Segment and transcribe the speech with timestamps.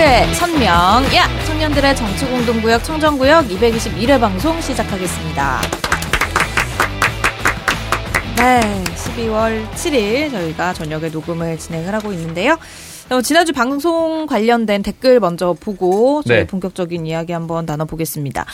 [0.00, 0.70] 팟캐스트 선명
[1.14, 5.60] 야 청년들의 정치공동구역 청정구역 221회 방송 시작하겠습니다.
[8.38, 12.56] 네, 12월 7일 저희가 저녁에 녹음을 진행을 하고 있는데요.
[13.10, 16.46] 어, 지난주 방송 관련된 댓글 먼저 보고 저희 네.
[16.46, 18.46] 본격적인 이야기 한번 나눠보겠습니다.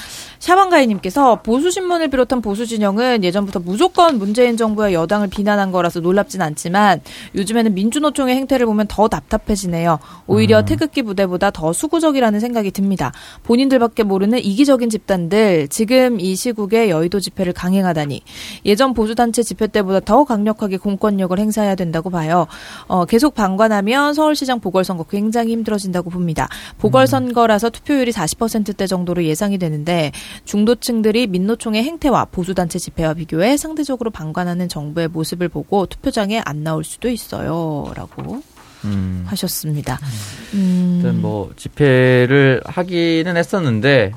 [0.47, 7.01] 샤방가이님께서 보수신문을 비롯한 보수진영은 예전부터 무조건 문재인 정부와 여당을 비난한 거라서 놀랍진 않지만
[7.35, 9.99] 요즘에는 민주노총의 행태를 보면 더 답답해지네요.
[10.29, 13.13] 오히려 태극기 부대보다 더 수구적이라는 생각이 듭니다.
[13.43, 18.23] 본인들밖에 모르는 이기적인 집단들 지금 이 시국에 여의도 집회를 강행하다니
[18.67, 22.47] 예전 보수단체 집회 때보다 더 강력하게 공권력을 행사해야 된다고 봐요.
[22.87, 26.49] 어, 계속 방관하면 서울시장 보궐선거 굉장히 힘들어진다고 봅니다.
[26.79, 30.13] 보궐선거라서 투표율이 40%대 정도로 예상이 되는데
[30.45, 37.09] 중도층들이 민노총의 행태와 보수단체 집회와 비교해 상대적으로 방관하는 정부의 모습을 보고 투표장에 안 나올 수도
[37.09, 37.93] 있어요.
[37.95, 38.43] 라고
[38.85, 39.25] 음.
[39.27, 39.99] 하셨습니다.
[40.55, 44.13] 음, 일단 뭐 집회를 하기는 했었는데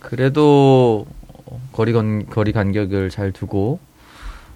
[0.00, 1.06] 그래도
[1.72, 3.78] 거리 건 거리 간격을 잘 두고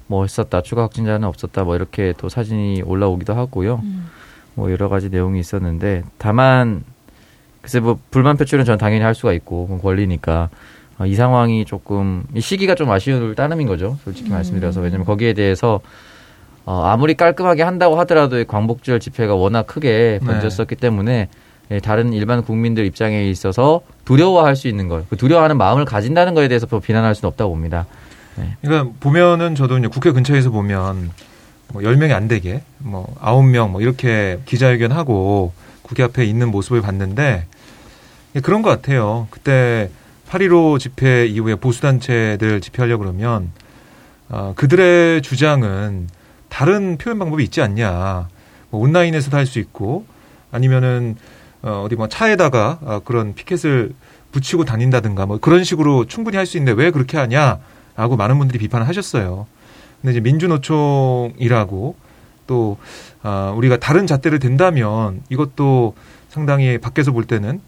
[0.06, 3.80] 뭐 했었다 추가 확진자는 없었다 뭐 이렇게 또 사진이 올라오기도 하고요.
[3.82, 4.08] 음.
[4.54, 6.84] 뭐 여러 가지 내용이 있었는데 다만
[7.62, 10.56] 글쎄 뭐 불만 표출은 전 당연히 할 수가 있고 권리니까 어,
[11.06, 13.98] 이 상황이 조금 이 시기가 좀 아쉬울 따름인 거죠.
[14.04, 14.34] 솔직히 음.
[14.34, 15.80] 말씀드려서 왜냐면 거기에 대해서
[16.64, 20.26] 어, 아무리 깔끔하게 한다고 하더라도 이 광복절 집회가 워낙 크게 네.
[20.26, 21.28] 번졌었기 때문에
[21.70, 26.48] 예, 다른 일반 국민들 입장에 있어서 두려워할 수 있는 것, 그 두려워하는 마음을 가진다는 거에
[26.48, 27.86] 대해서 또 비난할 수는 없다고 봅니다.
[28.60, 31.10] 그러니까 보면은 저도 이제 국회 근처에서 보면
[31.72, 37.46] 뭐 10명이 안 되게 뭐 9명 뭐 이렇게 기자회견하고 국회 앞에 있는 모습을 봤는데
[38.34, 39.26] 예, 그런 것 같아요.
[39.30, 39.90] 그때
[40.32, 43.50] 8.15 집회 이후에 보수단체들 집회하려고 그러면
[44.30, 46.08] 어, 그들의 주장은
[46.48, 48.28] 다른 표현 방법이 있지 않냐.
[48.70, 50.06] 뭐 온라인에서도 할 수 있고
[50.50, 51.16] 아니면은
[51.60, 53.92] 어, 어디 뭐 차에다가 어, 그런 피켓을
[54.32, 58.88] 붙이고 다닌다든가 뭐 그런 식으로 충분히 할 수 있는데 왜 그렇게 하냐라고 많은 분들이 비판을
[58.88, 59.46] 하셨어요.
[60.00, 61.94] 근데 이제 민주노총이라고
[62.46, 62.78] 또
[63.22, 65.94] 아, 우리가 다른 잣대를 댄다면 이것도
[66.30, 67.60] 상당히 밖에서 볼 때는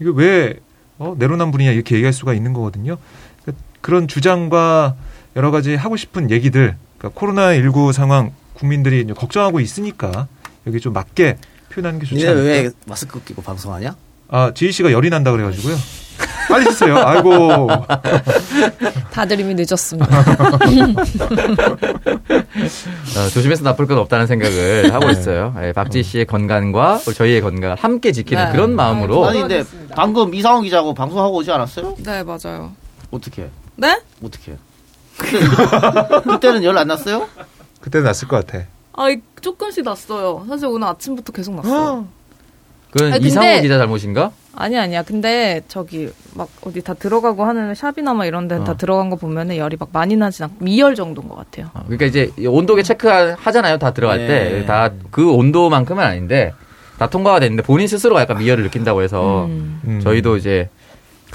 [0.00, 0.60] 이게 왜
[0.98, 2.96] 어, 내로남불이냐 이렇게 얘기할 수가 있는 거거든요.
[3.42, 4.96] 그러니까 그런 주장과
[5.36, 10.28] 여러 가지 하고 싶은 얘기들, 그러니까 코로나 19 상황 국민들이 걱정하고 있으니까
[10.66, 11.38] 여기 좀 맞게
[11.70, 12.42] 표현하는 게 좋지 않을까.
[12.44, 13.96] 왜 마스크 끼고 방송하냐?
[14.28, 15.76] 아, 지희 씨가 열이 난다 그래가지고요.
[16.48, 16.96] 빨리 쓰세요.
[16.98, 17.68] 아이고.
[19.12, 20.06] 다들 이미 늦었습니다.
[23.16, 25.54] 어, 조심해서 나쁠 건 없다는 생각을 하고 있어요.
[25.62, 28.52] 예, 박지 씨의 건강과 저희의 건강을 함께 지키는 네.
[28.52, 29.64] 그런 마음으로 아니 근데
[29.94, 31.96] 방금 이상원 기자하고 방송하고 오지 않았어요?
[32.04, 32.72] 네, 맞아요.
[33.10, 33.48] 어떻게?
[33.76, 34.00] 네?
[34.22, 34.56] 어떻게?
[35.18, 35.38] 그때,
[36.24, 37.28] 그때는 열 안 났어요?
[37.80, 38.64] 그때는 났을 것 같아.
[38.94, 39.06] 아,
[39.40, 40.44] 조금씩 났어요.
[40.48, 42.06] 사실 오늘 아침부터 계속 났어요.
[42.90, 44.30] 그건 아니, 근데- 이상호 기자 잘못인가?
[44.54, 45.02] 아니 아니야.
[45.02, 48.64] 근데 저기 막 어디 다 들어가고 하는 샵이나 막 이런 데는 어.
[48.64, 51.70] 다 들어간 거 보면은 열이 막 많이 나진 않고 미열 정도인 것 같아요.
[51.74, 53.78] 어, 그러니까 이제 온도계 체크 하잖아요.
[53.78, 54.26] 다 들어갈 네.
[54.26, 56.52] 때다 그 온도만큼은 아닌데
[56.98, 59.80] 다 통과가 됐는데 본인 스스로가 약간 미열을 느낀다고 해서 음.
[59.86, 60.00] 음.
[60.00, 60.68] 저희도 이제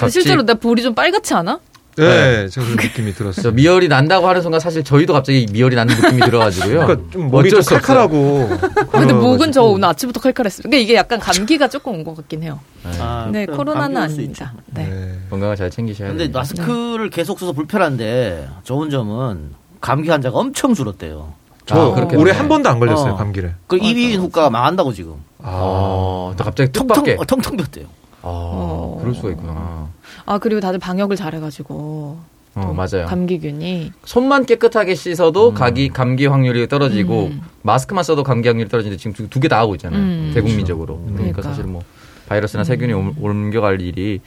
[0.09, 1.59] 실제로 내 볼이 좀 빨갛지 않아?
[2.03, 3.51] 네, 제가 그런 느낌이 들었어요.
[3.53, 6.85] 미열이 난다고 하는 순간 사실 저희도 갑자기 미열이 나는 느낌이 들어가지고요.
[6.85, 7.79] 그러니까 좀 몸이 좀 어쩔 수 없어요.
[7.79, 8.49] 칼칼하고.
[8.91, 9.63] 근데 목은 저.
[9.63, 10.61] 오늘 아침부터 칼칼했어요.
[10.63, 12.59] 그러니까 이게 약간 감기가 조금 온 것 같긴 해요.
[12.99, 14.53] 아, 근데 그럼 코로나는 아닙니다.
[14.67, 14.85] 네.
[14.87, 15.19] 네.
[15.29, 16.39] 건강을 잘 챙기셔야 근데 됩니다.
[16.39, 21.33] 마스크를 계속 써서 불편한데 좋은 점은 감기 환자가 엄청 줄었대요.
[21.65, 22.07] 저 아.
[22.15, 23.15] 올해 한 번도 안 걸렸어요, 어.
[23.17, 23.55] 감기를.
[23.67, 25.15] 그 이비인 후과가 망한다고 지금.
[25.39, 27.17] 어, 또 갑자기 툭 텅텅 밖에.
[27.19, 27.85] 어, 텅텅 ቢ었대요.
[28.21, 29.86] 아, 그럴 수가 있구나.
[30.27, 32.19] 아 그리고 다들 방역을 잘해가지고
[32.55, 33.05] 어, 또 맞아요.
[33.07, 37.41] 감기균이 손만 깨끗하게 씻어도 감기 감기 확률이 떨어지고 음.
[37.63, 40.01] 마스크만 써도 감기 확률이 떨어지는데 지금 두 개 다 하고 있잖아요.
[40.01, 40.31] 음.
[40.33, 40.97] 대국민적으로.
[40.97, 41.41] 그러니까 그러니까.
[41.43, 41.81] 사실 뭐
[42.27, 44.19] 바이러스나 세균이 옮- 옮겨갈 일이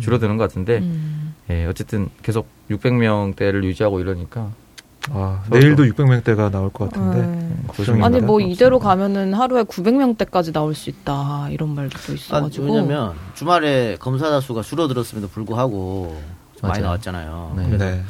[0.00, 1.34] 줄어드는 것 같은데 음.
[1.50, 4.50] 예, 어쨌든 계속 600명대를 유지하고 이러니까
[5.10, 7.26] 아, 서로 내일도 600명대가 나올 것 같은데.
[7.26, 7.56] 네.
[7.68, 8.06] 걱정입니다.
[8.06, 8.40] 아니 뭐.
[8.40, 14.40] 이대로 가면은 하루에 900명대까지 나올 수 있다 이런 말도 또 아, 있어가지고 왜냐면 주말에 검사자
[14.40, 16.16] 수가 줄어들었음에도 불구하고
[16.58, 16.84] 좀 많이 맞아요.
[16.84, 17.54] 나왔잖아요.
[17.56, 17.66] 네.
[17.66, 18.02] 그래서 네.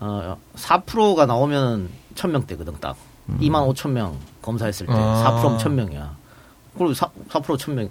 [0.00, 2.96] 어, 4%가 나오면 1000명대거든 딱.
[3.28, 3.38] 음.
[3.40, 5.40] 2만 5천 명 검사했을 때 아.
[5.42, 6.08] 4%면 1000명이야.
[6.76, 7.88] 그리고 4, 4% 1000명.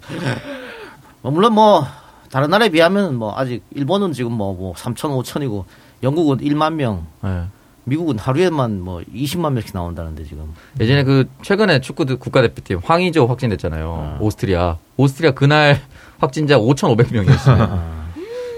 [1.21, 1.85] 뭐 물론 뭐
[2.29, 5.63] 다른 나라에 비하면 뭐 아직 일본은 지금 뭐, 뭐 3천 5천이고
[6.03, 7.45] 영국은 1만 명, 예.
[7.85, 10.53] 미국은 하루에만 뭐 20만 명씩 나온다는데 지금.
[10.80, 14.18] 예전에 그 최근에 축구 국가대표팀 황의조 확진됐잖아요.
[14.19, 14.77] 오스트리아.
[14.97, 15.81] 오스트리아 그날
[16.19, 18.03] 확진자 5,500명이었어요.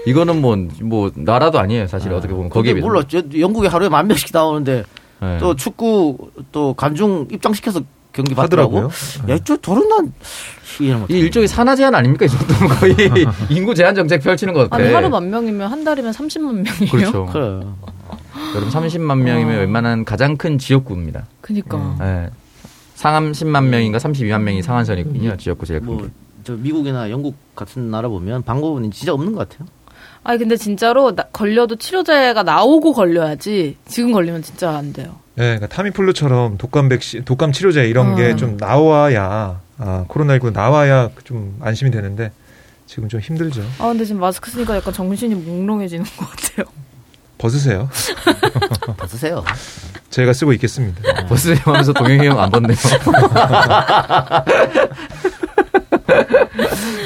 [0.06, 2.48] 이거는 뭐, 뭐, 나라도 아니에요, 사실 어떻게 보면.
[2.50, 2.86] 거기에 비해서.
[2.86, 3.02] 몰라.
[3.08, 4.84] 저 영국에 하루에 만 명씩 나오는데
[5.22, 5.38] 예.
[5.40, 7.80] 또 축구 또 관중 입장시켜서
[8.12, 8.76] 경기 받더라고.
[8.88, 9.34] 하더라고요.
[9.34, 10.12] 야, 저 저런 난.
[11.08, 12.26] 이 일종의 산하 제한 아닙니까?
[12.26, 12.94] 이 정도면 거의
[13.50, 14.82] 인구 제한 정책 펼치는 것 같아.
[14.82, 16.90] 아니 하루 만 명이면 한 달이면 30만 명이에요.
[16.90, 17.26] 그렇죠.
[17.26, 17.60] 그래.
[18.54, 19.60] 여름 30만 명이면 어.
[19.60, 21.26] 웬만한 가장 큰 지역구입니다.
[21.40, 21.76] 그니까.
[21.76, 21.98] 음.
[22.00, 22.30] 예.
[22.94, 25.36] 상암 10만 명인가 32만 명이 상한선이거든요.
[25.36, 26.02] 지역구 제일 큰 게.
[26.44, 29.68] 뭐저 미국이나 영국 같은 나라 보면 방법은 진짜 없는 것 같아요.
[30.24, 35.16] 아니 근데 진짜로 나- 걸려도 치료제가 나오고 걸려야지 지금 걸리면 진짜 안 돼요.
[35.34, 38.16] 네, 그러니까 타미플루처럼 독감 백신, 독감 치료제 이런 음.
[38.16, 42.32] 게좀 나와야 아, 코로나19 나와야 좀 안심이 되는데
[42.86, 43.62] 지금 좀 힘들죠.
[43.78, 46.66] 아 근데 지금 마스크 쓰니까 약간 정신이 몽롱해지는 것 같아요.
[47.38, 47.88] 벗으세요.
[48.96, 49.44] 벗으세요.
[50.10, 51.02] 제가 쓰고 있겠습니다.
[51.26, 52.76] 버스에 하면서 동영이 형 안 벗네요.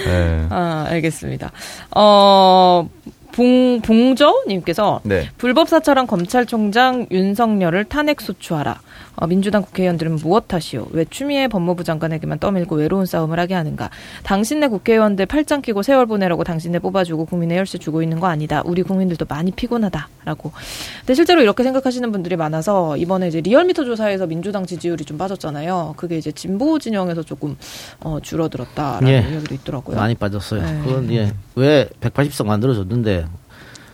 [0.07, 0.47] 네.
[0.51, 1.51] 아 알겠습니다.
[1.97, 2.89] 어.
[3.33, 5.29] 봉, 봉저님께서 네.
[5.39, 8.81] 불법사찰한 검찰총장 윤석열을 탄핵 소추하라.
[9.21, 10.89] 어, 민주당 국회의원들은 무엇 하시오?
[10.93, 13.91] 왜 추미애 법무부 장관에게만 떠밀고 외로운 싸움을 하게 하는가?
[14.23, 18.63] 당신네 국회의원들 팔짱 끼고 세월 보내라고 당신네 뽑아주고 국민의 열쇠 주고 있는 거 아니다.
[18.65, 20.53] 우리 국민들도 많이 피곤하다라고.
[21.01, 25.95] 근데 실제로 이렇게 생각하시는 분들이 많아서 이번에 이제 리얼미터 조사에서 민주당 지지율이 좀 빠졌잖아요.
[25.99, 27.57] 그게 이제 진보 진영에서 조금
[28.01, 29.19] 어, 줄어들었다라는 예.
[29.31, 29.97] 이야기도 있더라고요.
[29.97, 30.63] 많이 빠졌어요.
[30.63, 30.81] 네.
[30.83, 31.33] 그건 예.
[31.57, 33.27] 왜 180석 만들어줬는데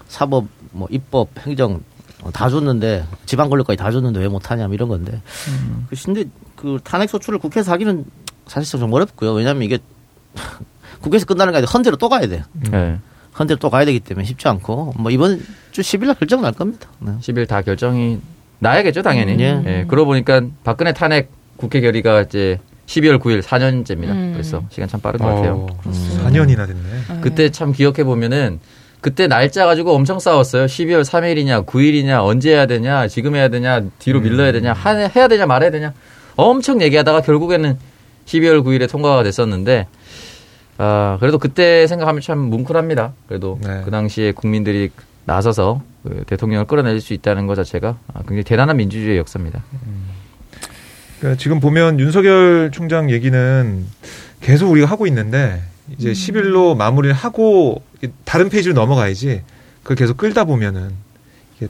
[0.06, 1.80] 사법, 뭐 입법, 행정 어,
[2.32, 5.20] 다 줬는데 지방 권력까지 다 줬는데 왜 못하냐 뭐 이런 건데.
[5.48, 5.86] 음.
[5.88, 6.24] 그 근데
[6.54, 8.04] 그 탄핵 소추를 국회에서 하기는
[8.46, 9.32] 사실상 좀 어렵고요.
[9.32, 9.78] 왜냐하면 이게
[11.00, 12.42] 국회에서 끝나는 게 아니라 헌재로 또 가야 돼.
[12.70, 12.98] 네.
[13.38, 15.42] 헌재로 또 가야 되기 때문에 쉽지 않고 뭐 이번
[15.72, 16.88] 주 10일 날 결정 날 겁니다.
[17.00, 17.12] 네.
[17.20, 18.20] 10일 다 결정이
[18.58, 19.36] 나야겠죠, 당연히.
[19.42, 19.62] 예.
[19.66, 19.84] 예.
[19.86, 24.10] 그러고 보니까 박근혜 탄핵 국회 결의가 이제 12월 9일 4년째입니다.
[24.10, 24.30] 음.
[24.32, 25.66] 그래서 시간 참 빠른 것 같아요.
[25.68, 26.82] 어, 4년이나 됐네.
[27.08, 27.20] 네.
[27.20, 28.60] 그때 참 기억해 보면은
[29.00, 30.66] 그때 날짜 가지고 엄청 싸웠어요.
[30.66, 35.46] 12월 3일이냐, 9일이냐, 언제 해야 되냐, 지금 해야 되냐, 뒤로 밀러야 되냐, 하- 해야 되냐,
[35.46, 35.92] 말아야 되냐.
[36.34, 37.78] 엄청 얘기하다가 결국에는
[38.26, 39.86] 12월 9일에 통과가 됐었는데,
[40.78, 43.12] 아, 그래도 그때 생각하면 참 뭉클합니다.
[43.28, 43.82] 그래도 네.
[43.84, 44.90] 그 당시에 국민들이
[45.24, 49.62] 나서서 그 대통령을 끌어낼 수 있다는 것 자체가 아, 굉장히 대단한 민주주의의 역사입니다.
[51.18, 53.86] 그러니까 지금 보면 윤석열 총장 얘기는
[54.42, 55.62] 계속 우리가 하고 있는데
[55.98, 57.82] 이제 10일로 마무리를 하고
[58.24, 59.42] 다른 페이지로 넘어가야지
[59.82, 60.90] 그걸 계속 끌다 보면은
[61.56, 61.68] 이게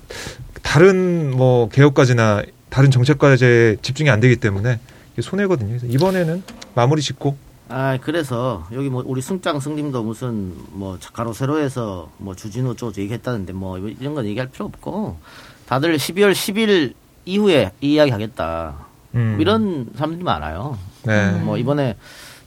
[0.63, 4.81] 다른 뭐 개혁까지나 다른 정책까지 집중이 안 되기 때문에
[5.13, 5.69] 이게 손해거든요.
[5.69, 6.43] 그래서 이번에는
[6.75, 7.37] 마무리 짓고
[7.69, 13.53] 아 그래서 여기 뭐 우리 승장 승님도 무슨 뭐 가로 세로에서 뭐 주진우 쪽 얘기했다는데
[13.53, 15.19] 뭐 이런 건 얘기할 필요 없고
[15.67, 19.37] 다들 12월 10일 이후에 이 이야기 하겠다 음.
[19.41, 20.79] 이런 사람들이 많아요.
[21.05, 21.33] 네.
[21.33, 21.97] 뭐 이번에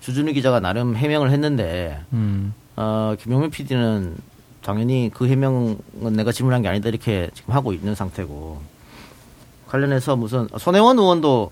[0.01, 2.53] 주준우 기자가 나름 해명을 했는데 음.
[2.75, 4.15] 어, 김용민 PD는
[4.61, 5.77] 당연히 그 해명은
[6.15, 8.61] 내가 질문한 게 아니다 이렇게 지금 하고 있는 상태고
[9.67, 11.51] 관련해서 무슨 손혜원 의원도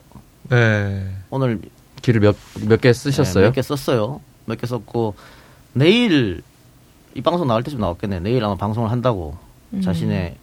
[0.50, 1.14] 네.
[1.30, 1.60] 오늘
[2.02, 2.36] 길을 몇
[2.68, 3.44] 몇 개 쓰셨어요?
[3.44, 4.22] 네, 몇개 썼어요.
[4.46, 5.16] 몇 개 썼고
[5.74, 6.42] 내일
[7.16, 8.20] 이 방송 나올 때쯤 나왔겠네.
[8.22, 9.38] 내일 아마 방송을 한다고
[9.74, 9.82] 음.
[9.82, 10.36] 자신의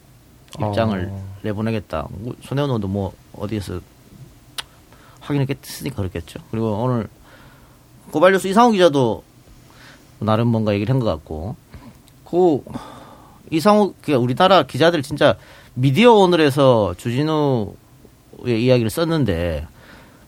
[0.60, 1.24] 입장을 어.
[1.42, 2.06] 내보내겠다.
[2.10, 3.80] 뭐 손혜원 의원도 뭐 어디에서
[5.20, 6.40] 확인했겠으니까 그렇겠죠.
[6.50, 7.08] 그리고 오늘
[8.14, 9.24] 고발뉴스 이상호 기자도
[10.20, 11.56] 나름 뭔가 얘기를 한 것 같고
[12.24, 12.60] 그
[13.50, 15.34] 이상호 그 우리나라 기자들 진짜
[15.74, 17.74] 미디어 오늘에서 주진우의
[18.64, 19.66] 이야기를 썼는데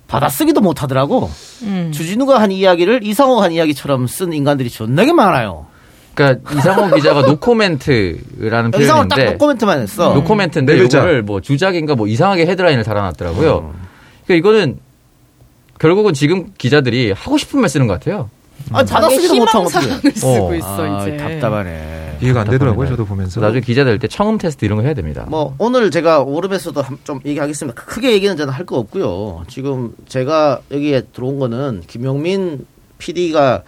[0.09, 1.31] 받아쓰기도 못하더라고.
[1.63, 1.93] 음.
[1.95, 5.67] 주진우가 한 이야기를 이상호가 한 이야기처럼 쓴 인간들이 존나게 많아요.
[6.15, 10.13] 그러니까 이상호 기자가 노코멘트라는 이상호 딱 표현인데 노코멘트만 했어.
[10.15, 10.99] 노코멘트인데 네 글자.
[10.99, 13.53] 이거를 뭐 주작인가 뭐 이상하게 헤드라인을 달아놨더라고요.
[13.55, 13.75] 어.
[14.27, 14.79] 그러니까 이거는
[15.79, 18.31] 결국은 지금 기자들이 하고 싶은 말 쓰는 것 같아요.
[18.73, 20.55] 아, 받아쓰기도 어떻게 희망사항을 쓰고 어.
[20.55, 21.17] 있어 아, 이제.
[21.17, 22.19] 답답하네.
[22.23, 22.89] 이해가 안 되더라고요.
[22.89, 23.41] 저도 보면서.
[23.41, 25.27] 나중에 기자 될 때 청음 테스트 이런 거 해야 됩니다.
[25.29, 27.81] 뭐 오늘 제가 오름에서도 한- 좀 얘기하겠습니다.
[27.83, 29.45] 크게 얘기는 저는 할 거 없고요.
[29.49, 32.67] 지금 제가 여기에 들어온 거는 김용민
[32.99, 33.63] PD가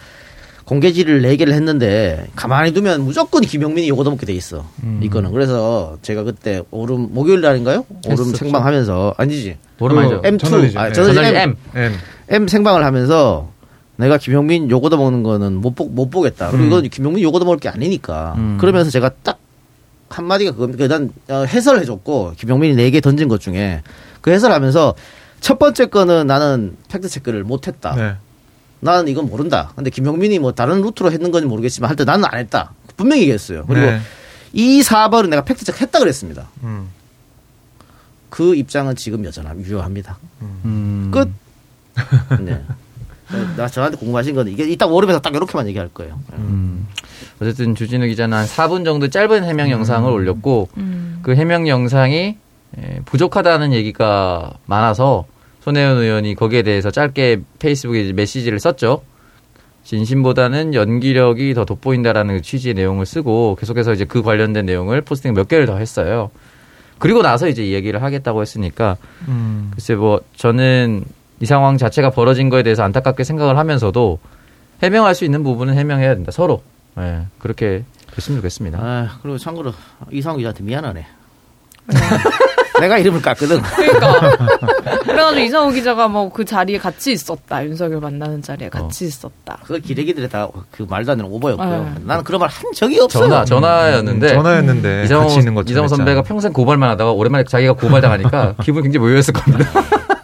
[0.69, 4.67] 공개지를 4개를 했는데 가만히 두면 무조건 김용민이 요거 더먹게 돼 있어.
[5.01, 7.87] 이거는 그래서 제가 그때 오름 목요일 날인가요?
[8.07, 8.35] 오름.
[8.35, 9.57] 생방하면서 아니지.
[9.79, 10.21] 모르면 아니죠.
[10.21, 10.79] 그 M2 저널리즘.
[10.79, 10.93] 아, 네.
[10.93, 11.57] 저널리즘 저널리 M.
[11.75, 11.93] M.
[12.29, 12.49] M.
[12.49, 13.51] 생방을 하면서
[13.97, 16.51] 내가 김용민 욕 얻어먹는 거는 못, 보, 못 보겠다.
[16.51, 16.69] 그리고 음.
[16.69, 18.35] 이건 김용민 욕 얻어먹을 게 아니니까.
[18.37, 18.59] 음.
[18.61, 19.39] 그러면서 제가 딱
[20.11, 20.85] 한마디가 그겁니다.
[20.85, 23.81] 일단 어, 해설을 해줬고 김용민이 네개 던진 것 중에
[24.21, 24.95] 그 해설하면서
[25.41, 27.95] 첫 번째 거는 나는 fact check를 못했다.
[27.97, 28.15] 네.
[28.81, 29.73] 나는 이건 모른다.
[29.75, 32.73] 근데 김용민이 뭐 다른 루트로 했는 건지 모르겠지만 할때 나는 안 했다.
[32.97, 33.65] 분명히 얘기했어요.
[33.67, 34.01] 그리고 네.
[34.53, 36.49] 이 4번은 내가 fact check 했다 그랬습니다.
[36.63, 36.89] 음.
[38.31, 40.19] 그 입장은 지금 여전히 유효합니다.
[40.43, 41.11] 음.
[41.13, 41.29] 끝.
[42.41, 42.63] 네.
[43.57, 46.19] 나 저한테 궁금하신 건 이게 이따 오름에서 딱 이렇게만 얘기할 거예요.
[46.35, 46.87] 음.
[47.41, 51.21] 어쨌든 주진우 기자는 한 4분 정도 짧은 해명 영상을 올렸고 음.
[51.23, 52.37] 그 해명 영상이
[52.79, 55.27] 에, 부족하다는 얘기가 많아서
[55.69, 59.03] 손혜원 의원이 거기에 대해서 짧게 페이스북에 메시지를 썼죠.
[59.85, 65.67] 진심보다는 연기력이 더 돋보인다라는 취지의 내용을 쓰고 계속해서 이제 그 관련된 내용을 포스팅 몇 개를
[65.67, 66.31] 더 했어요.
[66.99, 68.97] 그리고 나서 이제 이 얘기를 하겠다고 했으니까
[69.29, 69.71] 음.
[69.75, 71.05] 글쎄 뭐 저는
[71.41, 74.19] 이 상황 자체가 벌어진 거에 대해서 안타깝게 생각을 하면서도
[74.83, 76.63] 해명할 수 있는 부분은 해명해야 된다 서로
[76.99, 77.85] 예, 그렇게
[78.15, 78.79] 됐으면 좋겠습니다.
[78.81, 79.75] 아, 그리고 참고로
[80.11, 81.07] 이상우 기자한테 미안하네.
[82.81, 83.61] 내가 이름을 깠거든.
[83.63, 84.37] 그러니까.
[85.03, 87.65] 그래가지고 이상호 기자가 뭐 그 자리에 같이 있었다.
[87.65, 89.59] 윤석열 만나는 자리에 같이 있었다.
[89.65, 91.69] 그거 기레기들이 다 그 말도 안 되는 오버였고요.
[91.69, 91.93] 네.
[92.05, 93.25] 나는 그런 말 한 적이 없어요.
[93.29, 96.23] 전화 전화였는데 음, 전화였는데 이상호, 같이 있는 것처럼 이상호 선배가.
[96.23, 99.69] 평생 고발만 하다가 오랜만에 자기가 고발당하니까 기분이 굉장히 묘했을 겁니다.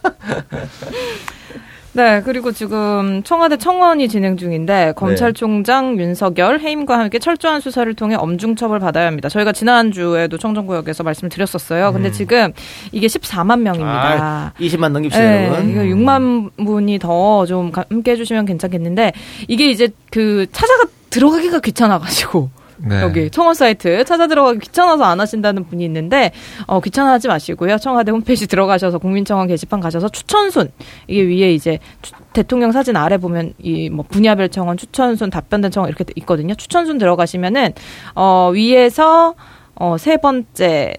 [1.97, 8.57] 네, 그리고 지금 청와대 청원이 진행 중인데 검찰총장 윤석열 해임과 함께 철저한 수사를 통해 엄중
[8.57, 9.29] 처벌 받아야 합니다.
[9.29, 11.93] 저희가 지난주에도 청정구역에서 말씀을 드렸었어요.
[11.93, 12.53] 근데 지금
[12.91, 14.17] 이게 14만 명입니다.
[14.21, 15.71] 아, 20만 넘깁시다, 네, 여러분.
[15.71, 19.13] 이거 6만 분이 더 좀 함께 해주시면 괜찮겠는데
[19.49, 22.49] 이게 이제 그 찾아가 들어가기가 귀찮아가지고
[22.87, 23.01] 네.
[23.03, 26.33] 여기 청원 사이트 찾아 들어가기 귀찮아서 안 하신다는 분이 있는데
[26.67, 27.79] 어, 귀찮아하지 마시고요.
[27.79, 30.71] 청와대 홈페이지 들어가셔서 국민청원 게시판 가셔서 추천순
[31.09, 35.89] 이게 위에 이제 추- 대통령 사진 아래 보면 이 뭐 분야별 청원, 추천순, 답변된 청원
[35.89, 36.55] 이렇게 있거든요.
[36.55, 37.73] 추천순 들어가시면은
[38.15, 39.35] 어, 위에서
[39.77, 40.95] 어, 세 번째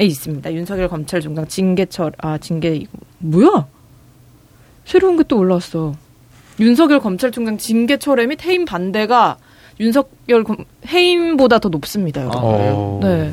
[0.00, 0.52] 에 있습니다.
[0.54, 2.84] 윤석열 검찰총장 징계철 아 징계
[3.18, 3.66] 뭐야?
[4.84, 5.92] 새로운 게 또 올라왔어.
[6.60, 9.36] 윤석열 검찰총장 징계 철회 및 해임 반대가
[9.80, 12.22] 윤석열 검- 해임보다 더 높습니다.
[12.22, 12.38] 여러분.
[12.38, 13.00] 아, 그래요?
[13.02, 13.32] 네.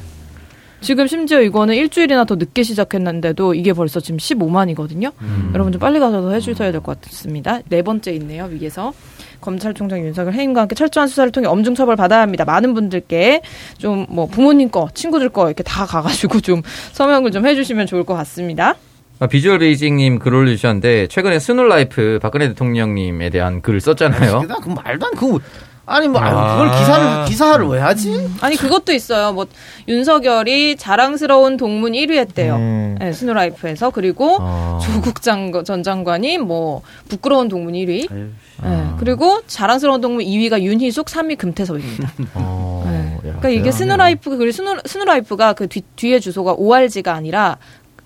[0.82, 5.12] 지금 심지어 이거는 일주일이나 더 늦게 시작했는데도 이게 벌써 지금 15만이거든요.
[5.22, 5.50] 음.
[5.54, 7.60] 여러분 좀 빨리 가서 해주셔야 될 것 같습니다.
[7.70, 8.94] 네 번째 있네요 위에서
[9.42, 12.46] 검찰총장 윤석열 해임과 함께 철저한 수사를 통해 엄중 처벌 받아야 합니다.
[12.46, 13.42] 많은 분들께
[13.80, 16.62] 좀 뭐 부모님 거, 친구들 거 이렇게 다 가가지고 좀
[16.92, 18.76] 서명을 좀 해주시면 좋을 것 같습니다.
[19.18, 24.44] 아, 비주얼 베이징님 글 올려주셨는데 최근에 스누라이프 박근혜 대통령님에 대한 글을 썼잖아요.
[24.44, 25.40] 나그 말도 안 그.
[25.88, 26.54] 아니 뭐 아유, 아.
[26.58, 28.30] 그걸 기사를 기사를 왜 하지?
[28.42, 29.34] 아니 그것도 있어요.
[29.34, 29.46] 뭐
[29.88, 32.56] 윤석열이 자랑스러운 동문 1위 했대요.
[32.56, 32.96] 음.
[33.00, 34.80] 네, 스누라이프에서 그리고 어.
[34.84, 38.12] 조국 장, 전 장관이 뭐 부끄러운 동문 1위.
[38.12, 38.30] 아유,
[38.64, 42.12] 네, 그리고 자랑스러운 동문 2위가 윤희숙, 3위 금태섭입니다.
[42.36, 43.16] 어, 네.
[43.16, 43.72] 야, 그러니까 이게.
[43.72, 47.58] 스누라이프 그리고 스누, 스누라이프가 그 뒤, 뒤에 주소가 ORG가 아니라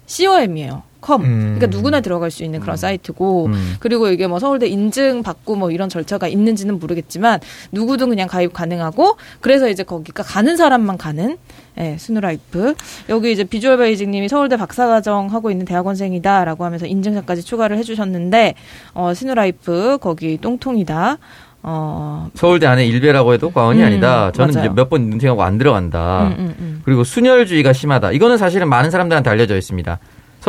[0.07, 0.83] COM이에요.
[1.01, 1.23] com.
[1.23, 1.55] 음.
[1.57, 3.75] 그러니까 누구나 들어갈 수 있는 그런 사이트고 음.
[3.79, 7.39] 그리고 이게 뭐 서울대 인증 받고 뭐 이런 절차가 있는지는 모르겠지만
[7.71, 11.37] 누구든 그냥 가입 가능하고 그래서 이제 거기가 가는 사람만 가는
[11.79, 12.75] 예, 스누라이프.
[13.07, 18.55] 여기 이제 비주얼 베이징 님이 서울대 박사과정 하고 있는 대학원생이다라고 하면서 인증샷까지 추가를 해 주셨는데
[18.93, 21.17] 어 스누라이프 거기 똥통이다.
[21.61, 24.31] 어 서울대 안에 일베라고 해도 과언이 음, 아니다.
[24.31, 24.49] 저는.
[24.51, 26.27] 이제 몇번 눈팅하고 안 들어간다.
[26.27, 26.81] 음, 음, 음.
[26.83, 28.11] 그리고 순혈주의가 심하다.
[28.11, 29.99] 이거는 사실은 많은 사람들한테 알려져 있습니다.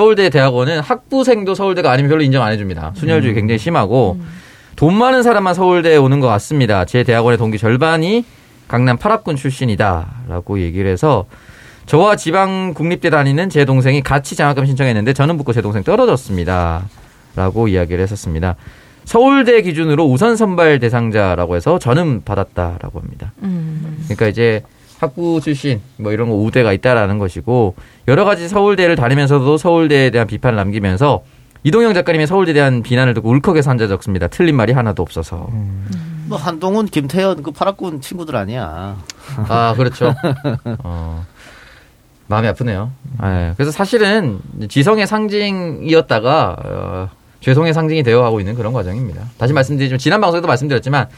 [0.01, 2.93] 서울대 대학원은 학부생도 서울대가 아니면 별로 인정 안 해줍니다.
[2.95, 4.19] 순혈주의 굉장히 심하고
[4.75, 6.87] 돈 많은 사람만 서울대에 오는 것 같습니다.
[6.87, 8.25] 제 대학원의 동기 절반이
[8.67, 11.27] 강남 파락군 출신이다라고 얘기를 해서
[11.85, 16.89] 저와 지방 국립대 다니는 제 동생이 같이 장학금 신청했는데 저는 붙고 제 동생 떨어졌습니다.
[17.37, 18.57] 라고 이야기를 했었습니다.
[19.05, 23.35] 서울대 기준으로 우선 선발 대상자라고 해서 저는 받았다라고 합니다.
[23.43, 23.99] 음.
[24.05, 24.63] 그러니까 이제
[25.01, 27.75] 학부 출신 뭐 이런 거 우대가 있다라는 것이고
[28.07, 31.23] 여러 가지 서울대를 다니면서도 서울대에 대한 비판을 남기면서
[31.65, 34.29] 이동영 작가님의 서울대에 대한 비난을 듣고 울컥해서 한자 적습니다.
[34.29, 35.49] 틀린 말이 하나도 없어서.
[36.27, 38.97] 뭐 한동훈, 김태현 그 파락군 친구들 아니야.
[39.49, 40.15] 아 그렇죠.
[40.85, 41.25] 어,
[42.29, 42.93] 마음이 아프네요.
[43.25, 44.39] 예, 그래서 사실은
[44.69, 47.09] 지성의 상징이었다가 어,
[47.41, 49.23] 죄송의 상징이 되어가고 있는 그런 과정입니다.
[49.39, 51.09] 다시 말씀드리지만 지난 방송에도 말씀드렸지만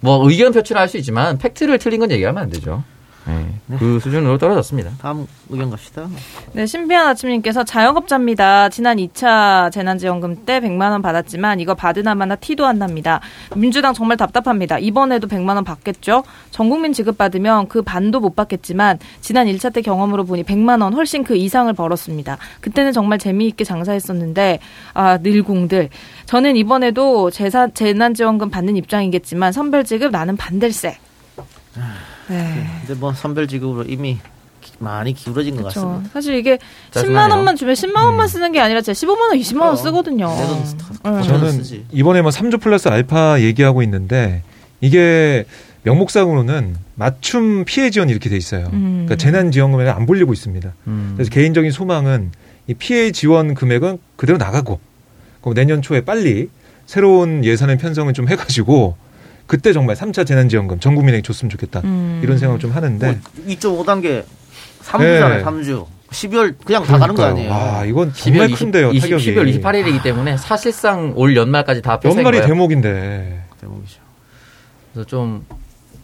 [0.00, 2.82] 뭐 의견 표출할 수 있지만 팩트를 틀린 건 얘기하면 안 되죠.
[3.28, 4.92] 예, 그 수준으로 떨어졌습니다.
[5.00, 6.08] 다음 의견 갑시다.
[6.52, 8.68] 네, 신비한 아침님께서 자영업자입니다.
[8.68, 13.20] 지난 2차 재난지원금 때 100만 원 받았지만 이거 받으나 마나 티도 안 납니다.
[13.56, 14.78] 민주당 정말 답답합니다.
[14.78, 16.22] 이번에도 100만 원 받겠죠?
[16.50, 20.94] 전 국민 지급 받으면 그 반도 못 받겠지만 지난 1차 때 경험으로 보니 100만 원
[20.94, 22.38] 훨씬 그 이상을 벌었습니다.
[22.60, 24.60] 그때는 정말 재미있게 장사했었는데
[24.94, 25.88] 아, 늘공들.
[26.26, 30.98] 저는 이번에도 재사, 재난지원금 받는 입장이겠지만 선별지급 나는 반댈세.
[32.28, 32.66] 네.
[32.86, 34.18] 근데 뭐 선별 지급으로 이미
[34.60, 35.80] 기- 많이 기울어진 것 그렇죠.
[35.86, 36.10] 같습니다.
[36.12, 36.58] 사실 이게
[36.90, 37.28] 짜증나네요.
[37.28, 39.76] 10만 원만 주면 10만 원만 쓰는 게 아니라 진짜 15만 원, 20만 원.
[39.76, 40.28] 쓰거든요.
[41.06, 41.22] 응.
[41.22, 41.62] 저는.
[41.92, 44.42] 이번에 뭐 3조 플러스 알파 얘기하고 있는데
[44.80, 45.44] 이게
[45.84, 48.68] 명목상으로는 맞춤 피해 지원 이렇게 돼 있어요.
[48.72, 49.04] 음.
[49.06, 50.74] 그러니까 재난 지원금에는 안 볼리고 있습니다.
[50.88, 51.12] 음.
[51.16, 52.32] 그래서 개인적인 소망은
[52.66, 54.80] 이 피해 지원 금액은 그대로 나가고
[55.40, 56.48] 그럼 내년 초에 빨리
[56.86, 58.96] 새로운 예산의 편성을 좀 해가지고
[59.46, 62.20] 그때 정말 3차 재난지원금 전 국민에게 줬으면 좋겠다 음.
[62.22, 64.24] 이런 생각을 좀 하는데 뭐 2.5단계
[64.82, 65.42] 3주잖아요, 네.
[65.44, 65.86] 3주.
[66.10, 67.30] 12월 그냥 다 가는 거 그러니까요.
[67.32, 67.50] 아니에요.
[67.78, 69.34] 와, 이건 정말 20, 큰데요, 20, 타격이.
[69.34, 72.48] 12월 28일이기 때문에 사실상 올 연말까지 다 폐쇄인 연말이 거예요.
[72.48, 73.42] 대목인데.
[73.60, 74.00] 대목이죠.
[74.94, 75.44] 그래서 좀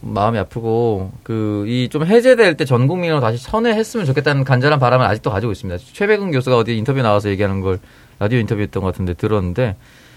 [0.01, 5.31] 마음이 아프고 그 이 좀 해제될 때 전 국민으로 다시 선회했으면 좋겠다는 간절한 바람을 아직도
[5.31, 5.83] 가지고 있습니다.
[5.93, 7.79] 최백은 교수가 어디 인터뷰 나와서 얘기하는 걸
[8.19, 9.77] 라디오 인터뷰했던 것 같은데 들었는데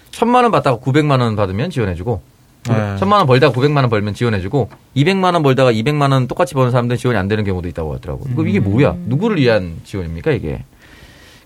[0.10, 2.22] 천만 원 받다가 900만 원 받으면 지원해주고
[2.68, 2.96] 네.
[2.98, 6.98] 천만 원 벌다가 900만 원 벌면 지원해주고 200만 원 벌다가 200만 원 똑같이 버는 사람들은
[6.98, 8.32] 지원이 안 되는 경우도 있다고 하더라고요.
[8.32, 8.96] 이거 이게 뭐야?
[9.06, 10.64] 누구를 위한 지원입니까 이게?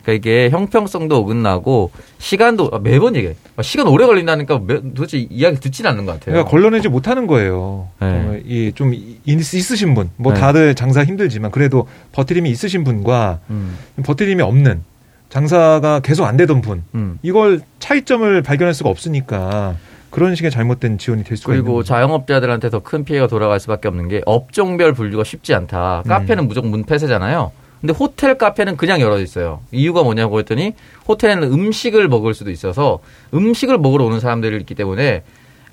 [0.02, 3.36] 그러니까 이게 형평성도 어긋나고 시간도 아, 매번 얘기해.
[3.58, 6.34] 아, 시간 오래 걸린다니까 매- 도대체 이야기 듣지는 않는 것 같아요.
[6.34, 7.90] 그러니까 걸러내지 못하는 거예요.
[8.00, 8.42] 네.
[8.46, 8.94] 여유 좀
[9.26, 10.40] 있으신 분, 뭐 네.
[10.40, 14.84] 다들 장사 힘들지만 그래도 버틸 힘이 있으신 분과 음, 버티림이 없는
[15.30, 17.20] 장사가 계속 안 되던 분, 음.
[17.22, 19.76] 이걸 차이점을 발견할 수가 없으니까
[20.10, 21.84] 그런 식의 잘못된 지원이 될 수가 있는 그리고.
[21.84, 26.04] 자영업자들한테 더 큰 피해가 돌아갈 수밖에 없는 게 업종별 분류가 쉽지 않다.
[26.06, 26.10] 음.
[26.10, 27.51] 카페는 무조건 문 폐쇄잖아요.
[27.82, 29.62] 근데 호텔 카페는 그냥 열어져 있어요.
[29.72, 30.74] 이유가 뭐냐고 했더니
[31.08, 33.00] 호텔에는 음식을 먹을 수도 있어서
[33.34, 35.24] 음식을 먹으러 오는 사람들이 있기 때문에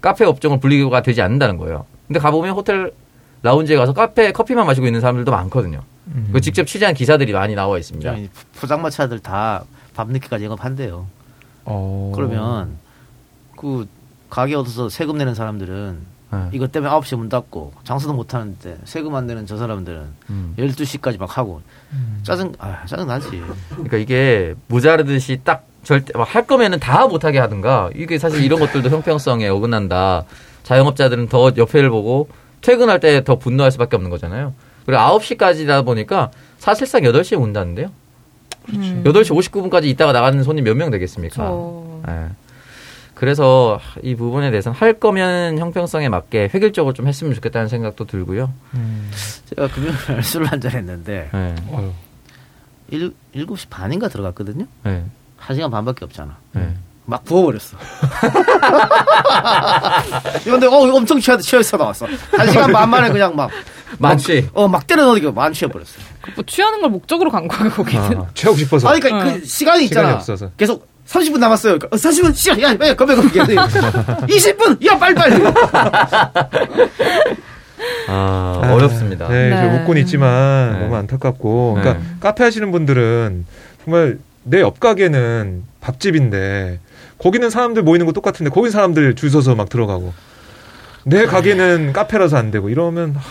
[0.01, 1.85] 카페 업종은 분리가 되지 않는다는 거예요.
[2.07, 2.93] 근데 가보면 호텔
[3.43, 5.83] 라운지에 가서 카페 커피만 마시고 있는 사람들도 많거든요.
[6.09, 6.29] 음.
[6.33, 8.15] 그 직접 취재한 기사들이 많이 나와 있습니다.
[8.15, 8.29] 저희
[8.61, 9.65] 포장마차들 다
[9.95, 11.07] 밤늦게까지 영업한대요.
[11.65, 12.13] 어.
[12.15, 12.77] 그러면
[13.57, 13.89] 그
[14.31, 16.49] 가게 얻어서 세금 내는 사람들은 네.
[16.53, 20.55] 이것 때문에 9시에 문 닫고 장사도 못 하는데 세금 안 내는 저 사람들은 음.
[20.59, 21.63] 12시까지 막 하고
[22.25, 23.43] 짜증 아, 짜증 나지.
[23.71, 29.47] 그러니까 이게 모자르듯이 딱 절대 막할 거면은 다 못하게 하든가 이게 사실 이런 것들도 형평성에
[29.49, 30.25] 어긋난다.
[30.65, 32.29] 자영업자들은 더 옆에를 보고
[32.61, 34.53] 퇴근할 때 더 분노할 수밖에 없는 거잖아요.
[34.85, 37.91] 그리고 9시까지다 보니까 사실상 8시에 문 닫는데요.
[38.71, 39.03] 음.
[39.05, 39.31] 8시
[39.71, 41.37] 59분까지 있다가 나가는 손님 몇 명 되겠습니까?
[41.37, 42.01] 저...
[42.09, 42.27] 예.
[43.17, 48.53] 그래서 이 부분에 대해서는 할 거면 형평성에 맞게 획일적으로 좀 했으면 좋겠다는 생각도 들고요.
[48.75, 49.11] 음.
[49.49, 51.31] 제가 금요일 술을 한잔 했는데.
[52.91, 54.67] 일 7시 반인가 들어갔거든요.
[54.87, 55.03] 예.
[55.39, 56.37] 한 시간 반밖에 없잖아.
[56.57, 56.75] 예.
[57.07, 57.79] 막 부어버렸어.
[60.45, 62.07] 근데 어 이거 엄청 취하 취해서 나왔어.
[62.37, 63.51] 한 시간 반 만에 그냥 막
[63.99, 64.49] 만취.
[64.53, 65.93] 어 막 때려 넣으니까 만 취해 버렸어.
[66.35, 68.19] 뭐 취하는 걸 목적으로 간 거야 거기는.
[68.19, 68.89] 아, 취하고 싶어서.
[68.89, 69.35] 아니 그러니까 어.
[69.39, 70.09] 그 시간이 있잖아.
[70.09, 70.51] 시간이 없어서.
[70.57, 71.79] 계속 30분 남았어요.
[71.79, 75.37] 그러니까 어, 30분 시간 야, 왜 겁에 겁에 20분 야 빨리 빨리.
[78.09, 79.29] 아, 아, 어렵습니다.
[79.29, 79.57] 네, 네.
[79.57, 80.81] 저 웃고는 있지만 네.
[80.81, 81.75] 너무 안타깝고.
[81.75, 82.15] 그러니까 네.
[82.21, 83.47] 카페 하시는 분들은
[83.85, 86.79] 정말 내 옆 가게는 밥집인데
[87.19, 90.13] 거기는 사람들 모이는 거 똑같은데 거기 사람들 줄 서서 막 들어가고
[91.05, 93.23] 내 가게는 카페라서 안 되고 이러면 하,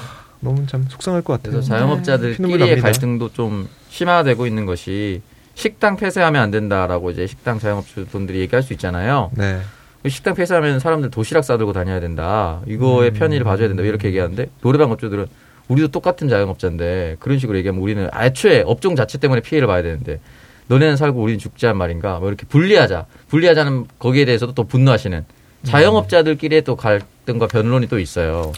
[0.41, 1.53] 너무 참 속상할 것 같아요.
[1.53, 2.81] 그래서 자영업자들끼리의 납니다.
[2.81, 5.21] 갈등도 좀 심화되고 있는 것이
[5.55, 9.31] 식당 폐쇄하면 안 된다라고 이제 식당 자영업자분들이 얘기할 수 있잖아요.
[9.33, 9.61] 네.
[10.07, 12.61] 식당 폐쇄하면 사람들 도시락 싸들고 다녀야 된다.
[12.67, 13.13] 이거의 음.
[13.15, 13.81] 편의를 봐줘야 된다.
[13.81, 15.25] 이렇게 얘기하는데 노래방 업주들은
[15.67, 20.19] 우리도 똑같은 자영업자인데 그런 식으로 얘기하면 우리는 애초에 업종 자체 때문에 피해를 봐야 되는데
[20.67, 22.19] 너네는 살고 우리는 죽자는 말인가?
[22.19, 23.05] 뭐 이렇게 분리하자.
[23.29, 25.25] 분리하자는 거기에 대해서도 또 분노하시는
[25.63, 28.51] 자영업자들끼리의 또 갈등과 변론이 또 있어요.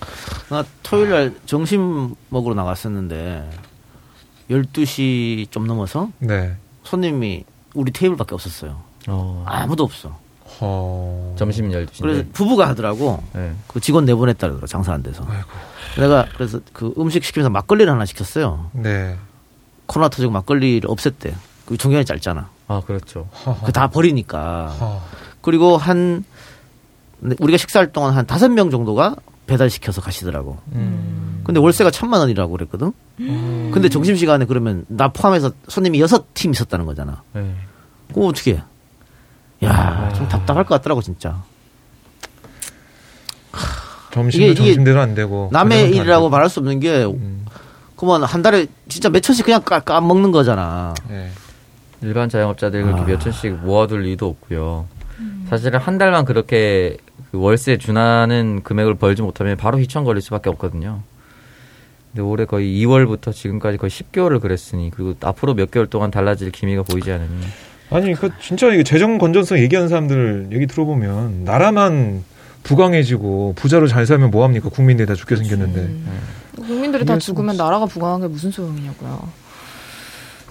[0.49, 3.49] 나 토요일 날 점심 먹으러 나갔었는데
[4.49, 6.55] 12시 좀 넘어서 네.
[6.87, 8.81] 손님이 우리 테이블밖에 없었어요.
[9.45, 10.17] 아무도 없어.
[10.59, 11.35] 어...
[11.37, 12.01] 점심 12시인데.
[12.01, 13.21] 그래서 부부가 하더라고.
[13.33, 13.53] 네.
[13.67, 14.67] 그 직원 내보냈다 그러더라.
[14.67, 15.23] 장사 안 돼서.
[15.27, 15.47] 아이고.
[15.99, 18.69] 내가 그래서 그 음식 시키면서 막걸리를 하나 시켰어요.
[18.73, 19.17] 네.
[19.85, 21.33] 코로나 터지고 막걸리를 없앴대.
[21.65, 22.49] 그 중간이 짧잖아.
[22.69, 23.29] 아, 그렇죠.
[23.65, 24.75] 그 다 버리니까.
[24.79, 25.05] 어.
[25.41, 26.23] 그리고 한
[27.39, 29.15] 우리가 식사할 동안 한 다섯 명 정도가
[29.47, 30.57] 배달 시켜서 가시더라고.
[30.73, 31.36] 음.
[31.47, 32.91] 근데 월세가 천만 원이라고 그랬거든.
[33.17, 37.23] 근데 점심 시간에 그러면 나 포함해서 손님이 여섯 팀 있었다는 거잖아.
[37.33, 37.55] 네.
[38.09, 38.53] 그거 어떻게?
[38.55, 38.63] 해?
[39.63, 41.41] 야, 좀 답답할 것 같더라고 진짜.
[44.11, 46.29] 점심도 이게- 이게 점심대로 안 되고 남의 일이라고 되고.
[46.29, 47.45] 말할 수 없는 게 음.
[47.95, 50.93] 그러면 한 달에 진짜 몇 천씩 그냥 까, 까먹는 거잖아.
[51.09, 51.31] 네.
[52.01, 53.05] 일반 자영업자들 그렇게 아.
[53.05, 54.85] 몇 천씩 모아둘 리도 없고요.
[55.49, 56.97] 사실은 한 달만 그렇게
[57.31, 61.01] 그 월세 준하는 금액을 벌지 못하면 바로 휘청거릴 수밖에 없거든요.
[62.11, 66.83] 근데 올해 거의 2월부터 지금까지 거의 10개월을 그랬으니 그리고 앞으로 몇 개월 동안 달라질 기미가
[66.83, 67.29] 보이지 않으니
[67.89, 72.23] 아니 그 진짜 이게 재정 건전성 얘기하는 사람들 얘기 들어보면 나라만
[72.63, 74.67] 부강해지고 부자로 잘 살면 뭐 합니까?
[74.69, 75.79] 국민들이 다 죽게 생겼는데.
[75.79, 76.19] 음.
[76.57, 79.29] 국민들이 다 죽으면 나라가 부강한 게 무슨 소용이냐고요.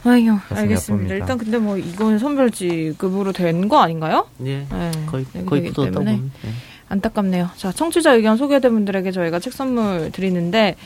[0.04, 1.14] 아유, 알겠습니다.
[1.14, 1.18] 아픕니다.
[1.18, 4.26] 일단 근데 뭐 이건 선별지급으로 된 거 아닌가요?
[4.46, 4.64] 예.
[4.70, 6.30] 네, 거의 된 거의 붙었다고 때문에 보면.
[6.46, 6.48] 예.
[6.88, 7.50] 안타깝네요.
[7.56, 10.76] 자, 청취자 의견 소개된 분들에게 저희가 책 선물 드리는데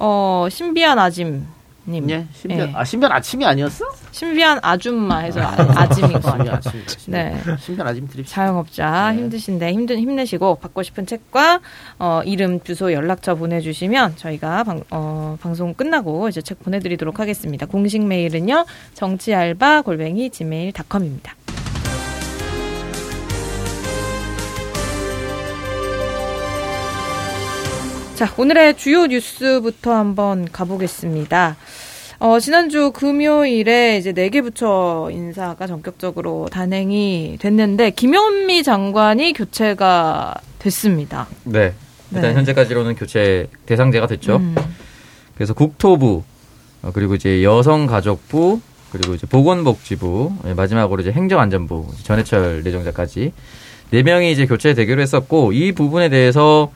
[0.00, 1.46] 어, 신비한 아짐
[1.86, 2.08] 님.
[2.10, 2.26] 예.
[2.32, 2.72] 신변 예.
[2.74, 3.84] 아 신변 아침이 아니었어?
[4.12, 6.60] 신비한 아줌마 해서 아, 아짐인 것 같아요.
[7.06, 7.36] 네.
[7.58, 8.26] 신비한 아짐 드립.
[8.26, 9.18] 자영업자 네.
[9.18, 11.60] 힘드신데 힘든 힘내시고 받고 싶은 책과
[11.98, 17.66] 어, 이름, 주소, 연락처 보내주시면 저희가 방, 어, 방송 끝나고 이제 책 보내드리도록 하겠습니다.
[17.66, 21.34] 공식 메일은요 정치알바 골뱅이 gmail.com입니다.
[28.20, 31.56] 자, 오늘의 주요 뉴스부터 한번 가보겠습니다.
[32.18, 41.28] 어, 지난주 금요일에 이제 네 개 부처 인사가 전격적으로 단행이 됐는데, 김현미 장관이 교체가 됐습니다.
[41.44, 41.72] 네.
[42.10, 42.34] 일단 네.
[42.34, 44.36] 현재까지로는 교체 대상제가 됐죠.
[44.36, 44.54] 음,
[45.34, 46.22] 그래서 국토부
[46.82, 48.60] 어, 그리고 이제 여성가족부
[48.92, 53.32] 그리고 이제 보건복지부 예, 마지막으로 이제 행정안전부 전해철 내정자까지
[53.92, 56.70] 네 명이 이제 교체 되기로 했었고 이 부분에 대해서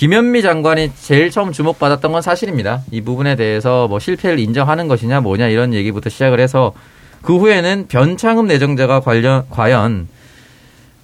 [0.00, 2.80] 김현미 장관이 제일 처음 주목받았던 건 사실입니다.
[2.90, 6.72] 이 부분에 대해서 뭐 실패를 인정하는 것이냐 뭐냐 이런 얘기부터 시작을 해서
[7.20, 10.08] 그 후에는 변창흠 내정자가 관련 과연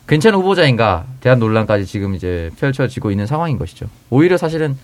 [0.09, 3.87] 괜찮은 후보자인가 대한 논란까지 지금 이제 펼쳐지고 있는 상황인 것이죠.
[4.09, 4.79] 오히려 사실은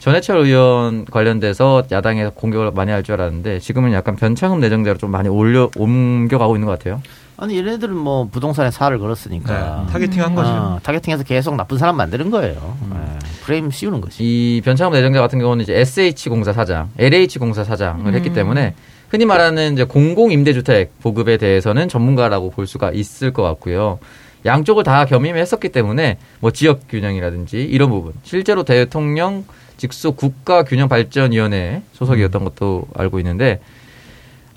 [0.00, 5.28] 전해철 의원 관련돼서 야당에서 공격을 많이 할 줄 알았는데 지금은 약간 변창흠 내정자로 좀 많이
[5.28, 7.00] 올려 옮겨가고 있는 것 같아요.
[7.40, 10.50] 아니 얘네들은 뭐 부동산에 살을 걸었으니까 네, 타겟팅한 거죠.
[10.50, 12.76] 아, 타겟팅해서 계속 나쁜 사람 만드는 거예요.
[12.82, 12.90] 음.
[12.92, 14.18] 네, 프레임 씌우는 거지.
[14.22, 18.74] 이 변창흠 내정자 같은 경우는 이제 SH 공사 사장, LH 공사 사장을 했기 때문에
[19.08, 23.98] 흔히 말하는 이제 공공 임대주택 보급에 대해서는 전문가라고 볼 수가 있을 것 같고요.
[24.44, 29.44] 양쪽을 다 겸임했었기 때문에 뭐 지역 균형이라든지 이런 부분 실제로 대통령
[29.78, 33.60] 직속 국가 균형 발전위원회 소속이었던 것도 알고 있는데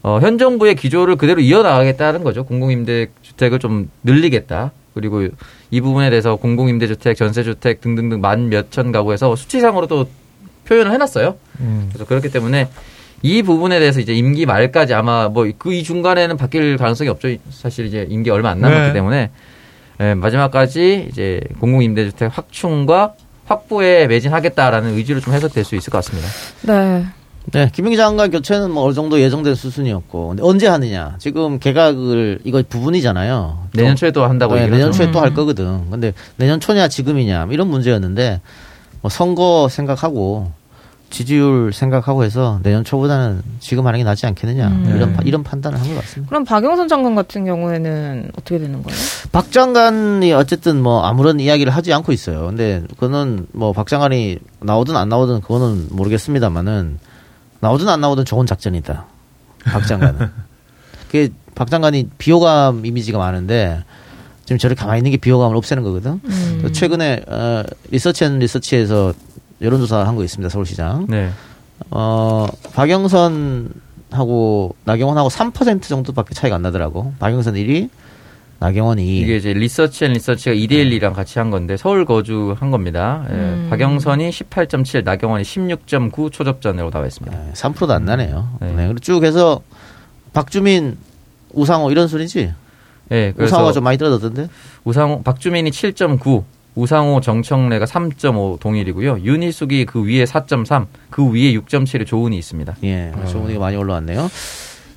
[0.04, 2.44] 어, 현 정부의 기조를 그대로 이어나가겠다는 거죠.
[2.46, 4.72] 공공임대 주택을 좀 늘리겠다.
[4.94, 5.28] 그리고
[5.72, 10.08] 이 부분에 대해서 공공임대 주택, 전세 주택 등등등 만 몇천 가구에서 수치상으로 또
[10.68, 11.36] 표현을 해놨어요.
[11.62, 11.90] 음.
[11.90, 12.68] 그래서 그렇기 때문에
[13.22, 17.30] 이 부분에 대해서 이제 임기 말까지 아마 뭐 그 이 중간에는 바뀔 가능성이 없죠.
[17.50, 18.94] 사실 이제 임기 얼마 안 남았기 네.
[18.94, 19.30] 때문에
[20.02, 23.14] 예, 마지막까지 이제 공공임대주택 확충과
[23.46, 26.28] 확보에 매진하겠다라는 의지로 좀 해석될 수 있을 것 같습니다.
[26.64, 27.06] 네.
[27.52, 31.16] 네, 김영기 장관 교체는 뭐 어느 정도 예정된 수순이었고 근데 언제 하느냐?
[31.20, 33.68] 지금 개각을 이거 부분이잖아요.
[33.74, 34.92] 내년 좀- 초에도 한다고 네, 얘기를 내년.
[34.92, 35.90] 초에 또 할 거거든.
[35.92, 38.42] 근데 내년 초냐 지금이냐 이런 문제였는데
[39.02, 40.52] 뭐 선거 생각하고
[41.10, 44.94] 지지율 생각하고 해서 내년 초보다는 지금 하는 게 낫지 않겠느냐 음.
[44.96, 45.16] 이런 네.
[45.16, 46.30] 파- 이런 판단을 한 것 같습니다.
[46.30, 48.98] 그럼 박영선 장관 같은 경우에는 어떻게 되는 거예요?
[49.32, 52.48] 박 장관이 어쨌든 뭐 아무런 이야기를 하지 않고 있어요.
[52.48, 56.98] 근데 그거는 뭐 박 장관이 나오든 안 나오든 그거는 모르겠습니다만은
[57.64, 59.06] 나오든 안 나오든 좋은 작전이다.
[59.64, 60.30] 박 장관은.
[61.08, 63.84] 그게 박 장관이 비호감 이미지가 많은데
[64.46, 66.20] 지금 저렇게 가만히 있는 게 비호감을 없애는 거거든.
[66.24, 66.60] 음.
[66.62, 69.14] 그 최근에 어, 리서치 앤 리서치에서
[69.62, 70.50] 여론조사 한 거 있습니다.
[70.50, 71.06] 서울시장.
[71.08, 71.30] 네.
[71.90, 77.14] 어, 박영선하고 나경원하고 3% 정도밖에 차이가 안 나더라고.
[77.20, 77.90] 박영선 1위,
[78.64, 79.02] 나경원 2위.
[79.02, 83.26] 이게 이제 리서치 앤 리서치가 이데일리랑 같이 한 건데 서울 거주한 겁니다.
[83.30, 83.68] 예, 음.
[83.70, 87.38] 박영선이 18.7, 나경원이 16.9 초접전으로 나와 있습니다.
[87.38, 88.48] 네, 3%도 안 나네요.
[88.62, 88.68] 네.
[88.68, 88.86] 네.
[88.86, 89.62] 그리고 쭉 해서
[90.32, 90.98] 박주민,
[91.52, 92.54] 우상호 이런 순이지?
[93.12, 94.48] 예, 그래서 우상호가 좀 많이 떨어졌던데?
[94.86, 96.44] 우상호 박주민이 7.9,
[96.76, 99.20] 우상호 정청래가 3.5 동일이고요.
[99.24, 102.78] 윤희숙이 그 위에 4.3, 그 위에 6.7의 조은이 있습니다.
[102.86, 104.30] 예, 조은이가 많이 올라왔네요.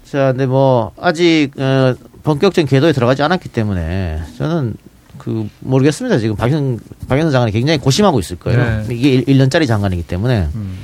[0.05, 1.93] 자, 근데 뭐, 아직, 어,
[2.27, 4.75] 본격적인 궤도에 들어가지 않았기 때문에, 저는,
[5.17, 6.19] 그, 모르겠습니다.
[6.19, 8.83] 지금 박영, 박영선 장관이 굉장히 고심하고 있을 거예요.
[8.89, 8.95] 네.
[8.95, 10.77] 이게 1, 년짜리 장관이기 때문에, 음.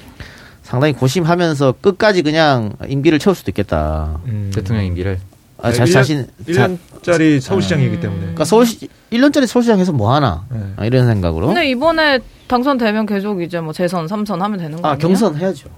[0.63, 4.21] 상당히 고심하면서 끝까지 그냥 임기를 채울 수도 있겠다.
[4.27, 4.53] 음.
[4.55, 5.19] 대통령 임기를.
[5.61, 8.21] 아, 자, 일 년- 자신, 자, 1년짜리 서울시장이기 때문에.
[8.21, 10.45] 그러니까 서울시, 1년짜리 서울시장에서 뭐 하나?
[10.49, 10.61] 네.
[10.77, 11.49] 아, 이런 생각으로.
[11.49, 14.97] 근데 이번에 당선되면 계속 이제 뭐 재선, 삼선 하면 되는 거 아?
[14.97, 15.69] 경선 해야죠.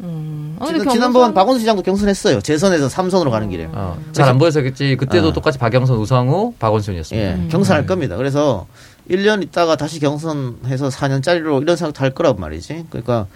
[0.00, 0.56] 음.
[0.60, 2.40] 아, 근데 지난, 경선- 지난번 박원순 시장도 경선했어요.
[2.40, 3.68] 재선에서 삼선으로 가는 길에.
[3.72, 4.96] 어, 잘안 보여서 그랬지.
[4.96, 5.32] 그때도 어.
[5.32, 7.28] 똑같이 박영선, 우상호, 박원순이었습니다.
[7.28, 7.48] 예, 음.
[7.50, 7.86] 경선할 네.
[7.86, 8.16] 겁니다.
[8.16, 8.66] 그래서
[9.10, 12.86] 1년 있다가 다시 경선해서 4년짜리로 이런 생각도 할 거란 말이지.
[12.90, 13.26] 그러니까,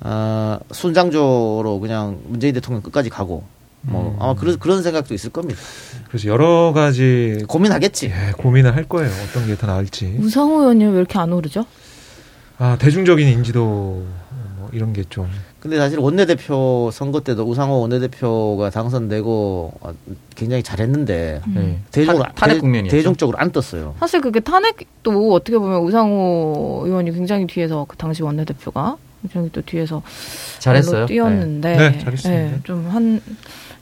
[0.00, 3.44] 아, 순장조로 그냥 문재인 대통령 끝까지 가고,
[3.82, 4.22] 뭐, 음.
[4.22, 5.58] 아마 그런, 그런 생각도 있을 겁니다.
[6.08, 8.06] 그래서 여러 가지 고민하겠지.
[8.06, 9.10] 예, 고민을 할 거예요.
[9.28, 10.16] 어떤 게 더 나을지.
[10.20, 11.64] 우상호 의원이 왜 이렇게 안 오르죠?
[12.58, 13.60] 아, 대중적인 인지도
[14.58, 15.28] 뭐 이런 게 좀.
[15.60, 19.90] 근데 사실 원내대표 선거 때도 우상호 원내대표가 당선되고 어,
[20.36, 21.78] 굉장히 잘했는데, 네.
[21.90, 22.96] 대중적으로, 탄- 탄핵 대- 국면이었죠.
[22.96, 23.94] 대중적으로 안 떴어요.
[23.98, 30.02] 사실 그게 탄핵도 어떻게 보면 우상호 의원이 굉장히 뒤에서 그 당시 원내대표가 굉장히 또 뒤에서
[30.60, 31.06] 잘했어요.
[31.06, 32.58] 뛰었는데 네, 잘했습니다.
[32.64, 33.20] 좀한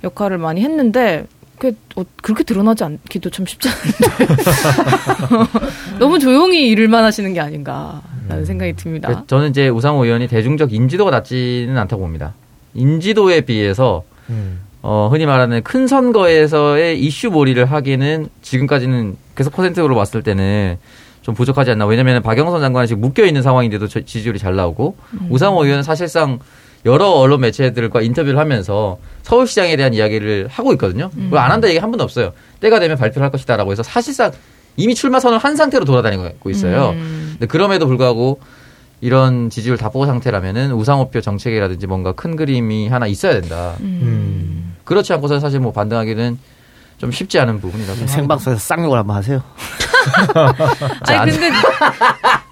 [0.05, 1.27] 역할을 많이 했는데
[1.64, 4.35] 그 어, 그렇게 드러나지 않기도 참 쉽지 않은데
[5.98, 9.09] 너무 조용히 일만 하시는 게 아닌가라는 생각이 듭니다.
[9.09, 12.35] 그 저는 이제 우상호 의원이 대중적 인지도가 낮지는 않다고 봅니다.
[12.74, 14.61] 인지도에 비해서 음.
[14.83, 20.77] 어, 흔히 말하는 큰 선거에서의 이슈 몰이를 하기는 지금까지는 계속 퍼센트로 봤을 때는
[21.22, 21.87] 좀 부족하지 않나.
[21.87, 25.29] 왜냐면 박영선 장관이 지금 묶여 있는 상황인데도 저- 지지율이 잘 나오고 음.
[25.31, 26.40] 우상호 의원은 사실상
[26.85, 31.11] 여러 언론 매체들과 인터뷰를 하면서 서울시장에 대한 이야기를 하고 있거든요.
[31.16, 31.31] 음.
[31.35, 32.33] 안 한다 얘기 한 번도 없어요.
[32.61, 34.33] 때가 되면 발표를 할 것이다라고 해서 사실상
[34.77, 36.90] 이미 출마 선언을 한 상태로 돌아다니고 있어요.
[36.90, 37.29] 음.
[37.33, 38.40] 근데 그럼에도 불구하고
[39.01, 43.75] 이런 지지율 답보고 상태라면은 우상호표 정책이라든지 뭔가 큰 그림이 하나 있어야 된다.
[43.81, 44.77] 음.
[44.85, 46.38] 그렇지 않고서 사실 뭐 반등하기는
[46.99, 49.42] 좀 쉽지 않은 부분이라서 음, 생방송에서 쌍욕을 한번 하세요.
[51.09, 51.51] 아니 근데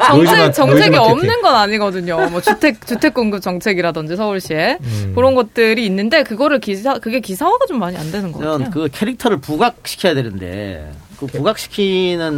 [0.06, 1.00] 정책 정책이 노이즈 마케팅.
[1.12, 2.28] 없는 건 아니거든요.
[2.30, 5.12] 뭐 주택 주택 공급 정책이라든지 서울시에 음.
[5.14, 8.52] 그런 것들이 있는데 그거를 기사 그게 기사화가 좀 많이 안 되는 것 같아요.
[8.58, 12.32] 저는 그 캐릭터를 부각시켜야 되는데 그 부각시키는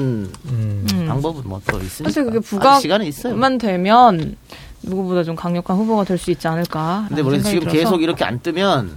[0.47, 0.87] 음.
[0.93, 1.07] 음.
[1.09, 2.11] 방법은 뭐 또 있으니까.
[2.11, 3.35] 사실 그게 아직 부각 시간이 있어요.
[3.35, 4.37] 만 되면
[4.83, 7.07] 누구보다 좀 강력한 후보가 될 수 있지 않을까.
[7.09, 8.93] 근데 모르겠 지금 계속 이렇게 안 뜨면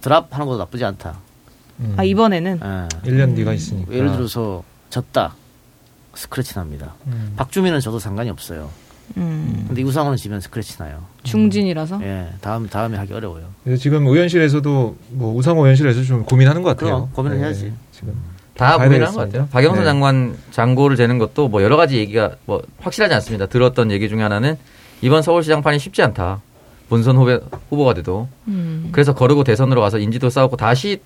[0.00, 1.18] 드랍 하는 것도 나쁘지 않다.
[1.80, 1.94] 음.
[1.98, 3.10] 아 이번에는 예.
[3.10, 3.92] 1년 뒤가 있으니까.
[3.92, 5.34] 예를 들어서 졌다.
[6.20, 6.94] 스크래치 납니다.
[7.06, 7.32] 음.
[7.36, 8.68] 박주민은 저도 상관이 없어요.
[9.16, 11.02] 음, 근데 우상호는 지면 스크래치 나요.
[11.24, 13.46] 중진이라서 예, 다음 다음에 하기 어려워요.
[13.64, 16.94] 그래서 지금 의원실에서도 뭐 우상호 의원실에서 좀 고민하는 것 같아요.
[16.96, 17.72] 그럼, 고민을 네, 해야지.
[17.90, 18.12] 지금
[18.54, 19.20] 다 봐야 고민한 것.
[19.22, 19.48] 같아요.
[19.50, 19.84] 박영선 네.
[19.86, 23.46] 장관 장고를 재는 것도 뭐 여러 가지 얘기가 뭐 확실하지 않습니다.
[23.46, 24.56] 들었던 얘기 중에 하나는
[25.00, 26.42] 이번 서울시장판이 쉽지 않다.
[26.90, 28.90] 본선 후배, 후보가 돼도 음.
[28.92, 31.00] 그래서 거르고 대선으로 가서 인지도 쌓고 다시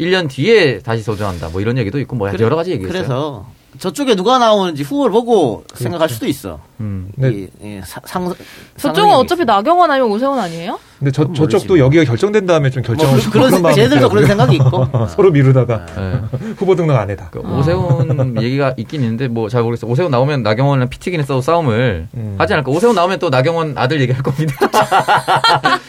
[0.00, 1.50] 1년 뒤에 다시 도전한다.
[1.50, 2.92] 뭐 이런 얘기도 있고 뭐 그래- 여러 가지 얘기 있어요.
[2.92, 3.46] 그래서
[3.78, 6.60] 저쪽에 누가 나오는지 후보를 보고 생각할 수도 있어.
[6.80, 7.08] 음.
[7.16, 7.30] 네.
[7.30, 8.32] 이, 이 사- 상,
[8.76, 9.44] 저쪽은 어차피 있어.
[9.52, 10.78] 나경원 아니면 오세훈 아니에요?
[10.98, 11.78] 근데 저 저쪽도.
[11.78, 14.26] 여기가 결정된 다음에 좀뭐 결정을 그- 그런 마음이 쟤들도 그런.
[14.26, 14.86] 생각이 있고.
[15.10, 16.20] 서로 미루다가 예.
[16.56, 17.28] 후보 등록 안 해다.
[17.30, 19.90] 그 오세훈 얘기가 있긴 있는데 뭐 잘 모르겠어요.
[19.90, 22.34] 오세훈 나오면 나경원이랑 피튀기는 싸우 싸움을 음.
[22.38, 22.70] 하지 않을까.
[22.70, 24.54] 오세훈 나오면 또 나경원 아들 얘기할 겁니다.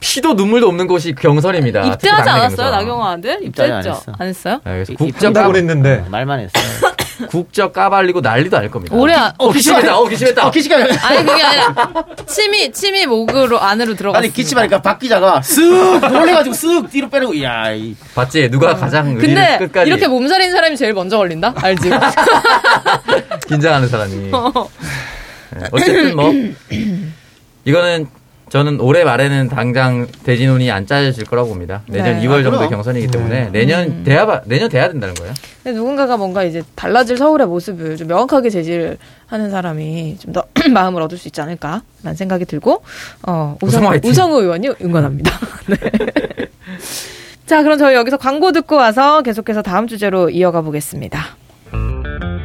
[0.00, 1.82] 피도 눈물도 없는 곳이 경선입니다.
[1.86, 2.70] 입대하지 않았어요.
[2.70, 3.42] 나경원 아들?
[3.42, 3.90] 입대 안 입대했죠?
[3.90, 4.12] 했어.
[4.18, 4.60] 안 했어요?
[4.64, 4.92] 네, 그래서
[5.32, 6.83] 까, 했는데 어, 말만 했어요.
[7.28, 8.94] 국적 까발리고 난리도 아닐 겁니다.
[8.96, 9.96] 올해 안- 어 기침했다.
[9.98, 10.46] 어 기침했다.
[10.46, 11.94] 어, 기침하 아니 그게 아니라
[12.26, 14.18] 침이 침이 목으로 안으로 들어갔어.
[14.18, 18.48] 아니 기침하니까 박 기자가 쓱 놀래가지고 쓱 뒤로 빼내고 이야 이 봤지?
[18.50, 19.18] 누가 가장 어.
[19.18, 21.54] 근데 끝까지 이렇게 몸살인 사람이 제일 먼저 걸린다?
[21.56, 21.90] 알지?
[23.48, 24.14] 긴장하는 사람이.
[25.56, 26.32] 네, 어쨌든 뭐
[27.64, 28.06] 이거는
[28.54, 31.82] 저는 올해 말에는 당장 대진운이 안 짜질 거라고 봅니다.
[31.88, 32.24] 내년 네.
[32.28, 32.68] 2월 아, 정도.
[32.68, 33.52] 경선이기 때문에 음.
[33.52, 35.34] 내년 돼야 봐- 내년 돼야 된다는 거예요.
[35.64, 41.02] 근데 누군가가 뭔가 이제 달라질 서울의 모습을 좀 명확하게 제시를 하는 사람이 좀 더 마음을
[41.02, 42.84] 얻을 수 있지 않을까라는 생각이 들고
[43.26, 44.08] 어, 화이팅.
[44.08, 45.32] 우상호 의원이 응원합니다.
[45.66, 45.76] 네.
[47.46, 51.24] 자, 그럼 저희 여기서 광고 듣고 와서 계속해서 다음 주제로 이어가 보겠습니다.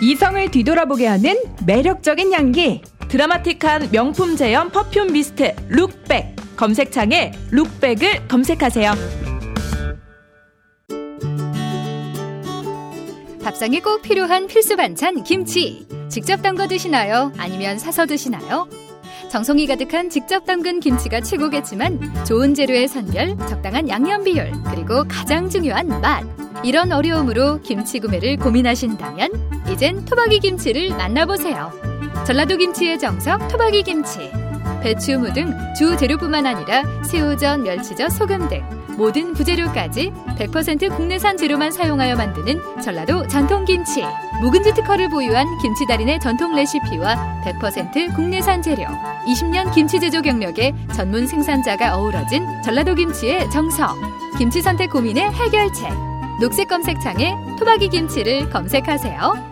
[0.00, 1.36] 이성을 뒤돌아보게 하는
[1.66, 8.92] 매력적인 향기 드라마틱한 명품 제형 perfume mist 룩백 검색창에 룩백을 검색하세요
[13.42, 15.86] 밥상에 꼭 필요한 필수 반찬 김치.
[16.08, 17.32] 직접 담궈 드시나요?
[17.36, 18.68] 아니면 사서 드시나요?
[19.30, 25.86] 정성이 가득한 직접 담근 김치가 최고겠지만 좋은 재료의 선별, 적당한 양념 비율, 그리고 가장 중요한
[26.00, 26.24] 맛.
[26.64, 29.30] 이런 어려움으로 김치 구매를 고민하신다면
[29.70, 31.70] 이젠 토박이 김치를 만나보세요.
[32.26, 34.32] 전라도 김치의 정석 토박이 김치.
[34.82, 38.62] 배추, 무등 주 재료뿐만 아니라 새우젓, 멸치젓, 소금 등
[39.00, 44.04] 모든 부재료까지 100% 국내산 재료만 사용하여 만드는 전라도 전통김치.
[44.42, 48.84] 묵은지 특허를 보유한 김치 달인의 전통 레시피와 100% 국내산 재료.
[49.26, 53.96] 20년 김치 제조 경력의 전문 생산자가 어우러진 전라도 김치의 정석.
[54.36, 55.88] 김치 선택 고민의 해결책.
[56.38, 59.50] 녹색 검색창에 토박이 김치를 검색하세요.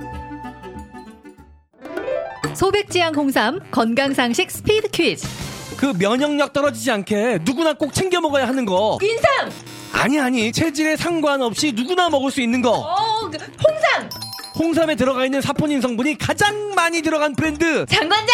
[2.52, 5.47] 소백지향 홍삼 건강상식 스피드 퀴즈.
[5.78, 8.98] 그 면역력 떨어지지 않게 누구나 꼭 챙겨 먹어야 하는 거.
[9.00, 9.50] 인삼!
[9.92, 12.70] 아니, 아니, 체질에 상관없이 누구나 먹을 수 있는 거.
[12.72, 14.10] 어, 그 홍삼!
[14.58, 17.86] 홍삼에 들어가 있는 사포닌 성분이 가장 많이 들어간 브랜드.
[17.86, 18.26] 정관장!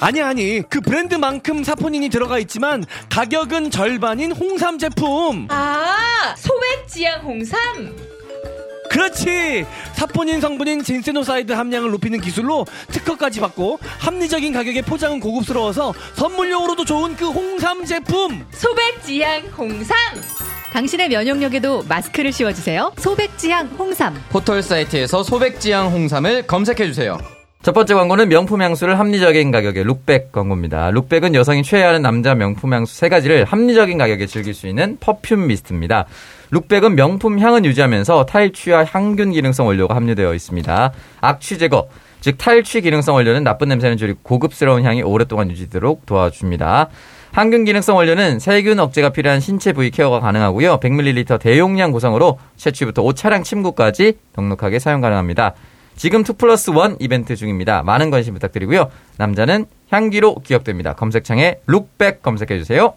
[0.00, 7.96] 아니 아니 그 브랜드만큼 사포닌이 들어가 있지만 가격은 절반인 홍삼 제품 아, 소백지향 홍삼!
[8.94, 17.16] 그렇지 사포닌 성분인 진세노사이드 함량을 높이는 기술로 특허까지 받고 합리적인 가격에 포장은 고급스러워서 선물용으로도 좋은
[17.16, 19.96] 그 홍삼 제품 소백지향 홍삼!
[20.72, 22.92] 당신의 면역력에도 마스크를 씌워주세요.
[22.96, 24.14] 소백지향 홍삼.
[24.30, 27.18] 포털 사이트에서 소백지향 홍삼을 검색해 주세요.
[27.64, 30.90] 첫 번째 광고는 명품 향수를 합리적인 가격에 룩백 광고입니다.
[30.90, 36.04] 룩백은 여성이 최애하는 남자 명품 향수 세 가지를 합리적인 가격에 즐길 수 있는 perfume mist입니다.
[36.54, 40.92] 룩백은 명품 향은 유지하면서 탈취와 항균 기능성 원료가 함유되어 있습니다.
[41.20, 41.88] 악취 제거,
[42.20, 46.90] 즉 탈취 기능성 원료는 나쁜 냄새는 줄이고 고급스러운 향이 오랫동안 유지되도록 도와줍니다.
[47.32, 50.78] 항균 기능성 원료는 세균 억제가 필요한 신체 부위 케어가 가능하고요.
[50.78, 55.54] 100ml 대용량 구성으로 체취부터 옷차량 침구까지 넉넉하게 사용 가능합니다.
[55.96, 57.82] 지금 2 플러스 1 이벤트 중입니다.
[57.82, 58.90] 많은 관심 부탁드리고요.
[59.16, 60.94] 남자는 향기로 기억됩니다.
[60.94, 62.94] 검색창에 룩백 검색해주세요.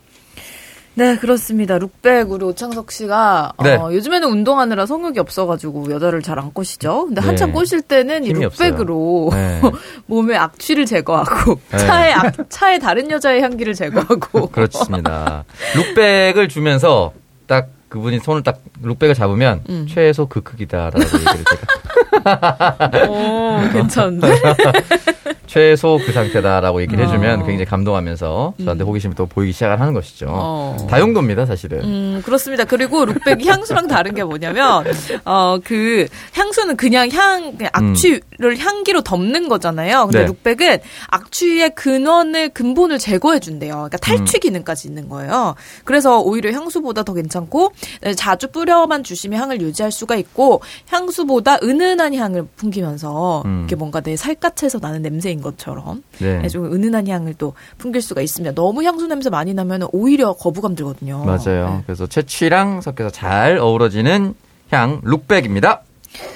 [0.97, 1.77] 네, 그렇습니다.
[1.77, 3.75] 룩백 우리 오창석 씨가 네.
[3.75, 7.05] 어, 요즘에는 운동하느라 성욕이 없어가지고 여자를 잘 안 꼬시죠.
[7.05, 7.53] 근데 한참 네.
[7.53, 9.61] 꼬실 때는 이 룩백으로 네.
[10.07, 11.77] 몸의 악취를 제거하고 네.
[11.77, 15.43] 차에 악, 차에 다른 여자의 향기를 제거하고 그렇습니다.
[15.75, 17.13] 룩백을 주면서
[17.47, 19.87] 딱 그분이 손을 딱 룩백을 잡으면 음.
[19.89, 21.77] 최소 그 크기다라고 얘기를 제가
[23.09, 24.27] 오, 괜찮은데?
[25.47, 27.45] 최소 그 상태다라고 얘기를 해주면 어.
[27.45, 30.27] 굉장히 감동하면서 저한테 호기심이 또 보이기 시작을 하는 것이죠.
[30.29, 30.87] 어.
[30.89, 31.83] 다용도입니다, 사실은.
[31.83, 32.65] 음, 그렇습니다.
[32.65, 34.85] 그리고 룩백이 향수랑 다른 게 뭐냐면,
[35.25, 40.07] 어, 그, 향수는 그냥 향, 그냥 악취를 향기로 덮는 거잖아요.
[40.07, 40.25] 근데 네.
[40.25, 43.73] 룩백은 악취의 근원을, 근본을 제거해준대요.
[43.73, 45.55] 그러니까 탈취 기능까지 있는 거예요.
[45.85, 47.76] 그래서 오히려 향수보다 더 괜찮고, 네,
[48.15, 53.63] 자주 뿌려만 주시면 향을 유지할 수가 있고, 향수보다 은은한 향을 풍기면서, 음.
[53.65, 56.39] 이게 뭔가 내 살갗에서 나는 냄새인 것처럼, 네.
[56.39, 58.55] 네, 좀 은은한 향을 또 풍길 수가 있습니다.
[58.55, 61.23] 너무 향수 냄새 많이 나면 오히려 거부감 들거든요.
[61.25, 61.83] 맞아요.
[61.85, 64.33] 그래서 채취랑 섞여서 잘 어우러지는
[64.71, 65.81] 향 룩백입니다.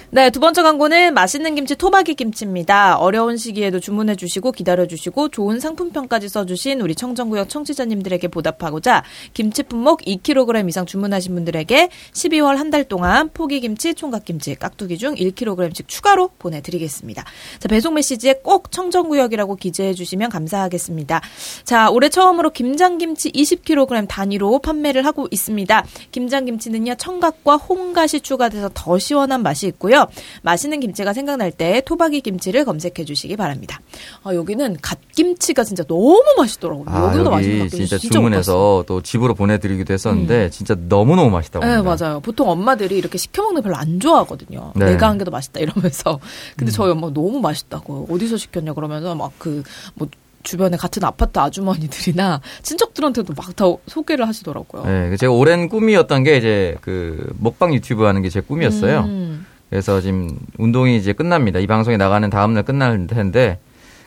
[0.10, 2.98] 네, 두 번째 광고는 맛있는 김치 토박이 김치입니다.
[2.98, 9.64] 어려운 시기에도 주문해 주시고 기다려 주시고 좋은 상품평까지 써 주신 우리 청정구역 청취자님들에게 보답하고자 김치
[9.64, 15.14] 품목 2kg 이상 주문하신 분들에게 12월 한 달 동안 포기 김치, 총각 김치, 깍두기 중
[15.14, 17.24] 1kg씩 추가로 보내 드리겠습니다.
[17.60, 21.22] 자, 배송 메시지에 꼭 청정구역이라고 기재해 주시면 감사하겠습니다.
[21.66, 25.86] 자, 올해 처음으로 김장 김치 20kg 단위로 판매를 하고 있습니다.
[26.12, 30.06] 김장 김치는요, 청각과 홍갓이 추가돼서 더 시원한 맛이 있고요.
[30.44, 33.82] 맛있는 김치가 생각날 때 토박이 김치를 검색해 주시기 바랍니다.
[34.24, 36.86] 아, 여기는 갓김치가 진짜 너무 맛있더라고요.
[36.88, 38.14] 아, 여기보다 맛있는 갓김치 진짜 진짜.
[38.14, 41.98] 주문해서 또 집으로 보내드리기도 했었는데 진짜 너무너무 맛있다고 네, 합니다.
[42.06, 42.20] 맞아요.
[42.22, 44.74] 보통 엄마들이 이렇게 시켜 먹는 거 별로 안 좋아하거든요.
[44.76, 44.86] 네.
[44.86, 46.20] 내가 한 게 더 맛있다 이러면서.
[46.58, 48.08] 근데 저희 엄마 가 너무 맛있다고.
[48.10, 49.64] 어디서 시켰냐 그러면서 막 그
[49.96, 50.08] 뭐
[50.44, 54.86] 주변에 같은 아파트 아주머니들이나 친척들한테도 막 다 소개를 하시더라고요.
[54.86, 59.02] 네, 제가 오랜 꿈이었던 게 이제 그 먹방 유튜브 하는 게 제 꿈이었어요.
[59.02, 59.46] 음.
[59.72, 61.58] 그래서 지금 운동이 이제 끝납니다.
[61.60, 63.58] 이 방송이 나가는 다음날 끝날 텐데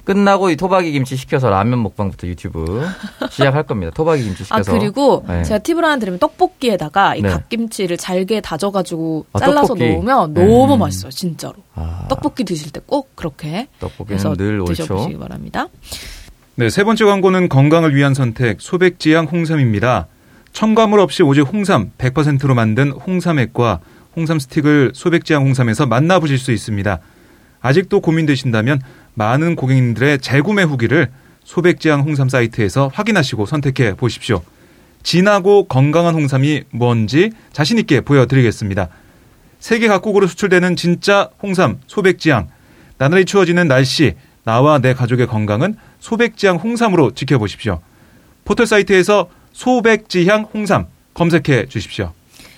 [0.04, 2.86] 끝나고 이 토박이 김치 시켜서 라면 먹방부터 유튜브
[3.30, 3.90] 시작할 겁니다.
[3.94, 4.72] 토박이 김치 아 시켜서.
[4.78, 5.42] 그리고 네.
[5.42, 7.30] 제가 팁을 하나 드리면 떡볶이에다가 이 네.
[7.30, 9.88] 갓김치를 잘게 다져가지고 아, 잘라서 떡볶이.
[9.94, 10.44] 넣으면 네.
[10.46, 11.54] 너무 맛있어요, 진짜로.
[11.74, 14.62] 아, 떡볶이 드실 때 꼭 그렇게 떡볶이는 해서 늘.
[14.66, 15.68] 드셔보시기 바랍니다.
[16.56, 20.06] 네, 세 번째 광고는 건강을 위한 선택 소백지향 홍삼입니다.
[20.52, 23.80] 첨가물 없이 오직 홍삼 100%로 만든 홍삼액과
[24.16, 26.98] 홍삼 스틱을 소백지향 홍삼에서 만나보실 수 있습니다.
[27.60, 28.80] 아직도 고민되신다면
[29.14, 31.10] 많은 고객님들의 재구매 후기를
[31.44, 34.42] 소백지향 홍삼 사이트에서 확인하시고 선택해 보십시오.
[35.02, 38.88] 진하고 건강한 홍삼이 뭔지 자신 있게 보여드리겠습니다.
[39.60, 42.48] 세계 각국으로 수출되는 진짜 홍삼 소백지향.
[42.98, 47.80] 나날이 추워지는 날씨, 나와 내 가족의 건강은 소백지향 홍삼으로 지켜보십시오.
[48.44, 52.12] 포털 사이트에서 소백지향 홍삼 검색해 주십시오.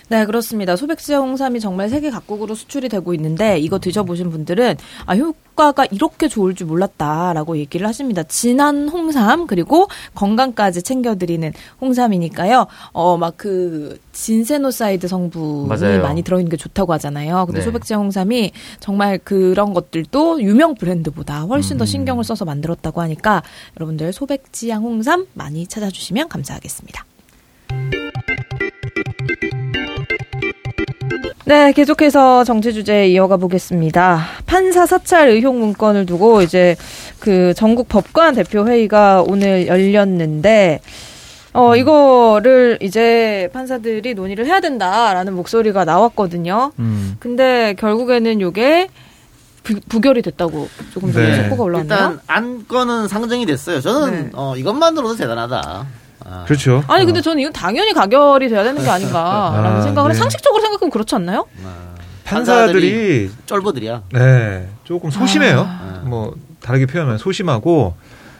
[0.08, 0.76] 네, 그렇습니다.
[0.76, 6.54] 소백지향 홍삼이 정말 세계 각국으로 수출이 되고 있는데 이거 드셔보신 분들은 아 효과가 이렇게 좋을
[6.54, 8.22] 줄 몰랐다라고 얘기를 하십니다.
[8.22, 12.66] 진한 홍삼 그리고 건강까지 챙겨드리는 홍삼이니까요.
[12.92, 16.02] 어 막 그 진세노사이드 성분이 맞아요.
[16.02, 17.44] 많이 들어있는 게 좋다고 하잖아요.
[17.46, 17.64] 근데 네.
[17.64, 21.86] 소백지향 홍삼이 정말 그런 것들도 유명 브랜드보다 훨씬 더 음.
[21.86, 23.42] 신경을 써서 만들었다고 하니까
[23.78, 27.04] 여러분들 소백지향 홍삼 많이 찾아주시면 감사하겠습니다.
[31.44, 34.20] 네, 계속해서 정치 주제 이어가 보겠습니다.
[34.46, 36.74] 판사 사찰 의혹 문건을 두고 이제
[37.20, 40.80] 그 전국 법관 대표 회의가 오늘 열렸는데
[41.52, 46.72] 어 이거를 이제 판사들이 논의를 해야 된다라는 목소리가 나왔거든요.
[46.80, 47.16] 음.
[47.20, 48.88] 근데 결국에는 요게
[49.62, 51.42] 부, 부결이 됐다고 조금 전에 네.
[51.42, 51.94] 속보가 올라왔네요.
[51.94, 53.80] 일단 안건은 상정이 됐어요.
[53.80, 54.30] 저는 네.
[54.34, 55.86] 어, 이것만으로도 대단하다.
[56.28, 56.82] 아, 그렇죠.
[56.88, 60.14] 아니 근데 저는 이건 당연히 가결이 돼야 되는 게 아닌가라는 아, 생각을 해.
[60.14, 60.18] 네.
[60.18, 61.46] 상식적으로 생각하면 그렇지 않나요?
[62.24, 64.02] 판사들이 쫄보들이야.
[64.12, 65.60] 네, 조금 소심해요.
[65.68, 66.02] 아.
[66.04, 67.94] 뭐 다르게 표현하면 소심하고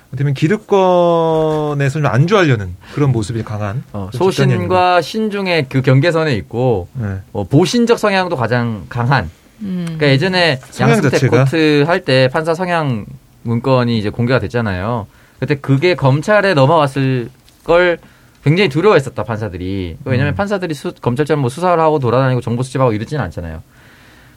[0.09, 7.19] 어떻게 보면 기득권에서 좀 안주하려는 그런 모습이 강한 어, 소신과 신중의 그 경계선에 있고 네.
[7.33, 9.31] 어, 보신적 성향도 가장 강한.
[9.63, 9.85] 음.
[9.87, 11.45] 그러니까 예전에 자체가?
[11.45, 13.07] 코트 할 때 판사 성향
[13.43, 15.07] 문건이 이제 공개가 됐잖아요.
[15.39, 17.29] 그때 그게 검찰에 넘어갔을
[17.67, 17.99] 걸
[18.45, 19.97] 굉장히 두려워했었다 판사들이.
[20.05, 20.37] 왜냐하면 음.
[20.37, 23.63] 판사들이 수, 검찰처럼 뭐 수사를 하고 돌아다니고 정보 수집하고 이러지는 않잖아요.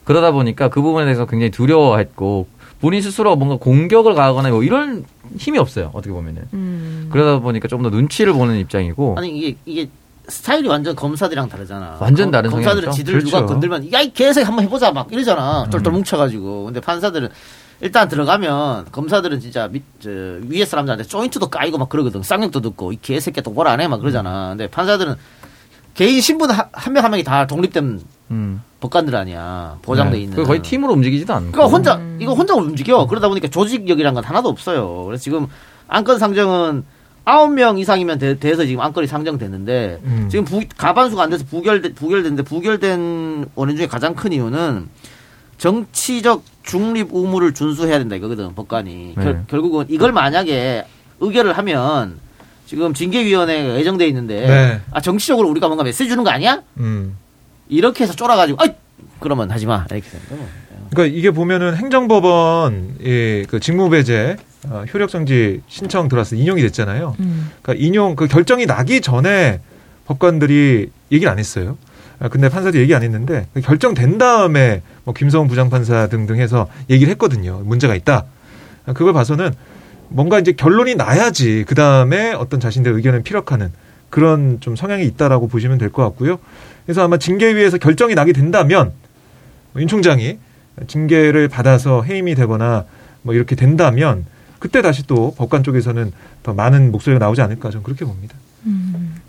[0.03, 2.47] 그러다 보니까 그 부분에 대해서 굉장히 두려워했고
[2.81, 5.05] 본인 스스로 뭔가 공격을 가하거나 뭐 이런
[5.37, 5.91] 힘이 없어요.
[5.93, 6.43] 어떻게 보면은.
[6.53, 7.09] 음.
[7.11, 9.15] 그러다 보니까 조금 더 눈치를 보는 입장이고.
[9.17, 9.89] 아니 이게 이게
[10.27, 11.97] 스타일이 완전 검사들이랑 다르잖아.
[11.99, 12.97] 완전 검- 다른 검 사들은 성향이죠.
[12.97, 13.53] 지들 누가 그렇죠.
[13.53, 15.63] 건들면 야 이 개새 한번 해보자 막 이러잖아.
[15.65, 15.69] 음.
[15.69, 16.65] 똘똘 뭉쳐가지고.
[16.65, 17.29] 근데 판사들은
[17.81, 22.21] 일단 들어가면 검사들은 진짜 밑, 저, 위에 사람들한테 조인트도 까이고 막 그러거든.
[22.23, 24.49] 쌍욕도 듣고 이 개새끼 똑바로 안 해 막 그러잖아.
[24.49, 25.15] 근데 판사들은
[25.93, 28.01] 개인 신분 한 명한 명이 다 독립된
[28.31, 28.61] 음.
[28.81, 29.77] 법관들 아니야.
[29.81, 30.23] 보장돼 네.
[30.23, 30.35] 있는.
[30.35, 31.51] 그 거의 팀으로 움직이지도 않고.
[31.51, 33.05] 그러니까 혼자 이거 혼자 움직여.
[33.07, 35.05] 그러다 보니까 조직력이란 건 하나도 없어요.
[35.05, 35.47] 그래서 지금
[35.87, 36.83] 안건 상정은
[37.25, 40.27] 아홉 명 이상이면 돼, 서 지금 안건이 상정됐는데 음.
[40.29, 44.89] 지금 부, 가반수가 안 돼서 부결 부결됐는데 부결된 원인 중에 가장 큰 이유는
[45.57, 49.23] 정치적 중립 의무를 준수해야 된다 이거거든 법관이 네.
[49.23, 50.85] 결, 결국은 이걸 만약에
[51.19, 52.19] 의결을 하면
[52.67, 54.81] 지금 징계위원회가 예정돼 있는데 네.
[54.91, 56.61] 아 정치적으로 우리가 뭔가 메시지 주는 거 아니야?
[56.77, 57.17] 음.
[57.69, 58.67] 이렇게 해서 쫄아가지고 아
[59.19, 60.45] 그러면 하지 마 이렇게 되는 거예요.
[60.91, 64.37] 그러니까 이게 보면은 행정법원 예, 그 직무배제
[64.69, 67.15] 어, 효력정지 신청 들어와서 인용이 됐잖아요.
[67.19, 67.49] 음.
[67.63, 69.61] 그러니까 인용 그 결정이 나기 전에
[70.05, 71.77] 법관들이 얘기를 안 했어요.
[72.19, 77.09] 아, 근데 판사들이 얘기 안 했는데 그 결정된 다음에 뭐 김성훈 부장판사 등등 해서 얘기를
[77.11, 77.61] 했거든요.
[77.63, 78.25] 문제가 있다.
[78.85, 79.51] 아, 그걸 봐서는
[80.09, 83.71] 뭔가 이제 결론이 나야지 그 다음에 어떤 자신들의 의견을 피력하는
[84.09, 86.39] 그런 좀 성향이 있다라고 보시면 될 것 같고요.
[86.85, 88.91] 그래서 아마 징계위에서 결정이 나게 된다면
[89.77, 90.39] 윤 총장이
[90.87, 92.85] 징계를 받아서 해임이 되거나
[93.21, 94.25] 뭐 이렇게 된다면
[94.57, 96.11] 그때 다시 또 법관 쪽에서는
[96.43, 98.35] 더 많은 목소리가 나오지 않을까 저는 그렇게 봅니다.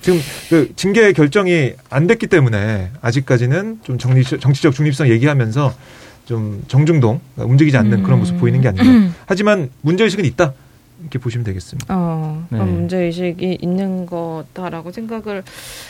[0.00, 0.18] 지금
[0.48, 5.72] 그 징계 결정이 안 됐기 때문에 아직까지는 좀 정리, 정치적 중립성 얘기하면서
[6.24, 9.12] 좀 정중동 움직이지 않는 그런 모습 보이는 게 아닌가.
[9.26, 10.52] 하지만 문제의식은 있다.
[11.00, 11.86] 이렇게 보시면 되겠습니다.
[11.96, 12.72] 어, 그런 네.
[12.72, 15.42] 문제 의식이 있는 거다라고 생각을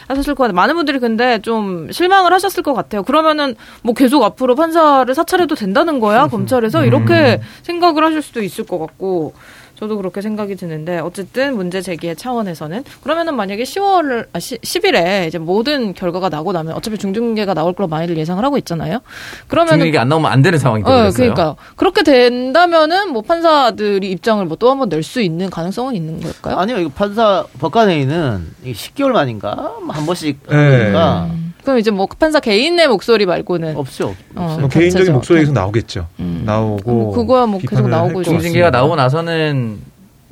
[0.06, 0.54] 하셨을 것 같아요.
[0.54, 3.02] 많은 분들이 근데 좀 실망을 하셨을 것 같아요.
[3.02, 6.28] 그러면은 뭐 계속 앞으로 판사를 사찰해도 된다는 거야?
[6.28, 6.84] 검찰에서?
[6.84, 9.34] 이렇게 생각을 하실 수도 있을 것 같고,
[9.80, 15.94] 저도 그렇게 생각이 드는데, 어쨌든 문제 제기의 차원에서는, 그러면은 만약에 10월, 아, 10일에 이제 모든
[15.94, 19.00] 결과가 나고 나면, 어차피 중징계가 나올 걸로 많이들 예상을 하고 있잖아요?
[19.48, 19.78] 그러면은.
[19.80, 21.16] 중립이 안 나오면 안 되는 상황이 어, 되어버렸어요.
[21.34, 26.56] 그러니까 그렇게 된다면은 뭐 판사들이 입장을 뭐 또 한번 낼 수 있는 가능성은 있는 걸까요?
[26.58, 30.54] 아니요, 이거 판사 법관회의는 이게 10개월 만인가 뭐한 번씩 네.
[30.82, 31.30] 하니까
[31.62, 34.14] 그럼 이제 뭐 판사 개인의 목소리 말고는 없죠.
[34.34, 36.06] 어, 뭐 개인적인 계속 나오겠죠.
[36.20, 36.42] 음.
[36.44, 38.70] 나오고 뭐 그거야 뭐 계속 나오고 중징계가.
[38.70, 39.78] 나오고 나서는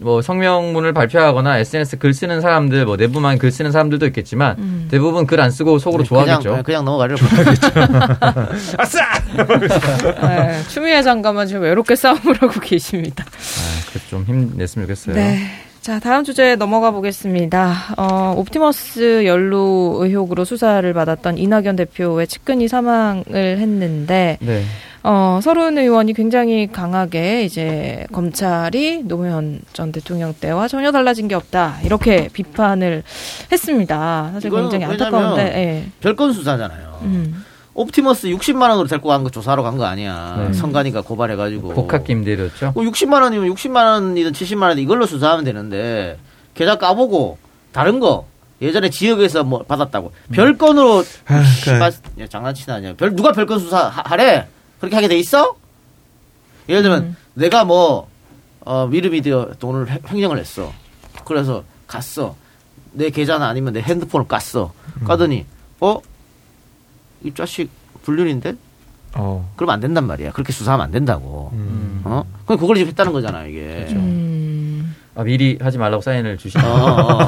[0.01, 4.89] 뭐 성명문을 발표하거나 SNS 글 쓰는 사람들, 뭐 내부만 글 쓰는 사람들도 있겠지만 음.
[4.91, 6.63] 대부분 글 안 쓰고 속으로 그냥 좋아하겠죠.
[6.63, 7.21] 그냥 넘어가려고.
[10.23, 13.25] 네, 추미애 장관은 지금 외롭게 싸움을 하고 계십니다.
[13.27, 15.15] 아, 그좀 힘냈으면 좋겠어요.
[15.17, 15.51] 네.
[15.89, 17.73] 자, 다음 주제 넘어가 보겠습니다.
[17.97, 23.25] 어, 옵티머스 연루 의혹으로 수사를 받았던 이낙연 대표의 측근이 사망을
[23.59, 24.65] 했는데, 네.
[25.03, 31.79] 어, 설훈 의원이 굉장히 강하게 이제 검찰이 노무현 전 대통령 때와 전혀 달라진 게 없다.
[31.83, 33.03] 이렇게 비판을
[33.51, 34.33] 했습니다.
[34.35, 35.85] 사실 굉장히 안타까운데, 예.
[36.03, 36.99] 별건 수사잖아요.
[37.05, 37.45] 음.
[37.83, 40.47] 옵티머스 60만 원으로 데리고 간 거 조사하러 간 거 아니야.
[40.49, 40.53] 네.
[40.53, 41.75] 선관위가 고발해가지고.
[41.75, 42.73] 복합 임대료죠.
[42.75, 46.19] 뭐 60만 원이면 60만 원이든 70만 원이든 이걸로 수사하면 되는데
[46.55, 47.39] 계좌 까보고
[47.73, 48.27] 다른 거
[48.61, 52.95] 예전에 지역에서 뭐 받았다고 별건으로 아, 씨발, 야, 장난치나 아니야.
[52.97, 54.49] 별 누가 별건 수사 하- 하래?
[54.81, 55.55] 그렇게 하게 돼 있어?
[56.69, 57.17] 예를 들면 음.
[57.35, 58.09] 내가 뭐
[58.61, 60.73] 어, 미르미디어 돈을 획- 횡령을 했어.
[61.25, 62.35] 그래서 갔어.
[62.93, 64.71] 내 계좌는 아니면 내 핸드폰을 깠어.
[65.07, 65.47] 까더니
[65.81, 65.99] 어?
[67.25, 67.69] 이 자식
[68.03, 68.55] 불륜인데?
[69.15, 69.51] 어.
[69.57, 70.33] 그러면 안 된단 말이야.
[70.33, 71.51] 그렇게 수사하면 안 된다고.
[71.55, 72.03] 음.
[72.05, 72.25] 어?
[72.45, 73.87] 그럼 그걸 지금 했다는 거잖아, 이게.
[73.91, 74.95] 음.
[75.15, 76.65] 아, 미리 하지 말라고 사인을 주시는.
[76.65, 77.23] 어, 어,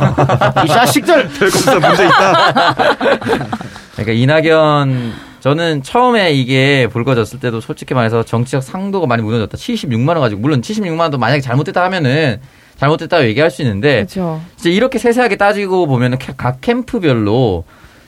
[0.60, 0.64] 어.
[0.64, 1.28] 이 자식들!
[1.38, 2.74] 별검사 문제 있다.
[3.96, 9.56] 그러니까 이낙연 저는 처음에 이게 불거졌을 때도 솔직히 말해서 정치적 상도가 많이 무너졌다.
[9.56, 12.40] 76만 원 가지고 물론 76만 원도 만약에 잘못됐다 하면은
[12.76, 14.40] 잘못됐다고 얘기할 수 있는데 그렇죠.
[14.56, 17.64] 진짜 이렇게 세세하게 따지고 보면은 캐- 각 캠프별로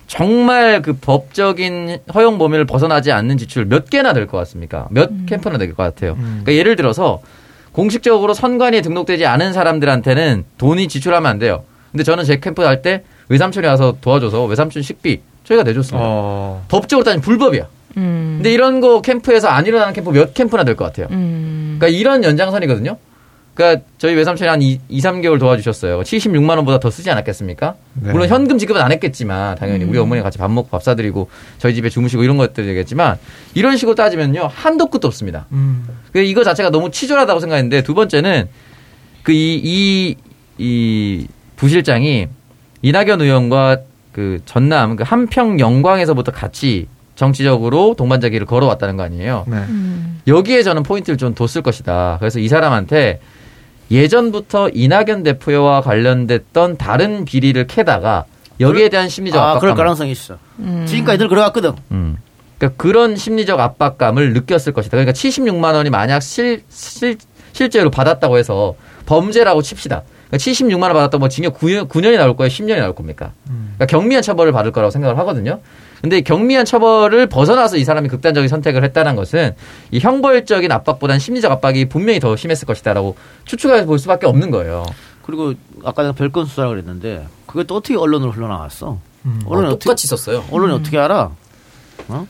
[0.07, 4.87] 정말 그 법적인 허용 범위를 벗어나지 않는 지출 몇 개나 될 것 같습니까?
[4.91, 6.17] 몇 캠프나 될 것 같아요.
[6.17, 7.21] 그러니까 예를 들어서
[7.73, 11.65] 공식적으로 선관위에 등록되지 않은 사람들한테는 돈이 지출하면 안 돼요.
[11.91, 15.99] 근데 저는 제 캠프 할 때 외삼촌이 와서 도와줘서 외삼촌 식비 저희가 내줬습니다.
[16.07, 16.65] 어.
[16.69, 17.67] 법적으로 따지면 불법이야.
[17.97, 18.35] 음.
[18.39, 21.07] 근데 이런 거 캠프에서 안 일어나는 캠프 몇 캠프나 될 것 같아요.
[21.11, 21.77] 음.
[21.79, 22.97] 그러니까 이런 연장선이거든요.
[23.55, 26.01] 그러니까 저희 외삼촌이 한 2, 3개월 도와주셨어요.
[26.01, 27.75] 76만 원보다 더 쓰지 않았겠습니까?
[27.95, 28.13] 네.
[28.13, 31.29] 물론 현금 지급은 안 했겠지만 당연히 우리 어머니 같이 밥 먹고 밥 사드리고
[31.59, 33.19] 저희 집에 주무시고 이런 것들이겠지만
[33.55, 35.47] 이런 식으로 따지면요 한도 끝도 없습니다.
[35.53, 35.87] 음.
[36.13, 38.49] 그 이거 자체가 너무 치졸하다고 생각했는데 두 번째는
[39.23, 40.17] 그 이 이
[40.59, 41.27] 이
[41.57, 42.29] 부실장이
[42.83, 43.79] 이낙연 의원과
[44.13, 49.45] 그 전남 그 한평 영광에서부터 같이 정치적으로 동반자기를 걸어왔다는 거 아니에요.
[49.49, 49.65] 네.
[50.27, 52.17] 여기에 저는 포인트를 좀 뒀을 것이다.
[52.19, 53.21] 그래서 이 사람한테
[53.93, 58.25] 예전부터 이낙연 대표와 관련됐던 다른 비리를 캐다가
[58.59, 59.77] 여기에 대한 심리적 아, 그럴 압박감.
[59.77, 60.39] 가능성이 있어.
[60.87, 61.73] 지금까지 늘 그래왔거든.
[61.91, 62.17] 음.
[62.59, 64.97] 그러니까 그런 심리적 압박감을 느꼈을 것이다.
[64.97, 67.19] 그러니까 76만 원이 만약 실, 실,
[67.53, 68.75] 실제로 받았다고 해서
[69.05, 70.03] 범죄라고 칩시다.
[70.29, 72.49] 그러니까 76만 원 받았다 뭐 징역 9년, 9년이 나올 거예요?
[72.49, 73.33] 10년이 나올 겁니까?
[73.45, 75.61] 그러니까 경미한 처벌을 받을 거라고 생각을 하거든요.
[76.03, 79.55] 근데 경미한 처벌을 벗어나서 이 사람이 극단적인 선택을 했다는 것은
[79.93, 84.85] 이 형벌적인 압박보다는 심리적 압박이 분명히 더 심했을 것이다라고 추측해 볼 수밖에 없는 거예요.
[85.23, 88.99] 그리고 아까 내가 별건 수사라 그랬는데 그게 또 어떻게 언론으로 흘러나갔어?
[89.47, 90.45] 언론이 어, 어떻게 똑같이 썼어요.
[90.51, 91.31] 언론이 어떻게 알아?
[92.09, 92.27] 어?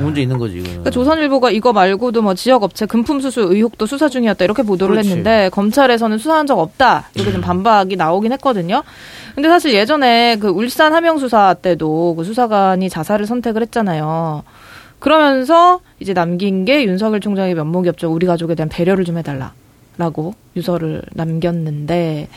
[0.00, 0.60] 문제 있는 거지.
[0.60, 5.08] 그러니까 조선일보가 이거 말고도 뭐 지역 업체 금품 수수 의혹도 수사 중이었다 이렇게 보도를 그렇지.
[5.08, 8.82] 했는데 검찰에서는 수사한 적 없다 이렇게 좀 반박이 나오긴 했거든요.
[9.34, 14.42] 근데 사실 예전에 그 울산 함영 수사 때도 그 수사관이 자살을 선택을 했잖아요.
[14.98, 18.12] 그러면서 이제 남긴 게 윤석열 총장의 면목이 없죠.
[18.12, 19.52] 우리 가족에 대한 배려를 좀 해달라
[19.96, 22.28] 라고 유서를 남겼는데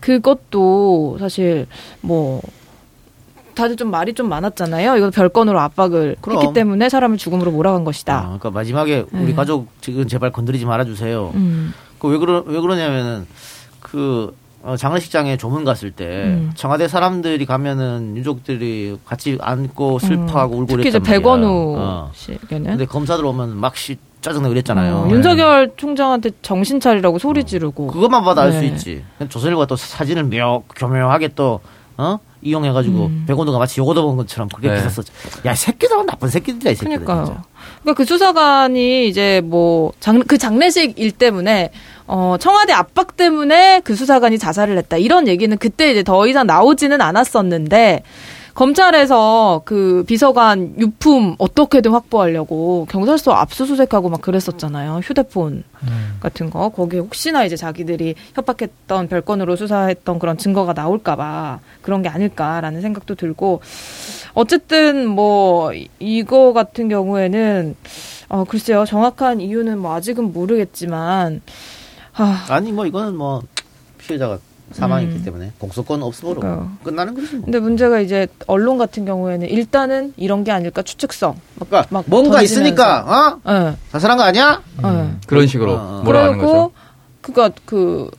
[0.00, 1.66] 그것도 사실
[2.00, 2.40] 뭐
[3.54, 4.96] 다들 좀 말이 좀 많았잖아요.
[4.96, 6.40] 이거 별건으로 압박을 그럼.
[6.40, 8.16] 했기 때문에 사람을 죽음으로 몰아간 것이다.
[8.18, 9.34] 아, 그러니까 마지막에 우리 네.
[9.34, 11.32] 가족 지금 제발 건드리지 말아주세요.
[11.34, 11.72] 음.
[11.98, 13.26] 그왜 그러 왜 그러냐면은
[13.80, 16.52] 그 어, 장례식장에 조문 갔을 때 음.
[16.54, 20.66] 청와대 사람들이 가면은 유족들이 같이 앉고 슬퍼하고 울고 음.
[20.66, 21.02] 특히 이제 그랬단.
[21.02, 22.10] 백원우 어.
[22.14, 24.94] 씨에게는 근데 검사들 오면 막씨 짜증나고 그랬잖아요.
[24.96, 28.66] 어, 윤석열 총장한테 정신 차리라고 소리 지르고 그것만 봐도 알수 네.
[28.66, 29.02] 있지.
[29.30, 31.60] 조선일보가 또 사진을 묘 교묘하게 또
[31.96, 32.18] 어?
[32.42, 33.24] 이용해가지고 음.
[33.26, 34.76] 백원도가 마치 요거도 본 것처럼 그렇게 네.
[34.76, 35.12] 기사 썼지.
[35.46, 37.04] 야, 이 새끼들은 나쁜 새끼들이야, 이 새끼들.
[37.04, 37.42] 그러니까요.
[37.82, 41.70] 그러니까 그 수사관이 이제 뭐장그 장례식 일 때문에
[42.06, 47.00] 어 청와대 압박 때문에 그 수사관이 자살을 했다 이런 얘기는 그때 이제 더 이상 나오지는
[47.00, 48.02] 않았었는데
[48.54, 55.00] 검찰에서 그 비서관 유품 어떻게든 확보하려고 경찰서 압수수색하고 막 그랬었잖아요.
[55.02, 55.64] 휴대폰
[56.20, 56.68] 같은 거.
[56.68, 63.60] 거기에 혹시나 이제 자기들이 협박했던 별건으로 수사했던 그런 증거가 나올까봐 그런 게 아닐까라는 생각도 들고
[64.34, 67.76] 어쨌든 뭐 이- 이거 같은 경우에는
[68.28, 71.40] 어 글쎄요 정확한 이유는 뭐 아직은 모르겠지만
[72.14, 73.40] 아 아니, 뭐, 이거는 뭐,
[73.98, 74.38] 피해자가
[74.72, 75.24] 사망했기 음.
[75.24, 76.70] 때문에 공소권 없음으로 그러니까요.
[76.84, 77.34] 끝나는 거지.
[77.36, 77.44] 뭐.
[77.44, 82.38] 근데 문제가 이제 언론 같은 경우에는 일단은 이런 게 아닐까 추측성 막, 그러니까 막 뭔가
[82.38, 82.44] 던지면서.
[82.44, 83.50] 있으니까, 어?
[83.52, 83.76] 예.
[83.92, 84.62] 자살한 거 아니야?
[84.84, 85.10] 예.
[85.26, 86.46] 그런 식으로 어, 몰아가는 거죠.
[86.52, 86.72] 그리고
[87.20, 88.10] 그니까 그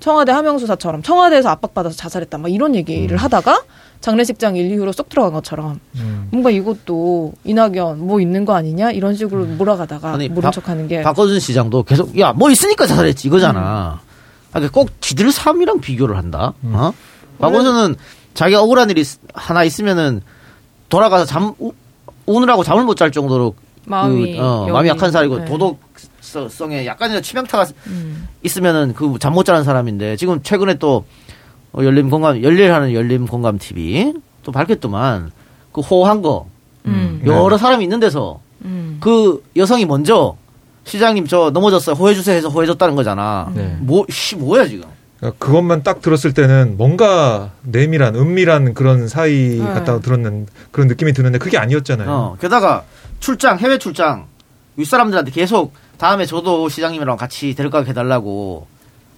[0.00, 3.18] 청와대 하명수사처럼 청와대에서 압박받아서 자살했다 막 이런 얘기를 음.
[3.18, 3.62] 하다가
[4.00, 6.28] 장례식장 일 이후로 쏙 들어간 것처럼 음.
[6.30, 11.02] 뭔가 이것도 이낙연 뭐 있는 거 아니냐 이런 식으로 몰아가다가 아니, 모른 박- 척하는 게
[11.02, 14.00] 박건순 시장도 계속, 야, 뭐 있으니까 자살했지, 이거잖아.
[14.02, 14.07] 음.
[14.52, 16.54] 아, 그꼭 지들 삶이랑 비교를 한다?
[16.64, 16.92] 어?
[17.38, 17.96] 박건순은
[18.34, 20.22] 자기가 억울한 일이 있- 하나 있으면은
[20.88, 21.72] 돌아가서 잠, 우,
[22.26, 23.54] 우느라고 잠을 못 잘 정도로
[23.86, 25.44] 마음이 그, 어, 마음이 약한 사람이고 네.
[25.46, 28.28] 도덕성에 약간이라도 치명타가 음.
[28.42, 31.04] 있으면은 그 잠 못 자는 사람인데 지금 최근에 또
[31.72, 35.30] 어, 열림 공감 열일하는 열림 공감 TV 또 밝혔더만
[35.72, 36.46] 그 호한 거
[36.86, 37.22] 음.
[37.26, 38.98] 여러 사람이 있는 데서 음.
[39.00, 40.36] 그 여성이 먼저
[40.88, 43.50] 시장님 저 넘어졌어요 호해 주세요 해서 호해 줬다는 거잖아.
[43.54, 43.76] 네.
[43.80, 44.88] 뭐 씨 뭐야 지금?
[45.18, 49.64] 그러니까 그것만 딱 들었을 때는 뭔가 내밀한 은밀한 그런 사이 네.
[49.64, 52.08] 같다고 들었는 그런 느낌이 드는데 그게 아니었잖아요.
[52.10, 52.84] 어 게다가
[53.20, 54.26] 출장 해외 출장
[54.76, 58.66] 윗사람들한테 계속 다음에 저도 시장님이랑 같이 데려가 해달라고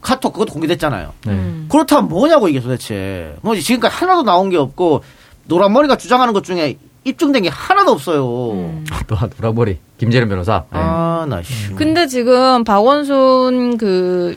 [0.00, 1.12] 카톡 그것도 공개됐잖아요.
[1.26, 1.32] 네.
[1.32, 1.66] 음.
[1.70, 3.36] 그렇다면 뭐냐고 이게 도대체.
[3.42, 5.04] 뭐 지금까지 하나도 나온 게 없고
[5.44, 8.52] 노란머리가 주장하는 것 중에 입증된 게 하나도 없어요.
[8.52, 8.84] 음.
[9.06, 10.64] 또 노랑머리 김재련 변호사.
[10.72, 10.78] 네.
[10.78, 11.72] 아, 나 씨.
[11.74, 14.36] 근데 지금 박원순 그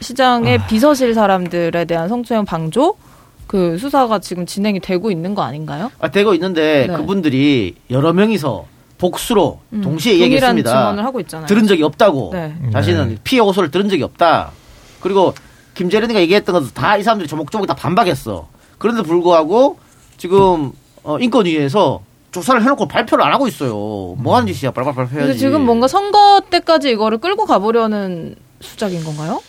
[0.00, 0.66] 시장의 아.
[0.66, 2.96] 비서실 사람들에 대한 성추행 방조
[3.46, 5.90] 그 수사가 지금 진행이 되고 있는 거 아닌가요?
[6.00, 6.96] 아, 되고 있는데 네.
[6.96, 8.66] 그분들이 여러 명이서
[8.98, 10.70] 복수로 음, 동시에 얘기했습니다.
[10.70, 11.46] 증언을 하고 있잖아요.
[11.46, 12.30] 들은 적이 없다고.
[12.32, 12.54] 네.
[12.72, 13.16] 자신은 네.
[13.24, 14.50] 피해 호소를 들은 적이 없다.
[15.00, 15.34] 그리고
[15.74, 18.48] 김재련이가 얘기했던 것도 다 이 사람들이 조목조목 다 반박했어.
[18.78, 19.78] 그런데 불구하고
[20.16, 20.72] 지금
[21.04, 22.00] 어, 인권위에서
[22.32, 23.70] 조사를 해놓고 발표를 안 하고 있어요.
[24.18, 24.72] 뭐 하는 짓이야?
[24.72, 25.16] 빨빨빨 해야지.
[25.18, 29.40] 근데 지금 뭔가 선거 때까지 이거를 끌고 가보려는 수작인 건가요?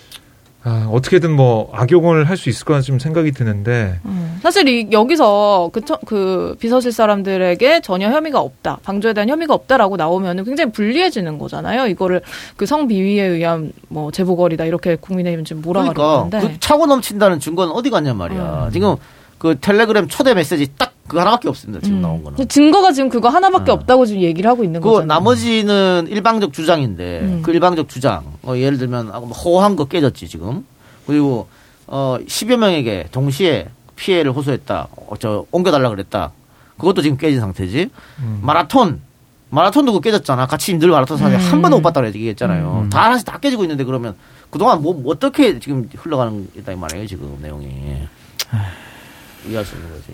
[0.67, 4.39] 아, 어떻게든 뭐 악용을 할 수 있을 거라 좀 생각이 드는데 음.
[4.41, 9.95] 사실 이, 여기서 그, 처- 그 비서실 사람들에게 전혀 혐의가 없다, 방조에 대한 혐의가 없다라고
[9.95, 11.85] 나오면 굉장히 불리해지는 거잖아요.
[11.87, 12.21] 이거를
[12.57, 16.39] 그 성비위에 의한 뭐 제보거리다 이렇게 국민의힘은 지금 몰아가고 그러니까.
[16.53, 18.69] 그 차고 넘친다는 증거는 어디 갔냔 말이야.
[18.73, 18.95] 지금
[19.37, 21.83] 그 텔레그램 초대 메시지 딱 그 하나밖에 없습니다.
[21.83, 22.47] 지금 나온 거는.
[22.47, 25.07] 증거가 지금 그거 하나밖에 없다고 지금 얘기를 하고 있는 그 거잖아요.
[25.07, 27.41] 나머지는 일방적 주장인데 음.
[27.43, 30.65] 그 일방적 주장 어, 예를 들면 아, 뭐 허한 거 깨졌지 지금.
[31.05, 31.47] 그리고
[31.85, 36.31] 어 10여 명에게 동시에 피해를 호소했다 어, 저 옮겨달라 그랬다.
[36.77, 37.89] 그것도 지금 깨진 상태지.
[38.41, 39.01] 마라톤
[39.51, 40.47] 마라톤도 그거 깨졌잖아.
[40.47, 42.87] 같이 늘 마라톤 사실 한 번도 못 봤다고 얘기했잖아요.
[42.91, 44.15] 다 하나씩 다 깨지고 있는데 그러면
[44.49, 47.69] 그동안 뭐 어떻게 지금 흘러가는 있다 이 말이에요 지금 내용이
[49.47, 50.13] 이해할 수 있는 거지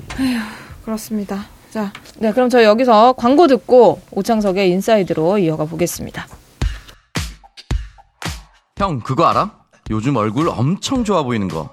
[0.84, 1.46] 그렇습니다.
[1.72, 6.28] 자, 네, 그럼 저희 여기서 광고 듣고 오창석의 인사이드로 이어가 보겠습니다.
[8.78, 9.52] 형 그거 알아?
[9.90, 11.70] 요즘 얼굴 엄청 좋아 보이는 거.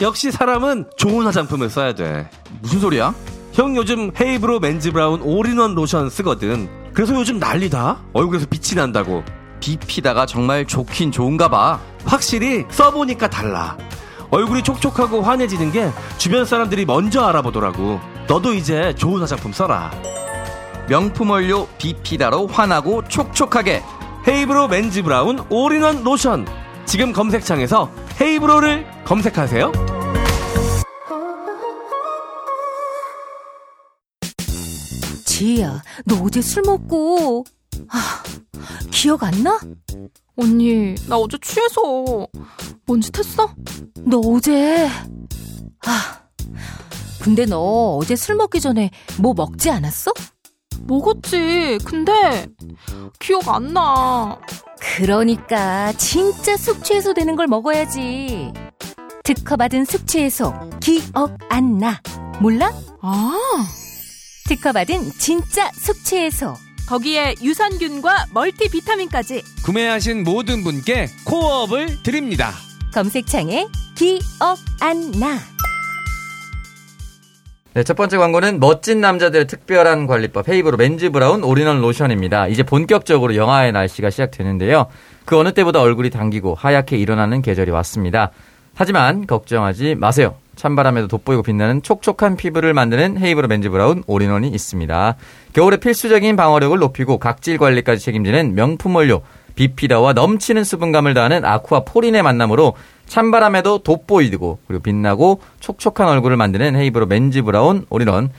[0.00, 2.30] 역시 사람은 좋은 화장품을 써야 돼.
[2.60, 3.14] 무슨 소리야?
[3.52, 6.68] 형 요즘 헤이브로 맨즈 브라운 올인원 로션 쓰거든.
[6.94, 8.00] 그래서 요즘 난리다.
[8.12, 9.22] 얼굴에서 빛이 난다고.
[9.60, 11.80] 비피다가 정말 좋긴 좋은가 봐.
[12.04, 13.76] 확실히 써보니까 달라.
[14.32, 18.00] 얼굴이 촉촉하고 환해지는 게 주변 사람들이 먼저 알아보더라고.
[18.26, 19.92] 너도 이제 좋은 화장품 써라.
[20.88, 23.82] 명품 원료 비피다로 환하고 촉촉하게.
[24.26, 26.46] 헤이브로 맨즈 브라운 올인원 로션.
[26.86, 29.70] 지금 검색창에서 헤이브로를 검색하세요.
[35.26, 37.44] 지희야, 너 어제 술 먹고,
[37.88, 38.22] 아,
[38.90, 39.58] 기억 안 나?
[40.36, 41.80] 언니, 나 어제 취해서
[42.86, 43.54] 뭔 짓 했어?
[44.04, 44.88] 너 어제,
[45.86, 46.20] 아,
[47.20, 50.12] 근데 너 어제 술 먹기 전에 뭐 먹지 않았어?
[50.86, 51.78] 먹었지.
[51.84, 52.46] 근데
[53.20, 54.38] 기억 안 나.
[54.80, 58.52] 그러니까 진짜 숙취해소 되는 걸 먹어야지.
[59.22, 62.00] 특허받은 숙취해소 기억 안 나.
[62.40, 62.72] 몰라?
[63.00, 63.32] 아,
[64.48, 66.54] 특허받은 진짜 숙취해소.
[66.88, 69.42] 거기에 유산균과 멀티비타민까지.
[69.64, 72.52] 구매하신 모든 분께 코어업을 드립니다.
[72.92, 75.38] 검색창에 기억 안 나.
[77.74, 82.48] 네, 첫 번째 광고는 멋진 남자들의 특별한 관리법 헤이브로 맨즈 브라운 올인원 로션입니다.
[82.48, 84.88] 이제 본격적으로 영하의 날씨가 시작되는데요.
[85.24, 88.30] 그 어느 때보다 얼굴이 당기고 하얗게 일어나는 계절이 왔습니다.
[88.74, 90.34] 하지만 걱정하지 마세요.
[90.56, 95.16] 찬바람에도 돋보이고 빛나는 촉촉한 피부를 만드는 헤이브로 맨즈 브라운 올인원이 있습니다.
[95.52, 99.22] 겨울에 필수적인 방어력을 높이고 각질 관리까지 책임지는 명품 원료
[99.54, 102.74] 비피다와 넘치는 수분감을 더하는 아쿠아포린의 만남으로
[103.06, 108.30] 찬바람에도 돋보이고 그리고 빛나고 촉촉한 얼굴을 만드는 헤이브로 맨즈 브라운 올인원.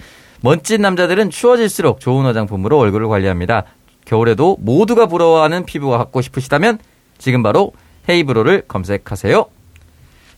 [0.41, 3.63] 멋진 남자들은 추워질수록 좋은 화장품으로 얼굴을 관리합니다.
[4.05, 6.79] 겨울에도 모두가 부러워하는 피부가 갖고 싶으시다면
[7.17, 7.71] 지금 바로
[8.09, 9.45] 헤이브로를 검색하세요.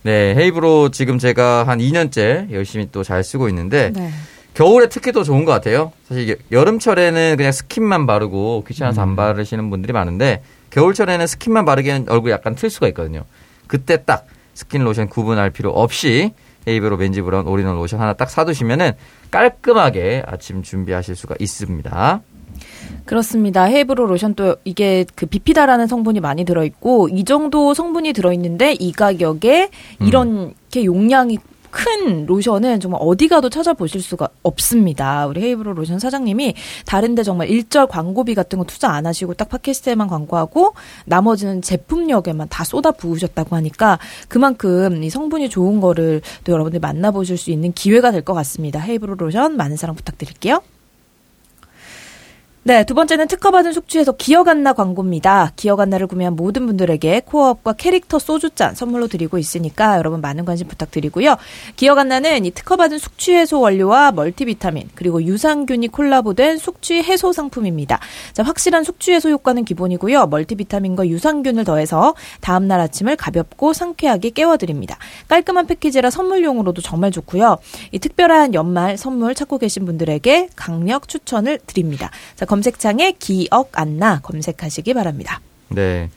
[0.06, 4.12] 네, 헤이브로 지금 제가 한 2년째 열심히 또 잘 쓰고 있는데 네.
[4.54, 5.92] 겨울에 특히 더 좋은 것 같아요.
[6.08, 12.30] 사실 여- 여름철에는 그냥 스킨만 바르고 귀찮아서 안 바르시는 분들이 많은데 겨울철에는 스킨만 바르기에는 얼굴
[12.30, 13.24] 약간 틀 수가 있거든요.
[13.66, 16.34] 그때 딱 스킨 로션 구분할 필요 없이
[16.68, 18.92] 헤이브로 맨즈 브라운 올인원 로션 하나 딱 사두시면은
[19.32, 22.22] 깔끔하게 아침 준비하실 수가 있습니다.
[23.06, 23.64] 그렇습니다.
[23.66, 29.70] 헤이브로 로션 또 이게 그 비피다라는 성분이 많이 들어있고 이 정도 성분이 들어있는데 이 가격에
[30.00, 31.38] 이렇게 용량이
[31.76, 35.28] 큰 로션은 정말 어디 가도 찾아보실 수가 없습니다.
[35.28, 36.54] 우리 헤이브로 로션 사장님이
[36.86, 40.74] 다른데 정말 일절 광고비 같은 거 투자 안 하시고 딱 팟캐스트에만 광고하고
[41.04, 47.52] 나머지는 제품력에만 다 쏟아 부으셨다고 하니까 그만큼 이 성분이 좋은 거를 또 여러분들 만나보실 수
[47.52, 48.80] 있는 기회가 될 것 같습니다.
[48.80, 50.62] 헤이브로 로션 많은 사랑 부탁드릴게요.
[52.68, 55.52] 네, 두 번째는 특허받은 숙취에서 기억 안나 광고입니다.
[55.56, 61.36] 기억 안나를 구매한 모든 분들에게 코어업과 캐릭터 소주잔 선물로 드리고 있으니까 여러분 많은 관심 부탁드리고요.
[61.76, 68.00] 기억 안나는 이 특허받은 숙취 해소 원료와 멀티비타민 그리고 유산균이 콜라보된 숙취 해소 상품입니다.
[68.34, 70.26] 자, 확실한 숙취 해소 효과는 기본이고요.
[70.26, 74.98] 멀티비타민과 유산균을 더해서 다음 날 아침을 가볍고 상쾌하게 깨워드립니다.
[75.28, 77.60] 깔끔한 패키지라 선물용으로도 정말 좋고요.
[77.92, 82.10] 이 특별한 연말 선물 찾고 계신 분들에게 강력 추천을 드립니다.
[82.36, 85.42] 자, 검색창에 기억 안나 검색하시기 바랍니다.
[85.68, 86.10] 네.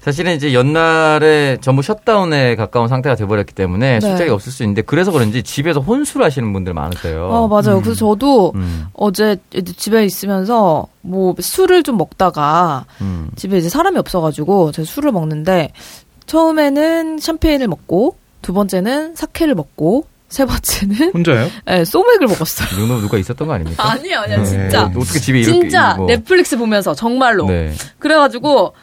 [0.00, 4.00] 사실은 이제 연날에 전부 셧다운에 가까운 상태가 돼버렸기 때문에 네.
[4.00, 7.26] 술자리가 없을 수 있는데 그래서 그런지 집에서 혼술 하시는 분들 많으세요.
[7.28, 7.80] 어, 맞아요.
[7.80, 9.38] 그래서 저도 음, 어제
[9.76, 13.30] 집에 있으면서 뭐 술을 좀 먹다가 음.
[13.36, 15.72] 집에 이제 사람이 없어가지고 제가 술을 먹는데
[16.26, 21.48] 처음에는 샴페인을 먹고 두 번째는 사케를 먹고 세 번째는 혼자요?
[21.66, 22.68] 네, 소맥을 먹었어요.
[22.80, 23.82] 누구 누가 있었던 거 아닙니까?
[23.92, 24.44] 아니요, 아니요, 네.
[24.44, 24.84] 진짜.
[24.94, 27.46] 어떻게 집에 이렇게 진짜 뭐- 넷플릭스 보면서 정말로.
[27.46, 27.72] 네.
[27.98, 28.74] 그래가지고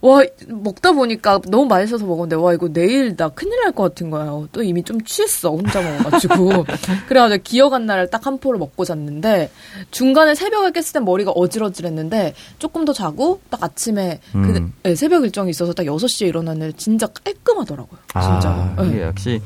[0.00, 4.48] 와 먹다 보니까 너무 맛있어서 먹었는데 와 이거 내일 나 큰일 날 것 같은 거예요.
[4.52, 6.66] 또 이미 좀 취했어 혼자 먹어가지고
[7.08, 9.50] 그래가지고 기억 안 나를 딱한 포를 먹고 잤는데
[9.90, 14.72] 중간에 새벽에 깼을 땐 머리가 어지러질했는데 조금 더 자고 딱 아침에 그 음.
[14.82, 17.98] 네, 새벽 일정이 있어서 딱 6시에 일어나는 진짜 깔끔하더라고요.
[18.12, 18.50] 진짜.
[18.76, 18.88] 아, 네.
[18.90, 19.40] 이게 역시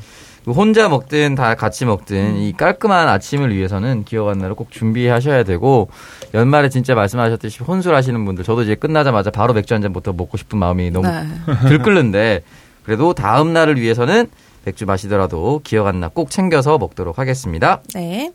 [0.53, 5.89] 혼자 먹든 다 같이 먹든 이 깔끔한 아침을 위해서는 기억 안 나를 꼭 준비하셔야 되고
[6.33, 10.91] 연말에 진짜 말씀하셨듯이 혼술하시는 분들 저도 이제 끝나자마자 바로 맥주 한 잔부터 먹고 싶은 마음이
[10.91, 11.25] 너무 네.
[11.67, 12.43] 들끓는데
[12.83, 14.27] 그래도 다음 날을 위해서는
[14.65, 17.81] 맥주 마시더라도 기억 안나 꼭 챙겨서 먹도록 하겠습니다.
[17.93, 18.31] 네.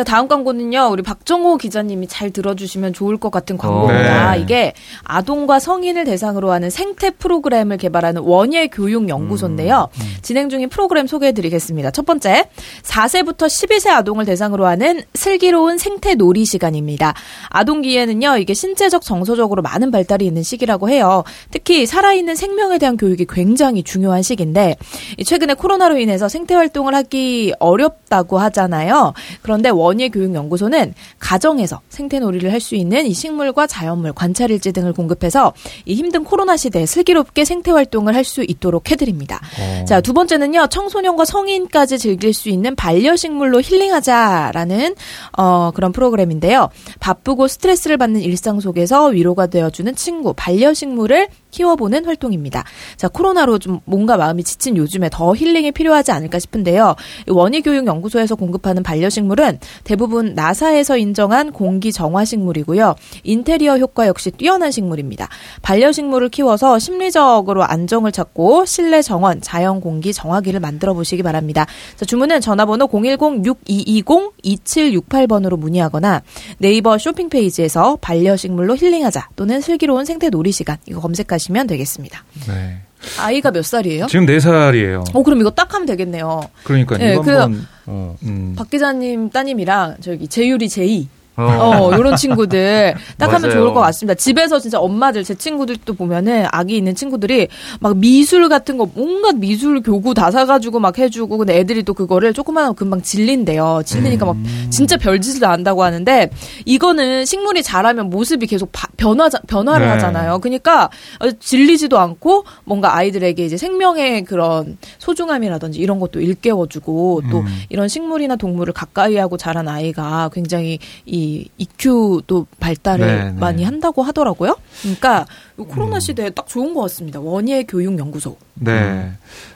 [0.00, 4.34] 자, 다음 광고는요, 우리 박정호 기자님이 잘 들어주시면 좋을 것 같은 광고입니다.
[4.34, 4.40] 네.
[4.40, 4.72] 이게
[5.04, 9.88] 아동과 성인을 대상으로 하는 생태 프로그램을 개발하는 원예 교육 연구소인데요.
[10.22, 11.90] 진행 중인 프로그램 소개해 드리겠습니다.
[11.90, 12.48] 첫 번째,
[12.82, 17.12] 4세부터 12세 아동을 대상으로 하는 슬기로운 생태 놀이 시간입니다.
[17.50, 21.24] 아동기에는요, 이게 신체적, 정서적으로 많은 발달이 있는 시기라고 해요.
[21.50, 24.76] 특히 살아있는 생명에 대한 교육이 굉장히 중요한 시기인데,
[25.18, 29.12] 이 최근에 코로나로 인해서 생태 활동을 하기 어렵다고 하잖아요.
[29.42, 35.54] 그런데 원예 교육연구소는 가정에서 생태놀이를 할 수 있는 이 식물과 자연물, 관찰일지 등을 공급해서
[35.86, 39.40] 이 힘든 코로나 시대에 슬기롭게 생태 활동을 할 수 있도록 해드립니다.
[39.86, 44.94] 자, 두 번째는요, 청소년과 성인까지 즐길 수 있는 반려식물로 힐링하자라는,
[45.38, 46.68] 어, 그런 프로그램인데요.
[47.00, 52.64] 바쁘고 스트레스를 받는 일상 속에서 위로가 되어주는 친구, 반려식물을 키워보는 활동입니다.
[52.96, 56.94] 자, 코로나로 좀 뭔가 마음이 지친 요즘에 더 힐링이 필요하지 않을까 싶은데요.
[57.26, 62.96] 이 원희교육연구소에서 공급하는 반려식물은 대부분 나사에서 인정한 공기 정화 식물이고요.
[63.24, 65.28] 인테리어 효과 역시 뛰어난 식물입니다.
[65.62, 71.66] 반려식물을 키워서 심리적으로 안정을 찾고 실내 정원, 자연 공기 정화기를 만들어 보시기 바랍니다.
[71.96, 76.22] 자, 주문은 전화번호 010-6220-2768번으로 문의하거나
[76.58, 82.24] 네이버 쇼핑 페이지에서 반려식물로 힐링하자 또는 슬기로운 생태 놀이 시간 이거 검색하시면 되겠습니다.
[82.46, 82.82] 네.
[83.18, 84.06] 아이가 몇 살이에요?
[84.06, 85.04] 지금 네 살이에요.
[85.12, 86.42] 어, 그럼 이거 딱 하면 되겠네요.
[86.64, 88.16] 그러니까 네, 이거 한번 어.
[88.22, 91.42] 음, 박 기자님 따님이랑 저기 재율이 제이 어.
[91.42, 93.50] 어, 요런 친구들 딱 하면.
[93.50, 94.14] 좋을 것 같습니다.
[94.14, 97.48] 집에서 진짜 엄마들, 제 친구들도 보면은 아기 있는 친구들이
[97.80, 102.34] 막 미술 같은 거, 온갖 미술 교구 다 사가지고 막 해주고, 근데 애들이 또 그거를
[102.34, 103.82] 조금만 하면 금방 질린대요.
[103.86, 104.36] 질리니까 막
[104.70, 106.30] 진짜 별짓을 다 한다고 하는데,
[106.66, 109.92] 이거는 식물이 자라면 모습이 계속 바- 변화, 변화를 네.
[109.92, 110.38] 하잖아요.
[110.40, 117.46] 그러니까 어, 질리지도 않고 뭔가 아이들에게 이제 생명의 그런 소중함이라든지 이런 것도 일깨워주고 또 음.
[117.68, 121.19] 이런 식물이나 동물을 가까이 하고 자란 아이가 굉장히 이
[121.58, 123.32] EQ도 발달을 네, 네.
[123.32, 124.56] 많이 한다고 하더라고요.
[124.82, 125.26] 그러니까
[125.58, 127.20] 이 코로나 시대에 딱 좋은 것 같습니다.
[127.20, 128.36] 원예 교육 연구소.
[128.54, 129.12] 네.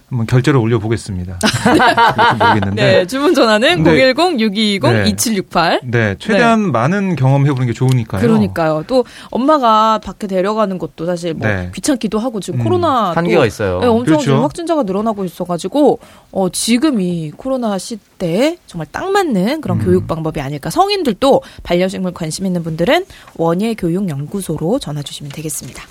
[0.08, 1.38] 한번 결제를 올려 보겠습니다.
[2.38, 2.74] 모르겠는데.
[2.82, 5.80] 네, 주문 전화는 근데- 010-6220-2768.
[5.84, 8.20] 네, 최대한 많은 경험해 보는 게 좋으니까요.
[8.20, 8.84] 그러니까요.
[8.86, 11.70] 또 엄마가 밖에 데려가는 것도 사실 뭐 네.
[11.74, 13.80] 귀찮기도 하고 지금 음, 코로나 또 한계가 있어요.
[13.80, 14.22] 네, 엄청 그렇죠.
[14.24, 15.98] 지금 확진자가 늘어나고 있어가지고
[16.32, 19.84] 어, 지금 이 코로나 시대에 정말 딱 맞는 그런 음.
[19.84, 20.70] 교육 방법이 아닐까.
[20.70, 23.04] 성인들도 반려식물 관심 있는 분들은
[23.36, 25.82] 원예 교육 연구소로 전화 주시면 되겠습니다.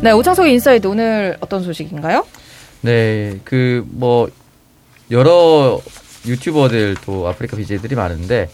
[0.00, 2.26] 네, 오창석의 인사이드 오늘 어떤 소식인가요?
[2.82, 4.28] 네, 그 뭐
[5.10, 5.80] 여러
[6.26, 8.48] 유튜버들 또 아프리카 BJ들이 많은데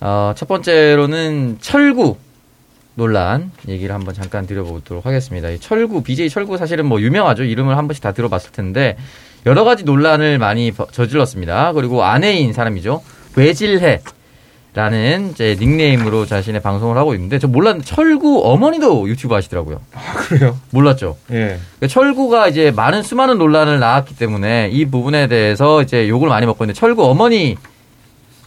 [0.00, 2.16] 어, 첫 번째로는 철구
[2.94, 5.48] 논란 얘기를 한번 잠깐 드려보도록 하겠습니다.
[5.50, 7.42] 이 철구 BJ 철구 사실은 뭐 유명하죠.
[7.44, 8.96] 이름을 한 번씩 다 들어봤을 텐데
[9.46, 11.72] 여러 가지 논란을 많이 버- 저질렀습니다.
[11.72, 13.02] 그리고 아내인 사람이죠.
[13.34, 14.02] 외질혜.
[14.74, 19.82] 라는 이제 닉네임으로 자신의 방송을 하고 있는데 저 몰랐는데 철구 어머니도 유튜브 하시더라고요.
[20.16, 20.58] 그래요?
[20.70, 21.18] 몰랐죠.
[21.30, 21.58] 예.
[21.76, 26.64] 그러니까 철구가 이제 많은 수많은 논란을 낳았기 때문에 이 부분에 대해서 이제 욕을 많이 먹고
[26.64, 27.56] 있는데 철구 어머니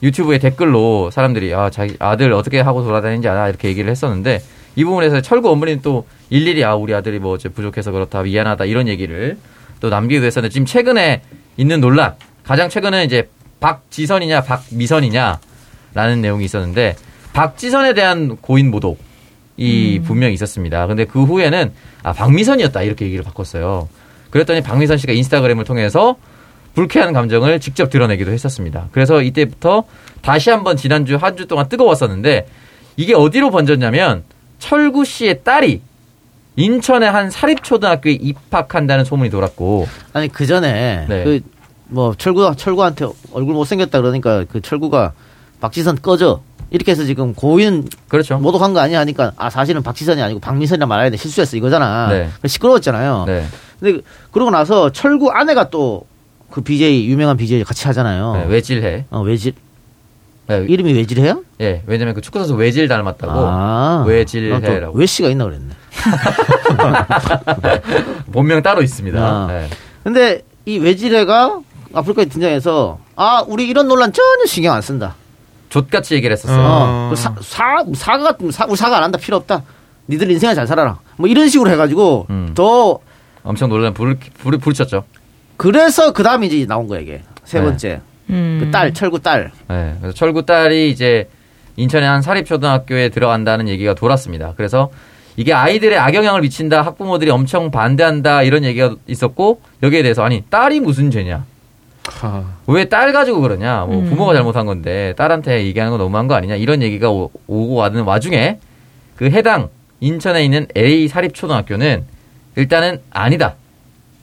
[0.02, 4.42] 유튜브에 댓글로 사람들이 아 자기 아들 어떻게 하고 돌아다니는지 알아 이렇게 얘기를 했었는데
[4.76, 9.38] 이 부분에서 철구 어머니는 또 일일이 아 우리 아들이 뭐 부족해서 그렇다 미안하다 이런 얘기를
[9.80, 11.22] 또 남기기도 했었는데 지금 최근에
[11.58, 15.40] 있는 논란 가장 최근은 이제 박지선이냐 박미선이냐
[15.96, 16.96] 라는 내용이 있었는데
[17.34, 20.86] 박지선에 대한 고인 모독이 분명히 있었습니다.
[20.88, 21.72] 근데 그 후에는
[22.04, 23.90] 아 박미선이었다 이렇게 얘기를 바꿨어요.
[24.30, 26.18] 그랬더니 박미선 씨가 인스타그램을 통해서
[26.76, 28.90] 불쾌한 감정을 직접 드러내기도 했었습니다.
[28.92, 29.86] 그래서 이때부터
[30.22, 32.48] 다시 한번 지난주 한 주 동안 뜨거웠었는데
[32.98, 34.24] 이게 어디로 번졌냐면
[34.60, 35.82] 철구 씨의 딸이
[36.58, 41.42] 인천의 한 사립초등학교에 입학한다는 소문이 돌았고 아니 그 전에 네.
[41.90, 45.14] 그뭐 철구 철구한테 얼굴 못 생겼다 그러니까 그 철구가
[45.66, 48.38] 박지선 꺼져 이렇게 해서 지금 고인 그렇죠.
[48.38, 52.10] 모독한 거 아니야 하니까 아 사실은 박지선이 아니고 박미선이라 말해야 돼 실수했어 이거잖아.
[52.10, 52.30] 네.
[52.46, 53.24] 시끄러웠잖아요.
[53.28, 53.46] 네.
[53.80, 54.02] 근데
[54.32, 56.06] 그러고 나서 철구 아내가 또
[56.56, 58.34] 그 BJ 유명한 BJ 같이 하잖아요.
[58.34, 59.06] 네, 외질해.
[59.10, 59.52] 어 외질
[60.48, 61.44] 네, 이름이 외질해요?
[61.60, 65.74] 예, 왜냐면 그 축구 선수 외질 닮았다고 아, 외질해라고 외씨가 있나 그랬네.
[68.32, 69.20] 본명 따로 있습니다.
[69.20, 69.48] 아.
[69.50, 69.68] 네.
[70.04, 71.60] 근데 이 외질해가
[71.94, 75.16] 아프리카에 등장해서 아 우리 이런 논란 전혀 신경 안 쓴다.
[75.76, 76.58] 족같이 얘기를 했었어요.
[76.58, 79.64] 어, 그 사, 사, 사과 같은 사, 우리 사과 안 한다 필요 없다.
[80.08, 81.00] 니들 인생을 잘 살아라.
[81.18, 82.52] 뭐 이런 식으로 해가지고 음.
[82.56, 83.00] 더
[83.44, 85.04] 엄청 놀란 불을 불을 부르쳤죠.
[85.58, 87.66] 그래서 그 다음에 이제 나온 거야 이게 세 네.
[87.66, 88.60] 번째 음.
[88.64, 89.52] 그딸 철구 딸.
[89.68, 91.28] 네, 그래서 철구 딸이 이제
[91.76, 94.54] 인천의 한 사립초등학교에 들어간다는 얘기가 돌았습니다.
[94.56, 94.90] 그래서
[95.36, 101.12] 이게 아이들의 악영향을 미친다, 학부모들이 엄청 반대한다 이런 얘기가 있었고 여기에 대해서 아니 딸이 무슨
[101.12, 101.44] 죄냐?
[102.12, 102.44] 하.
[102.68, 103.86] 왜딸 가지고 그러냐?
[103.86, 104.10] 뭐 음.
[104.10, 106.56] 부모가 잘못한 건데 딸한테 얘기하는 건 너무한 거 아니냐?
[106.56, 108.60] 이런 얘기가 오, 고 가는 와중에
[109.16, 112.06] 그 해당 인천에 있는 A 사립초등학교는
[112.56, 113.56] 일단은 아니다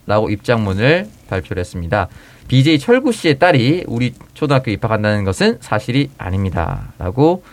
[0.06, 2.08] 라고 입장문을 발표를 했습니다.
[2.48, 7.44] BJ 철구 씨의 딸이 우리 초등학교에 입학한다는 것은 사실이 아닙니다 라고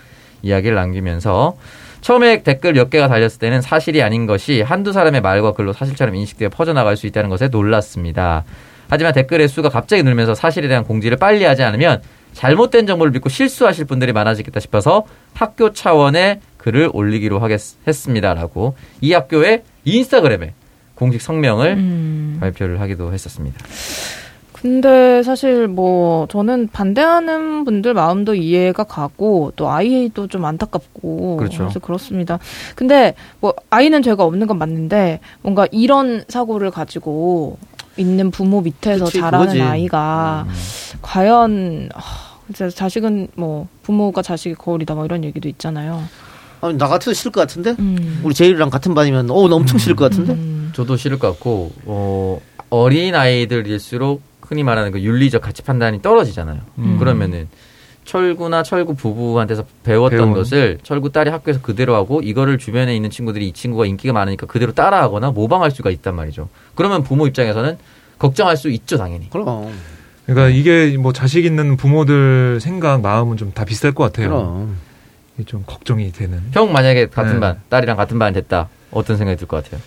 [0.41, 1.55] 이야기를 남기면서
[2.01, 6.49] 처음에 댓글 몇 개가 달렸을 때는 사실이 아닌 것이 한두 사람의 말과 글로 사실처럼 인식되어
[6.49, 8.45] 퍼져나갈 수 있다는 것에 놀랐습니다.
[8.89, 12.01] 하지만 댓글의 수가 갑자기 늘면서 사실에 대한 공지를 빨리 하지 않으면
[12.33, 19.63] 잘못된 정보를 믿고 실수하실 분들이 많아지겠다 싶어서 학교 차원의 글을 올리기로 하겠, 했습니다라고 이 학교의
[19.85, 20.53] 인스타그램에
[20.95, 22.37] 공식 성명을 음.
[22.39, 23.57] 발표를 하기도 했었습니다.
[24.61, 31.63] 근데 사실 뭐 저는 반대하는 분들 마음도 이해가 가고 또 아이도 좀 안타깝고 그렇죠.
[31.63, 32.39] 래서 그렇습니다.
[32.75, 37.57] 근데 뭐 아이는 죄가 없는 건 맞는데 뭔가 이런 사고를 가지고
[37.99, 39.61] 있는 부모 밑에서 그치, 자라는 그거지.
[39.61, 40.47] 아이가
[41.01, 42.01] 과연 아,
[42.47, 46.03] 진짜 자식은 뭐 부모가 자식이 거울이다 뭐 이런 얘기도 있잖아요.
[46.61, 47.75] 아니, 나 같아도 싫을 것 같은데?
[47.79, 48.21] 음.
[48.23, 50.33] 우리 제일이랑 같은 반이면 어, 나 엄청 싫을 것 같은데?
[50.33, 50.71] 음.
[50.75, 52.39] 저도 싫을 것 같고 어,
[52.69, 56.61] 어린 아이들일수록 흔히 말하는 그 윤리적 가치 판단이 떨어지잖아요.
[56.79, 56.97] 음.
[56.97, 57.47] 그러면은
[58.09, 60.33] 철구나 철구 부부한테서 배웠던 배운.
[60.33, 64.71] 것을 철구 딸이 학교에서 그대로 하고 이거를 주변에 있는 친구들이 이 친구가 인기가 많으니까 그대로
[64.71, 66.49] 따라하거나 모방할 수가 있단 말이죠.
[66.73, 67.77] 그러면 부모 입장에서는
[68.17, 69.29] 걱정할 수 있죠, 당연히.
[69.29, 69.71] 그럼.
[70.25, 74.29] 그러니까 이게 뭐 자식 있는 부모들 생각 마음은 좀 다 비슷할 것 같아요.
[74.29, 74.77] 그럼.
[75.45, 76.41] 좀 걱정이 되는.
[76.51, 77.39] 형 만약에 같은 네.
[77.39, 78.69] 반, 딸이랑 같은 반 됐다.
[78.91, 79.79] 어떤 생각이 들 것 같아요?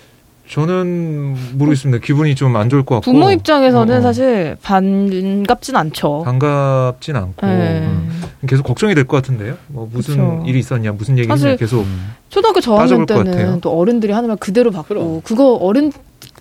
[0.49, 2.05] 저는 모르겠습니다.
[2.05, 3.11] 기분이 좀 안 좋을 것 같고.
[3.13, 4.01] 부모 입장에서는 어, 어.
[4.03, 6.23] 사실 반갑진 않죠.
[6.25, 7.81] 반갑진 않고 네.
[7.87, 9.57] 음, 계속 걱정이 될 것 같은데요.
[9.69, 10.43] 뭐 무슨 그쵸.
[10.47, 11.87] 일이 있었냐, 무슨 얘기 했냐 계속
[12.29, 13.07] 초등학교 저학년.
[13.07, 15.91] 때는 또 어른들이 하는 말 그대로 받고 그거 어른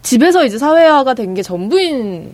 [0.02, 2.34] 집에서 이제 사회화가 된 게 전부인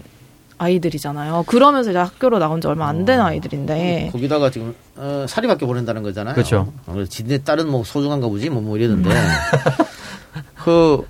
[0.60, 1.44] 아이들이잖아요.
[1.46, 6.34] 그러면서 이제 학교로 나온 지 얼마 안 된 아이들인데 거기다가 지금 어, 사립학교 보낸다는 거잖아요.
[6.34, 6.74] 그렇죠.
[6.88, 9.10] 어, 그래서 지네 딸은 뭐 소중한가 보지 뭐, 뭐 이랬는데
[10.64, 11.06] 그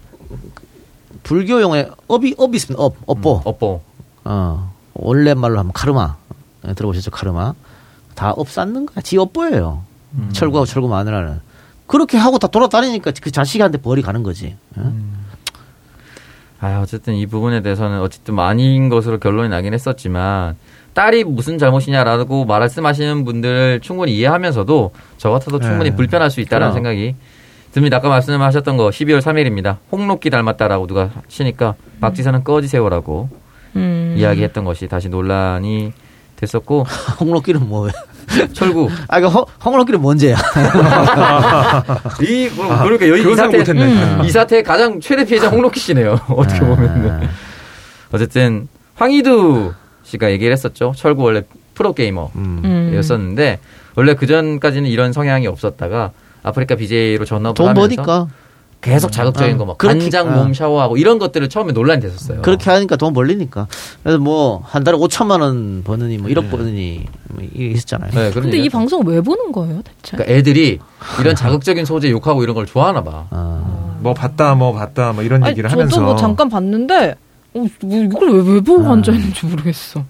[1.28, 2.82] 불교 용어에 업이 업이 있습니다.
[2.82, 3.42] 업 업보.
[3.44, 3.82] 업보.
[4.24, 6.16] 어 원래 말로 하면 카르마
[6.68, 7.54] 예, 들어보셨죠 카르마
[8.16, 9.02] 다 업 쌓는 거야.
[9.02, 9.84] 지 업보예요.
[10.32, 11.42] 철구하고 철구 마누라는
[11.86, 14.56] 그렇게 하고 다 돌아다니니까 그 자식한테 벌이 가는 거지.
[14.78, 14.82] 예?
[16.60, 20.56] 아, 어쨌든 이 부분에 대해서는 어쨌든 뭐 아닌 것으로 결론이 나긴 했었지만
[20.94, 25.96] 딸이 무슨 잘못이냐라고 말씀하시는 분들 충분히 이해하면서도 저 같아도 충분히 네.
[25.96, 26.74] 불편할 수 있다는 그럼.
[26.74, 27.16] 생각이
[27.78, 27.98] 듭니다.
[27.98, 29.78] 아까 말씀하셨던 거 12월 3일입니다.
[29.92, 33.30] 홍록기 닮았다라고 누가 치니까 박지선은 꺼지세요라고
[33.76, 34.16] 음.
[34.18, 35.94] 이야기했던 것이 다시 논란이
[36.38, 36.88] 됐었고
[37.22, 37.94] 홍록기는 뭐예요?
[38.54, 40.38] 철구 아, 그 홍록기는 뭔지야.
[42.28, 43.86] 이 뭐, 그러니까 여기 이 그런 생각 사태 못했네.
[43.86, 44.22] 음.
[44.26, 46.20] 이 사태의 가장 최대 피해자 홍록기 씨네요.
[46.30, 47.30] 어떻게 보면
[48.12, 49.72] 어쨌든 황희두
[50.02, 50.94] 씨가 얘기를 했었죠.
[50.96, 51.44] 철구 원래
[51.76, 52.32] 프로 게이머.
[52.38, 52.62] 음.
[52.66, 52.94] 음.
[52.96, 53.60] 였었는데
[53.96, 56.12] 원래 그 전까지는 이런 성향이 없었다가
[56.48, 58.28] 아프리카 BJ로 전업을 돈 하면서 버니까
[58.80, 60.32] 계속 자극적인 어, 거막 그렇게- 간장 어.
[60.44, 62.44] 몸 샤워하고 이런 것들을 처음에 논란이 됐었어요.
[62.44, 63.68] 그렇게 하니까 돈 벌리니까.
[64.04, 68.12] 그래서 뭐 한 달에 5천만 원 버느니 뭐 1억 버느니 뭐 있었잖아요.
[68.12, 70.16] 네, 그런 근데 이 방송 왜 보는 거예요, 대체?
[70.18, 70.80] 그러니까 애들이
[71.20, 73.26] 이런 자극적인 소재 욕하고 이런 걸 좋아하나 봐.
[73.32, 73.98] 아.
[74.00, 77.16] 뭐 봤다, 뭐 봤다, 뭐 이런 아니, 얘기를 저도 하면서 뭐 잠깐 봤는데
[77.56, 78.92] 어, 뭐 이걸 왜, 왜 보고 아.
[78.94, 80.06] 앉아 있는지 모르겠어.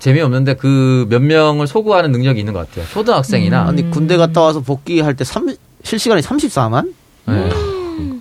[0.00, 2.84] 재미없는데 그 몇 명을 소구하는 능력이 있는 것 같아요.
[2.92, 5.46] 초등학생이나 아니 군대 갔다 와서 복귀할 때 삼,
[5.82, 6.92] 실시간이 34만?
[7.26, 7.50] 네.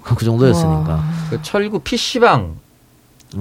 [0.03, 0.89] 그 정도였으니까.
[0.89, 1.03] 와.
[1.30, 2.57] 그 철구 PC방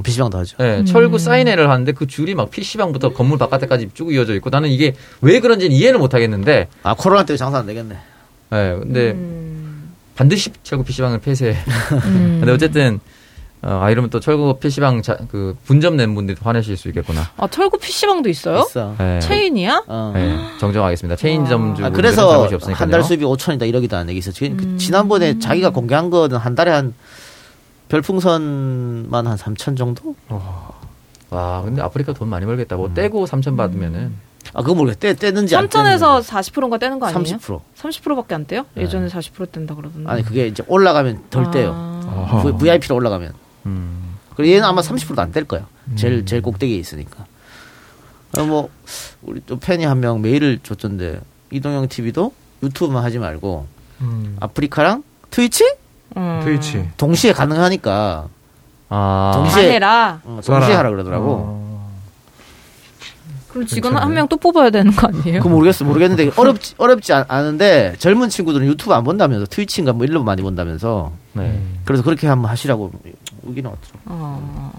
[0.04, 0.56] PC방도 하죠.
[0.58, 0.84] 네, 음.
[0.84, 5.40] 철구 사인회를 하는데 그 줄이 막 PC방부터 건물 바깥에까지 쭉 이어져 있고 나는 이게 왜
[5.40, 7.96] 그런지는 이해는 못 하겠는데 아 코로나 때문에 장사 안 되겠네.
[8.50, 9.92] 네, 근데 음.
[10.14, 11.56] 반드시 철구 PC방을 폐쇄.
[12.04, 12.38] 음.
[12.40, 13.00] 근데 어쨌든
[13.62, 17.20] 어, 아 이러면 또 철구 PC방 자, 그 분점 낸 분들이 화내실 수 있겠구나.
[17.36, 18.60] 아, 철구 PC방도 있어요?
[18.60, 18.94] 있어.
[18.98, 19.20] 네.
[19.20, 19.84] 체인이야?
[19.86, 20.12] 어.
[20.14, 21.16] 네, 정정하겠습니다.
[21.16, 22.82] 체인점 주 아, 분들은 그래서 잘못이 없으니까요.
[22.82, 24.30] 한달 수입이 5천이다 이러기도 한 얘기 있어.
[24.32, 24.78] 지금 그 음.
[24.78, 26.94] 지난번에 자기가 공개한 거는 한 달에 한
[27.88, 30.14] 별풍선만 한 3천 정도?
[31.30, 32.76] 와, 근데 아프리카 돈 많이 벌겠다.
[32.76, 34.14] 뭐 떼고 3천 받으면은
[34.54, 34.98] 아 그거 모르겠.
[34.98, 37.36] 떼 떼는지 안 삼천에서 40%인가 떼는 거 아니에요?
[37.36, 37.60] 30%.
[37.76, 38.64] 30%밖에 안 떼요?
[38.76, 40.10] 예전에 40% 뗀다 그러던데.
[40.10, 41.50] 아니 그게 이제 올라가면 덜 아.
[41.50, 42.40] 떼요.
[42.42, 43.32] V- VIP로 올라가면.
[43.66, 44.16] 음.
[44.34, 45.66] 그리고 얘는 아마 30%도 안뗄 거야.
[45.96, 47.26] 제일 제일 꼭대기에 있으니까.
[48.38, 48.70] 어, 뭐
[49.22, 52.32] 우리 또 팬이 한 명 메일을 줬던데 이동영 TV도
[52.62, 53.66] 유튜브만 하지 말고
[54.02, 54.36] 음.
[54.40, 55.64] 아프리카랑 트위치
[56.16, 56.40] 음.
[56.44, 56.88] 트위치.
[56.96, 58.28] 동시에 가능하니까
[58.88, 59.30] 아.
[59.34, 60.20] 다 동시에 해라.
[60.24, 61.26] 어, 동시에 하라 그러더라고.
[61.28, 61.70] 어.
[63.48, 63.96] 그럼 직원.
[63.96, 65.42] 한 명 또 뽑아야 되는 거 아니에요?
[65.42, 70.22] 그 모르겠어 모르겠는데 어렵지 어렵지 않, 않은데 젊은 친구들은 유튜브 안 본다면서 트위치인가 뭐 일로
[70.22, 71.60] 많이 본다면서 네.
[71.84, 72.92] 그래서 그렇게 한번 하시라고
[73.44, 74.00] 의견이 왔더라고.
[74.06, 74.72] 어.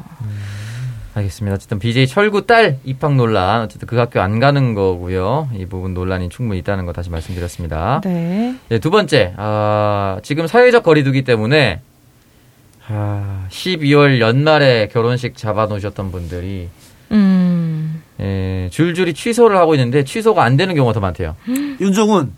[1.14, 1.56] 알겠습니다.
[1.56, 5.50] 어쨌든 BJ 철구 딸 입학 논란, 어쨌든 그 학교 안 가는 거고요.
[5.54, 8.02] 이 부분 논란이 충분히 있다는 거 다시 말씀드렸습니다.
[8.04, 8.56] 네.
[8.70, 11.82] 네, 두 번째, 아, 지금 사회적 거리두기 때문에
[12.88, 16.70] 아, 12월 연말에 결혼식 잡아놓으셨던 분들이
[17.12, 18.02] 음.
[18.20, 21.36] 예, 줄줄이 취소를 하고 있는데 취소가 안 되는 경우가 더 많대요.
[21.82, 22.34] 윤종훈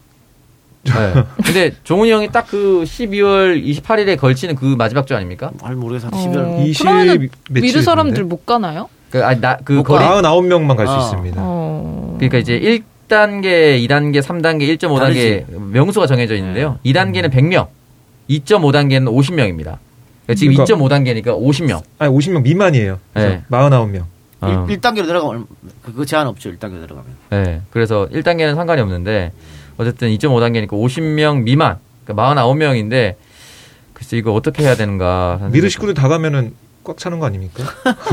[0.85, 1.23] 네.
[1.45, 5.49] 근데 종훈이 형이 딱 그 12월 28일에 걸치는 그 마지막 주 아닙니까?
[5.59, 6.09] 잘 모르겠어.
[6.11, 8.23] 어, 20 그러면은 며칠 미르 사람들?
[8.25, 8.89] 못 가나요?
[9.09, 10.99] 그, 아니, 나, 그뭐 거리, 99명만 갈수 아.
[10.99, 11.35] 있습니다.
[11.39, 12.15] 어.
[12.17, 16.77] 그러니까 이제 1단계, 2단계, 3단계, 1.5단계 명수가 정해져 있는데요.
[16.85, 17.67] 2단계는 100명,
[18.29, 19.77] 2.5단계는 50명입니다.
[20.35, 21.81] 지금 그러니까- 2.5단계니까 50명.
[21.99, 22.99] 아니 50명 미만이에요.
[23.13, 23.43] 그래서 네.
[23.49, 24.03] 49명.
[24.41, 24.65] 어.
[24.69, 25.45] 1, 단계로 들어가면
[25.95, 26.51] 그 제한 없죠.
[26.51, 27.05] 1단계로 들어가면.
[27.29, 27.61] 네.
[27.71, 29.31] 그래서 1단계는 상관이 없는데
[29.77, 31.77] 어쨌든 2.5단계니까 50명 미만.
[32.05, 33.15] 그러니까 49명인데
[33.93, 35.49] 글쎄 이거 어떻게 해야 되는가.
[35.51, 36.53] 미르 식구들 다 가면은
[36.83, 37.63] 꽉 차는 거 아닙니까?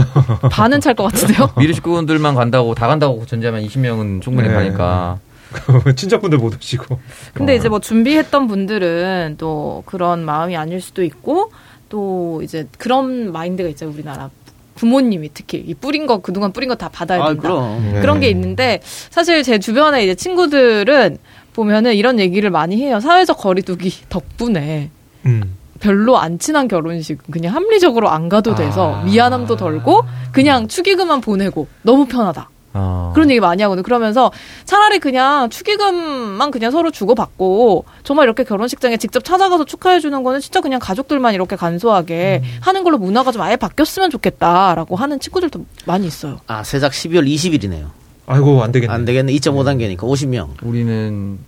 [0.51, 1.51] 반은 찰 것 같은데요?
[1.59, 4.55] 미르 식구분들만 간다고 다 간다고 전제하면 20명은 충분히 네.
[4.55, 5.19] 가니까.
[5.97, 6.99] 친척분들 못 오시고.
[7.35, 11.51] 근데 이제 뭐 준비했던 분들은 또 그런 마음이 아닐 수도 있고
[11.89, 14.31] 또 이제 그런 마인드가 있잖아요 우리나라
[14.77, 17.93] 부모님이 특히 이 뿌린 거 그동안 뿌린 거 다 받아야 아, 된다 그럼.
[17.95, 18.01] 네.
[18.01, 21.19] 그런 게 있는데 사실 제 주변에 이제 친구들은
[21.55, 24.91] 보면은 이런 얘기를 많이 해요 사회적 거리두기 덕분에
[25.27, 25.57] 음.
[25.81, 29.03] 별로 안 친한 결혼식 그냥 합리적으로 안 가도 돼서 아.
[29.05, 33.11] 미안함도 덜고 그냥 축의금만 보내고 너무 편하다 어.
[33.15, 33.83] 그런 얘기 많이 하거든요.
[33.83, 34.31] 그러면서
[34.65, 40.79] 차라리 그냥 축의금만 그냥 서로 주고받고 정말 이렇게 결혼식장에 직접 찾아가서 축하해주는 거는 진짜 그냥
[40.81, 46.39] 가족들만 이렇게 간소하게 하는 걸로 문화가 좀 아예 바뀌었으면 좋겠다라고 하는 친구들도 많이 있어요.
[46.47, 48.00] 아, 세작 12월 20일이네요.
[48.33, 48.93] 아이고 안 되겠네.
[48.93, 49.33] 안 되겠네.
[49.33, 50.63] 2.5 단계니까 50명.
[50.63, 51.39] 우리는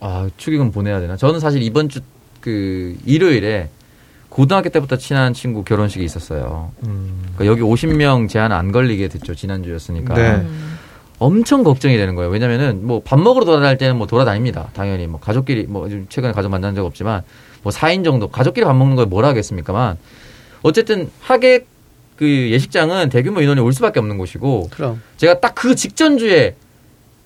[0.00, 1.16] 아 축의금 보내야 되나?
[1.16, 2.00] 저는 사실 이번 주
[2.42, 3.68] 그 일요일에
[4.28, 6.72] 고등학교 때부터 친한 친구 결혼식이 있었어요.
[6.84, 7.22] 음.
[7.36, 10.44] 그러니까 여기 50명 제한 안 걸리게 됐죠 지난 주였으니까 네.
[11.20, 12.30] 엄청 걱정이 되는 거예요.
[12.30, 14.70] 왜냐면은 뭐 밥 먹으러 돌아다닐 때는 뭐 돌아다닙니다.
[14.74, 17.22] 당연히 뭐 가족끼리 뭐 최근에 가족 만난 적 없지만
[17.62, 19.96] 뭐 4인 정도 가족끼리 밥 먹는 뭐라 하겠습니까만
[20.62, 21.68] 어쨌든 하객
[22.16, 25.00] 그 예식장은 대규모 인원이 올 수밖에 없는 곳이고 그럼.
[25.16, 26.54] 제가 딱 그 직전 주에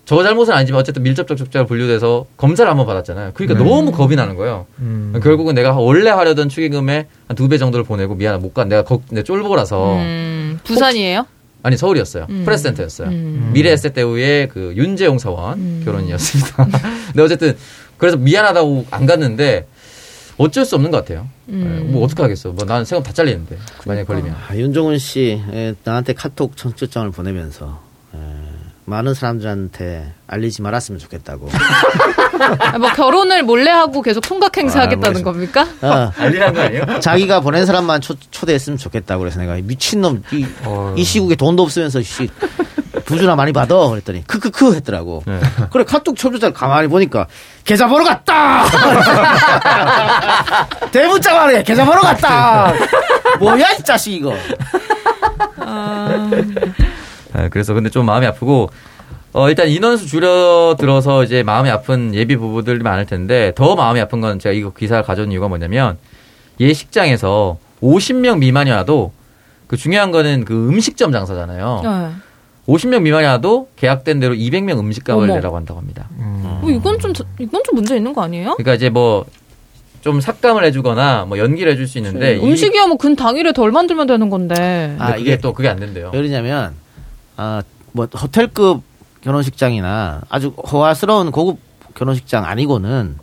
[0.05, 3.33] 저 잘못은 아니지만 어쨌든 밀접 접촉자로 분류돼서 검사를 한번 받았잖아요.
[3.35, 3.69] 그러니까 네.
[3.69, 4.67] 너무 겁이 나는 거예요.
[4.79, 5.19] 음.
[5.23, 8.69] 결국은 내가 원래 하려던 축의금의 한 두 배 정도를 보내고 미안해 못 간.
[8.69, 11.27] 내가 걱, 내 쫄보라서 음, 부산이에요?
[11.65, 12.27] 아니 서울이었어요.
[12.31, 12.43] 음.
[12.45, 13.09] 프레스센터였어요.
[13.09, 13.51] 음.
[13.53, 15.83] 미래에셋 때우의 그 윤재용 사원 음.
[15.85, 16.69] 결혼이었습니다.
[17.13, 17.57] 근데 어쨌든
[17.99, 19.67] 그래서 미안하다고 안 갔는데
[20.39, 21.27] 어쩔 수 없는 것 같아요.
[21.49, 21.83] 음.
[21.87, 22.51] 네, 뭐 어떻게 하겠어.
[22.51, 23.57] 뭐 나는 세금 다 잘리는데
[23.87, 24.35] 만약 에 걸리면.
[24.49, 27.81] 아, 윤종훈 씨, 에, 나한테 카톡 청첩장을 보내면서
[28.15, 28.19] 에,
[28.85, 31.49] 많은 사람들한테 알리지 말았으면 좋겠다고.
[32.61, 35.67] 아, 뭐 결혼을 몰래 하고 계속 총각 행사 아, 하겠다는 뭐 겁니까?
[35.83, 37.01] 어, 알리는 거 아니에요?
[37.01, 40.47] 자기가 보낸 사람만 초, 초대했으면 좋겠다고 그래서 내가 미친놈 이,
[40.97, 42.29] 이 시국에 돈도 없으면서 씨
[43.07, 45.23] 부주나 많이 받아 그랬더니 크크크 했더라고.
[45.27, 45.39] 네.
[45.71, 47.27] 그래 카톡 청첩장 가만히 보니까
[47.65, 48.65] 계좌번호 같다.
[50.93, 52.73] 대문자 말해 계좌번호 같다.
[53.39, 54.35] 뭐야 이 자식 이거.
[57.35, 58.71] 네, 그래서 근데 좀 마음이 아프고
[59.33, 64.39] 어, 일단 인원수 줄여들어서 이제 마음이 아픈 예비 부부들이 많을 텐데 더 마음이 아픈 건
[64.39, 65.99] 제가 이거 기사를 가져온 이유가 뭐냐면
[66.59, 69.13] 예식장에서 50명 미만이 와도
[69.67, 71.81] 그 중요한 거는 그 음식점 장사잖아요.
[71.85, 72.09] 네.
[72.67, 75.35] 50명 미만이 와도 계약된 대로 200명 음식값을 어머.
[75.35, 76.09] 내라고 한다고 합니다.
[76.19, 76.59] 음.
[76.61, 78.55] 뭐 이건 좀 이건 좀 문제 있는 거 아니에요?
[78.57, 79.25] 그러니까 이제 뭐
[80.03, 84.07] 좀 삭감을 해주거나 뭐 연기를 해줄 수 있는데 이- 음식이야 뭐 근 당일에 덜 만들면
[84.07, 84.95] 되는 건데.
[85.01, 86.11] 아, 그게 이게 또 그게 안 된대요.
[86.15, 86.75] 왜 그러냐면
[87.37, 88.83] 아뭐 호텔급
[89.23, 91.59] 결혼식장이나 아주 호화스러운 고급
[91.95, 93.17] 결혼식장 아니고는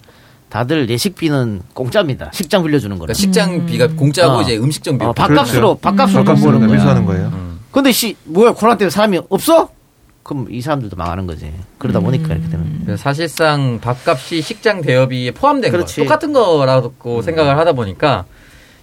[0.49, 2.31] 다들 예식비는 공짜입니다.
[2.33, 3.13] 식장 빌려주는 거는.
[3.13, 4.41] 그러니까 식장비가 공짜고 어.
[4.41, 5.05] 이제 음식점비.
[5.05, 6.69] 어, 밥값으로 밥값으로 돈 밥값으로 거야.
[6.69, 7.27] 매수하는 거예요.
[7.33, 7.52] 음.
[7.73, 9.69] 근데 씨 뭐야 코로나 때문에 사람이 없어?
[10.21, 11.51] 그럼 이 사람들도 망하는 거지.
[11.79, 12.95] 그러다 보니까 이렇게 되는.
[12.95, 15.97] 사실상 밥값이 식장 대여비에 포함된 그렇지.
[15.97, 18.23] 거 똑같은 거라고 생각을 하다 보니까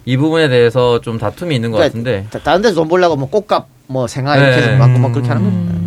[0.05, 3.31] 이 부분에 대해서 좀 다툼이 있는 것 그러니까 같은데 다- 다른 데서 돈 벌려고 뭐
[3.31, 4.59] 꽃값 뭐 생활 네.
[4.59, 5.81] 이렇게 받고 막 그렇게 하는 겁니다.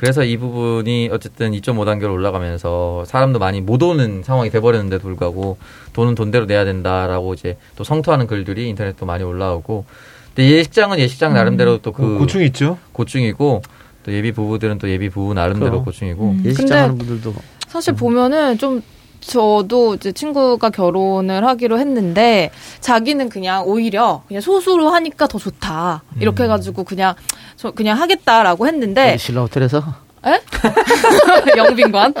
[0.00, 5.58] 그래서 이 부분이 어쨌든 2.5단계로 올라가면서 사람도 많이 못 오는 상황이 돼버렸는데도 불구하고
[5.92, 9.84] 돈은 돈대로 내야 된다라고 이제 또 성토하는 글들이 인터넷도 많이 올라오고
[10.38, 12.78] 근데 예식장은 예식장 나름대로 또그 어, 고충이 있죠.
[12.92, 13.62] 고충이고
[14.04, 15.84] 또 예비 부부들은 또 예비 부부 나름대로 그럼.
[15.86, 16.42] 고충이고 음.
[16.44, 17.34] 예식장 하는 분들도
[17.66, 18.80] 사실 보면은 좀
[19.18, 26.44] 저도 이제 친구가 결혼을 하기로 했는데 자기는 그냥 오히려 그냥 소수로 하니까 더 좋다 이렇게
[26.44, 27.16] 해가지고 그냥
[27.56, 30.07] 저 그냥 하겠다라고 했는데 신라 호텔에서 에?
[31.56, 32.14] 영빈관.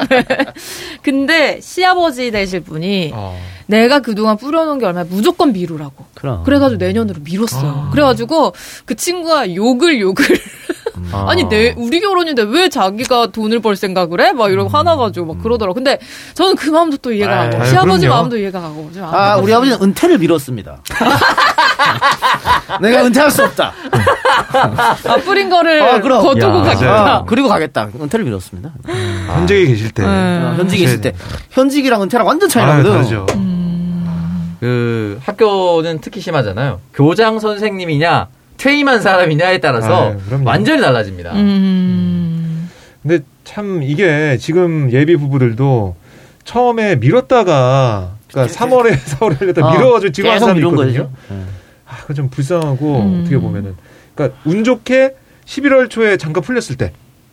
[1.02, 3.38] 근데 시아버지 되실 분이 어.
[3.66, 6.06] 내가 그동안 뿌려놓은 게 얼마야 무조건 미루라고.
[6.14, 7.88] 그럼 그래가지고 내년으로 미뤘어요.
[7.92, 10.24] 그래가지고 그 친구가 욕을 욕을
[11.12, 11.26] 아.
[11.28, 14.32] 아니 내 우리 결혼인데 왜 자기가 돈을 벌 생각을 해?
[14.32, 15.74] 막 이러고 화나가지고 막 그러더라고.
[15.74, 15.98] 근데
[16.34, 18.16] 저는 그 마음도 또 이해가 아유, 가고 아유, 시아버지 그럼요.
[18.16, 18.90] 마음도 이해가 가고.
[18.92, 20.82] 좀아 우리 아버지는 은퇴를 미뤘습니다.
[22.80, 23.72] 내가 은퇴할 수 없다.
[24.52, 26.22] 아, 뿌린 거를 아, 그럼.
[26.22, 27.14] 거두고 야, 가겠다.
[27.16, 27.88] 아, 그리고 가겠다.
[28.00, 28.72] 은퇴를 미뤘습니다.
[29.28, 30.02] 현직에 계실 때.
[30.02, 30.08] 네.
[30.08, 31.12] 어, 현직에 있을 때
[31.50, 32.90] 현직이랑 은퇴랑 완전 차이 아, 나거든.
[32.92, 33.26] 다르죠.
[34.60, 36.80] 그 학교는 특히 심하잖아요.
[36.94, 38.26] 교장 선생님이냐
[38.56, 40.48] 퇴임한 사람이냐에 따라서 아유, 그럼요.
[40.48, 41.32] 완전히 달라집니다.
[41.34, 42.68] 음.
[43.02, 45.94] 근데 참 이게 지금 예비 부부들도
[46.44, 51.10] 처음에 미뤘다가 그러니까 3월에 4월에 하려다 어, 미뤄가지고 지금 하는 계속 사람이 있거든요.
[51.28, 51.40] 거죠.
[52.08, 53.20] 그거 좀 불쌍하고 음.
[53.20, 53.76] 어떻게 보면은
[54.14, 56.92] 그러니까 운 좋게 11월 초에 잠깐 풀렸을 때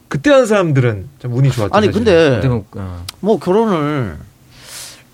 [0.09, 1.73] 그때 한 사람들은 좀 운이 좋았죠.
[1.73, 2.05] 아니 사실은.
[2.05, 3.05] 근데 그때는, 어.
[3.21, 4.17] 뭐 결혼을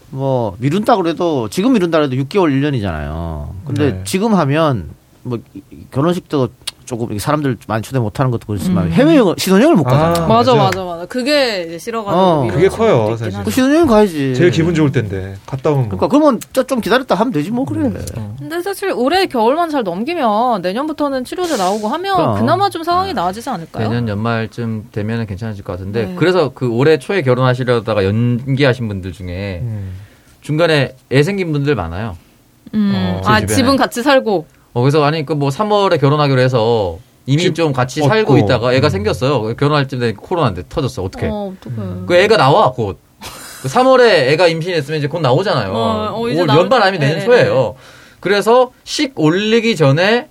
[0.10, 3.52] 뭐 미룬다 그래도 지금 미룬다 그래도 6개월 1년이잖아요.
[3.66, 4.02] 근데 네.
[4.04, 4.90] 지금 하면
[5.22, 5.40] 뭐
[5.92, 6.50] 결혼식도
[6.92, 8.92] 조금 이게 사람들 많이 초대 못하는 것도 그렇지만 음.
[8.92, 10.26] 해외 신혼여행을 못 가잖아.
[10.26, 10.54] 아, 맞아.
[10.54, 11.06] 맞아 맞아.
[11.06, 13.42] 그게 싫어가지고 어, 그게 커요, 사실.
[13.46, 14.36] 그 신혼여행 가야지.
[14.36, 15.98] 제일 기분 좋을 텐데 갔다 오면 뭐.
[15.98, 17.90] 그러니까 그러면 좀- 좀 기다렸다 하면 되지 뭐 그래.
[18.38, 22.36] 근데 사실 올해 겨울만 잘 넘기면 내년부터는 치료제 나오고 하면 그럼.
[22.40, 23.88] 그나마 좀 상황이 나아지지 않을까요?
[23.88, 26.16] 내년 연말쯤 되면은 괜찮아질 것 같은데 네.
[26.18, 29.94] 그래서 그 올해 초에 결혼하시려다가 연기하신 분들 중에 음.
[30.42, 32.18] 중간에 애 생긴 분들 많아요.
[32.74, 32.92] 음.
[32.94, 33.46] 어, 아.
[33.46, 38.02] 집은 같이 살고 어, 그래서 아니 그 뭐 3월에 결혼하기로 해서 이미 집좀 같이.
[38.02, 38.90] 살고 있다가 애가 음.
[38.90, 39.56] 생겼어요.
[39.56, 41.04] 결혼할 때 코로나인데 터졌어.
[41.04, 41.28] 어떻게?
[41.28, 41.76] 어 어떡해.
[42.08, 42.98] 그 애가 나와 곧.
[43.62, 45.72] 그 3월에 애가 임신했으면 이제 곧 나오잖아요.
[45.72, 47.06] 어, 어, 이제 올 연말 아니면 때.
[47.08, 47.76] 내년 네, 초예요.
[48.20, 50.30] 그래서 식 올리기 전에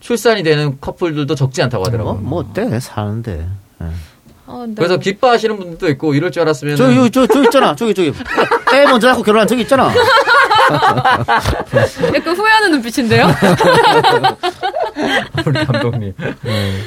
[0.00, 2.14] 출산이 되는 커플들도 적지 않다고 뭐, 하더라고요.
[2.22, 3.46] 뭐 어때 사는데.
[3.82, 3.86] 예.
[4.48, 7.74] 아, 근데 그래서 기뻐하시는 분들도 있고 이럴 줄 알았으면 저기 저, 저 있잖아.
[7.74, 8.12] 저기 저기
[8.74, 9.90] 애 먼저 낳고 결혼한 저기 있잖아.
[12.14, 13.26] 약간 후회하는 눈빛인데요?
[15.46, 16.14] 우리 감독님.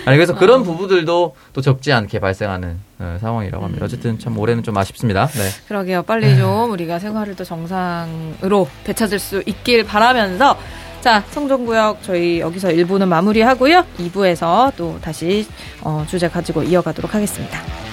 [0.05, 3.85] 아니 그래서 그런 부부들도 또 적지 않게 발생하는 어, 상황이라고 합니다.
[3.85, 5.27] 어쨌든 참 올해는 좀 아쉽습니다.
[5.27, 5.49] 네.
[5.67, 6.03] 그러게요.
[6.03, 10.57] 빨리 좀 우리가 생활을 또 정상으로 되찾을 수 있길 바라면서
[11.01, 13.85] 자, 성종구역 저희 여기서 1부는 마무리하고요.
[13.99, 15.47] 2부에서 또 다시
[15.81, 17.88] 어, 주제 가지고 이어가도록 하겠습니다.